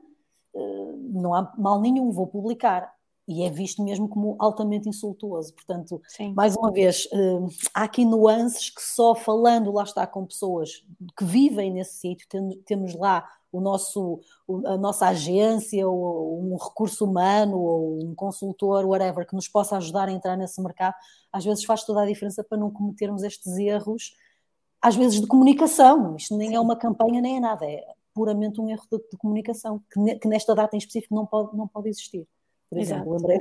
não 1.00 1.34
há 1.34 1.54
mal 1.58 1.80
nenhum, 1.80 2.12
vou 2.12 2.28
publicar 2.28 2.93
e 3.28 3.43
é 3.43 3.49
visto 3.49 3.84
mesmo 3.84 4.07
como 4.07 4.36
altamente 4.39 4.88
insultuoso. 4.88 5.53
Portanto, 5.53 6.01
Sim. 6.07 6.34
mais 6.34 6.55
uma 6.55 6.71
vez, 6.71 7.05
uh, 7.07 7.47
há 7.73 7.84
aqui 7.84 8.05
nuances 8.05 8.69
que 8.69 8.82
só 8.82 9.13
falando, 9.13 9.71
lá 9.73 9.84
está, 9.84 10.07
com 10.07 10.25
pessoas 10.25 10.86
que 11.17 11.25
vivem 11.25 11.71
nesse 11.71 11.97
sítio, 11.97 12.28
temos 12.65 12.95
lá 12.95 13.28
o 13.51 13.59
nosso, 13.59 14.21
a 14.65 14.78
nossa 14.78 15.07
agência, 15.07 15.88
ou 15.88 16.41
um 16.41 16.57
recurso 16.57 17.05
humano, 17.05 17.57
ou 17.57 18.03
um 18.03 18.15
consultor, 18.15 18.86
whatever, 18.86 19.25
que 19.25 19.36
nos 19.36 19.47
possa 19.47 19.78
ajudar 19.78 20.07
a 20.07 20.11
entrar 20.11 20.38
nesse 20.38 20.61
mercado, 20.61 20.95
às 21.32 21.43
vezes 21.43 21.65
faz 21.65 21.84
toda 21.84 22.01
a 22.01 22.05
diferença 22.05 22.43
para 22.43 22.57
não 22.57 22.71
cometermos 22.71 23.23
estes 23.23 23.57
erros, 23.57 24.15
às 24.82 24.95
vezes 24.95 25.19
de 25.19 25.28
comunicação. 25.28 26.15
Isto 26.15 26.38
nem 26.38 26.49
é 26.49 26.51
Sim. 26.51 26.57
é 26.57 26.59
uma 26.59 26.78
campanha, 26.78 27.21
nem 27.21 27.38
é 27.38 27.39
nada, 27.39 27.65
é 27.65 27.84
puramente 28.13 28.59
um 28.59 28.69
erro 28.69 28.84
de, 28.91 28.97
de 28.97 29.17
comunicação, 29.17 29.82
que, 29.91 30.15
que, 30.15 30.28
nesta 30.28 30.55
data 30.55 30.75
em 30.75 30.80
específico 30.80 31.13
não 31.13 31.25
pode, 31.25 31.55
não 31.55 31.67
pode 31.67 31.89
existir. 31.89 32.28
Por 32.70 32.80
exemplo, 32.80 33.13
lembrei, 33.13 33.38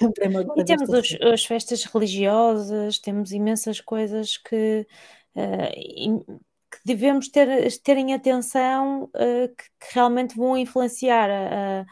lembrei 0.00 0.36
agora. 0.36 0.60
E 0.60 0.64
temos 0.64 0.88
os, 0.88 1.18
as 1.22 1.44
festas 1.44 1.84
religiosas, 1.84 2.98
temos 2.98 3.32
imensas 3.32 3.80
coisas 3.80 4.36
que, 4.36 4.86
uh, 5.34 6.38
que 6.70 6.78
devemos 6.84 7.28
ter, 7.28 7.48
ter 7.80 7.96
em 7.96 8.12
atenção 8.12 9.04
uh, 9.04 9.48
que, 9.56 9.64
que, 9.80 9.94
realmente 9.94 10.36
vão 10.36 10.56
influenciar 10.56 11.30
a, 11.30 11.80
a, 11.80 11.86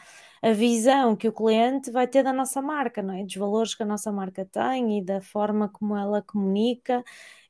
visão 0.53 1.17
que 1.17 1.29
o 1.29 1.33
cliente 1.33 1.91
vai 1.91 2.07
ter 2.07 2.23
da 2.23 2.33
nossa 2.33 2.61
marca, 2.61 3.03
não 3.03 3.15
é? 3.15 3.25
Dos 3.25 3.37
valores 3.37 3.75
que 3.75 3.83
a 3.83 3.87
nossa 3.87 4.13
marca 4.13 4.45
tem 4.45 4.99
e 4.99 5.03
da 5.05 5.21
forma 5.21 5.69
como 5.69 5.97
ela 5.97 6.21
comunica 6.23 7.03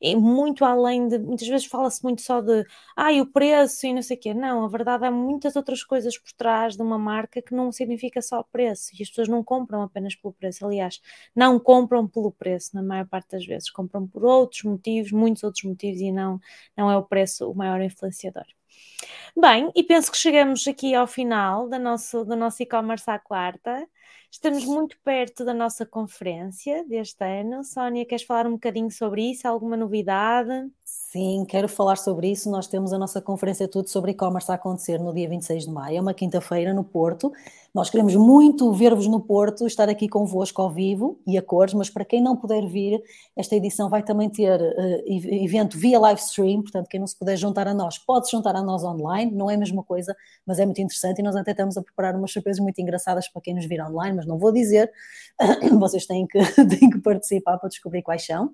é 0.02 0.14
muito 0.14 0.64
além 0.64 1.08
de. 1.08 1.18
Muitas 1.18 1.48
vezes 1.48 1.66
fala-se 1.66 2.02
muito 2.04 2.22
só 2.22 2.40
de 2.40 2.64
ai, 2.96 3.18
ah, 3.18 3.22
o 3.22 3.26
preço 3.26 3.86
e 3.86 3.94
não 3.94 4.02
sei 4.02 4.16
o 4.16 4.20
quê. 4.20 4.34
Não, 4.34 4.64
a 4.64 4.68
verdade 4.68 5.04
há 5.06 5.10
muitas 5.10 5.56
outras 5.56 5.82
coisas 5.82 6.18
por 6.18 6.32
trás 6.32 6.76
de 6.76 6.82
uma 6.82 6.98
marca 6.98 7.40
que 7.42 7.54
não 7.54 7.72
significa 7.72 8.20
só 8.22 8.42
preço. 8.42 8.90
E 8.98 9.02
as 9.02 9.08
pessoas 9.08 9.28
não 9.28 9.42
compram 9.42 9.82
apenas 9.82 10.14
pelo 10.14 10.32
preço. 10.34 10.64
Aliás, 10.66 11.00
não 11.34 11.58
compram 11.58 12.06
pelo 12.06 12.30
preço, 12.32 12.70
na 12.74 12.82
maior 12.82 13.06
parte 13.08 13.30
das 13.32 13.46
vezes. 13.46 13.70
Compram 13.70 14.06
por 14.06 14.24
outros 14.24 14.62
motivos, 14.64 15.10
muitos 15.12 15.42
outros 15.42 15.64
motivos, 15.64 16.00
e 16.00 16.12
não, 16.12 16.38
não 16.76 16.90
é 16.90 16.96
o 16.96 17.02
preço 17.02 17.50
o 17.50 17.54
maior 17.54 17.80
influenciador. 17.80 18.44
Bem, 19.36 19.70
e 19.74 19.82
penso 19.82 20.10
que 20.10 20.16
chegamos 20.16 20.66
aqui 20.66 20.94
ao 20.94 21.06
final 21.06 21.68
do 21.68 21.78
nosso, 21.78 22.24
do 22.24 22.36
nosso 22.36 22.62
e-commerce 22.62 23.10
à 23.10 23.18
quarta. 23.18 23.86
Estamos 24.30 24.64
muito 24.64 24.96
perto 25.04 25.44
da 25.44 25.54
nossa 25.54 25.84
conferência 25.86 26.84
deste 26.86 27.24
ano. 27.24 27.64
Sónia, 27.64 28.06
queres 28.06 28.24
falar 28.24 28.46
um 28.46 28.52
bocadinho 28.52 28.90
sobre 28.90 29.30
isso? 29.30 29.46
Alguma 29.46 29.76
novidade? 29.76 30.70
Sim, 31.14 31.44
quero 31.48 31.68
falar 31.68 31.94
sobre 31.94 32.28
isso. 32.32 32.50
Nós 32.50 32.66
temos 32.66 32.92
a 32.92 32.98
nossa 32.98 33.22
conferência 33.22 33.68
Tudo 33.68 33.88
sobre 33.88 34.10
e-commerce 34.10 34.50
a 34.50 34.56
acontecer 34.56 34.98
no 34.98 35.14
dia 35.14 35.28
26 35.28 35.66
de 35.66 35.70
maio, 35.70 35.98
é 35.98 36.00
uma 36.00 36.12
quinta-feira 36.12 36.74
no 36.74 36.82
Porto. 36.82 37.32
Nós 37.72 37.88
queremos 37.88 38.16
muito 38.16 38.72
ver-vos 38.72 39.06
no 39.06 39.20
Porto, 39.20 39.64
estar 39.64 39.88
aqui 39.88 40.08
convosco 40.08 40.60
ao 40.60 40.72
vivo 40.72 41.16
e 41.24 41.38
a 41.38 41.42
cores, 41.42 41.72
mas 41.72 41.88
para 41.88 42.04
quem 42.04 42.20
não 42.20 42.36
puder 42.36 42.66
vir, 42.66 43.00
esta 43.36 43.54
edição 43.54 43.88
vai 43.88 44.02
também 44.02 44.28
ter 44.28 44.60
uh, 44.60 45.02
evento 45.06 45.78
via 45.78 46.00
live 46.00 46.20
stream, 46.20 46.62
portanto, 46.62 46.88
quem 46.88 46.98
não 46.98 47.06
se 47.06 47.16
puder 47.16 47.36
juntar 47.36 47.68
a 47.68 47.74
nós, 47.74 47.96
pode 47.96 48.28
se 48.28 48.32
juntar 48.32 48.56
a 48.56 48.62
nós 48.62 48.82
online, 48.82 49.30
não 49.30 49.48
é 49.48 49.54
a 49.54 49.58
mesma 49.58 49.84
coisa, 49.84 50.16
mas 50.44 50.58
é 50.58 50.66
muito 50.66 50.80
interessante 50.80 51.20
e 51.20 51.22
nós 51.22 51.36
até 51.36 51.52
estamos 51.52 51.76
a 51.76 51.82
preparar 51.82 52.16
umas 52.16 52.32
surpresas 52.32 52.58
muito 52.58 52.80
engraçadas 52.80 53.28
para 53.28 53.40
quem 53.40 53.54
nos 53.54 53.66
vir 53.66 53.80
online, 53.80 54.16
mas 54.16 54.26
não 54.26 54.36
vou 54.36 54.50
dizer, 54.50 54.90
vocês 55.78 56.06
têm 56.06 56.26
que, 56.26 56.40
têm 56.66 56.90
que 56.90 56.98
participar 56.98 57.56
para 57.58 57.68
descobrir 57.68 58.02
quais 58.02 58.26
são 58.26 58.52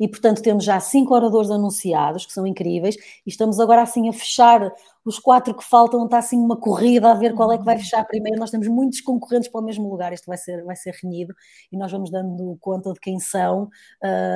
e, 0.00 0.08
portanto, 0.08 0.40
temos 0.40 0.64
já 0.64 0.80
cinco 0.80 1.14
oradores 1.14 1.50
anunciados, 1.50 2.24
que 2.24 2.32
são 2.32 2.46
incríveis, 2.46 2.96
e 2.96 3.28
estamos 3.28 3.60
agora 3.60 3.82
assim 3.82 4.08
a 4.08 4.12
fechar 4.14 4.72
os 5.04 5.18
quatro 5.18 5.54
que 5.54 5.62
faltam, 5.62 6.04
está 6.04 6.18
assim 6.18 6.38
uma 6.38 6.56
corrida 6.56 7.10
a 7.10 7.14
ver 7.14 7.34
qual 7.34 7.52
é 7.52 7.58
que 7.58 7.64
vai 7.64 7.74
uhum. 7.74 7.80
fechar 7.80 8.04
primeiro. 8.06 8.38
Nós 8.38 8.50
temos 8.50 8.66
muitos 8.68 9.00
concorrentes 9.02 9.50
para 9.50 9.60
o 9.60 9.64
mesmo 9.64 9.88
lugar, 9.90 10.12
isto 10.12 10.26
vai 10.26 10.38
ser, 10.38 10.64
vai 10.64 10.76
ser 10.76 10.94
renhido 11.02 11.34
e 11.70 11.76
nós 11.76 11.92
vamos 11.92 12.10
dando 12.10 12.56
conta 12.60 12.92
de 12.92 13.00
quem 13.00 13.18
são 13.20 13.68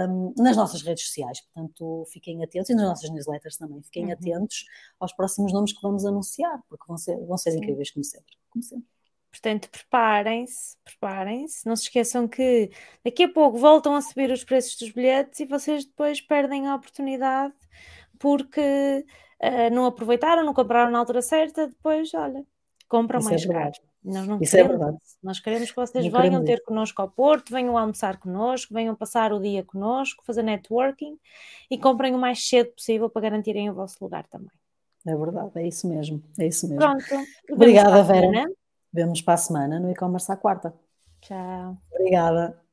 um, 0.09 0.35
nas 0.37 0.57
nossas 0.57 0.83
redes 0.83 1.07
sociais. 1.07 1.41
Portanto, 1.41 2.05
fiquem 2.13 2.43
atentos 2.45 2.71
e 2.71 2.75
nas 2.75 2.87
nossas 2.87 3.11
newsletters 3.11 3.57
também, 3.57 3.83
fiquem 3.83 4.07
uhum. 4.07 4.13
atentos 4.13 4.65
aos 5.01 5.13
próximos 5.15 5.53
nomes 5.53 5.73
que 5.73 5.81
vamos 5.83 6.05
anunciar, 6.05 6.61
porque 6.69 6.85
vão 6.87 6.99
ser, 6.99 7.17
vão 7.27 7.39
ser 7.39 7.57
incríveis, 7.57 7.91
como 7.91 8.05
sempre. 8.05 8.37
Como 8.51 8.63
sempre. 8.63 8.94
Portanto, 9.35 9.69
preparem-se, 9.69 10.77
preparem-se. 10.85 11.67
Não 11.67 11.75
se 11.75 11.83
esqueçam 11.85 12.29
que 12.29 12.71
daqui 13.05 13.25
a 13.25 13.29
pouco 13.29 13.59
voltam 13.59 13.97
a 13.97 14.01
subir 14.01 14.31
os 14.31 14.45
preços 14.45 14.77
dos 14.77 14.93
bilhetes 14.93 15.41
e 15.41 15.45
vocês 15.45 15.85
depois 15.85 16.21
perdem 16.21 16.69
a 16.69 16.77
oportunidade 16.77 17.53
porque 18.17 19.05
uh, 19.43 19.75
não 19.75 19.87
aproveitaram, 19.87 20.45
não 20.45 20.55
compraram 20.55 20.93
na 20.93 21.01
altura 21.01 21.21
certa. 21.21 21.67
Depois, 21.67 22.15
olha, 22.15 22.47
compram 22.89 23.19
Isso 23.19 23.29
é 23.29 23.33
mais 23.33 23.45
é 23.45 23.53
caro. 23.53 23.73
Nós 24.05 24.29
não 24.29 24.39
Isso 24.41 24.57
é 24.57 24.63
queremos. 24.63 24.75
É 24.77 24.79
verdade. 24.79 25.05
Nós 25.21 25.41
queremos 25.41 25.71
que 25.71 25.77
vocês 25.77 26.05
não 26.05 26.23
venham 26.23 26.45
ter 26.45 26.63
connosco 26.63 27.03
ao 27.03 27.11
Porto, 27.11 27.53
venham 27.53 27.77
almoçar 27.77 28.19
connosco, 28.21 28.73
venham 28.73 28.95
passar 28.95 29.33
o 29.33 29.41
dia 29.41 29.65
connosco, 29.65 30.23
fazer 30.25 30.45
networking 30.45 31.19
e 31.69 31.77
comprem 31.77 32.15
o 32.15 32.19
mais 32.19 32.47
cedo 32.49 32.71
possível 32.71 33.11
para 33.11 33.23
garantirem 33.23 33.69
o 33.69 33.75
vosso 33.75 33.97
lugar 34.01 34.29
também. 34.29 34.53
É 35.05 35.17
verdade, 35.17 35.51
é 35.57 35.67
isso 35.67 35.89
mesmo. 35.89 36.23
É 36.39 36.47
isso 36.47 36.69
mesmo. 36.69 36.79
Pronto. 36.79 37.27
Obrigada, 37.51 38.01
Vera. 38.05 38.47
Vemos 38.95 39.21
para 39.23 39.35
a 39.35 39.37
semana 39.39 39.79
no 39.81 39.91
e-commerce 39.91 40.31
à 40.33 40.37
quarta. 40.39 40.75
Tchau. 41.21 41.83
Obrigada. 41.93 42.64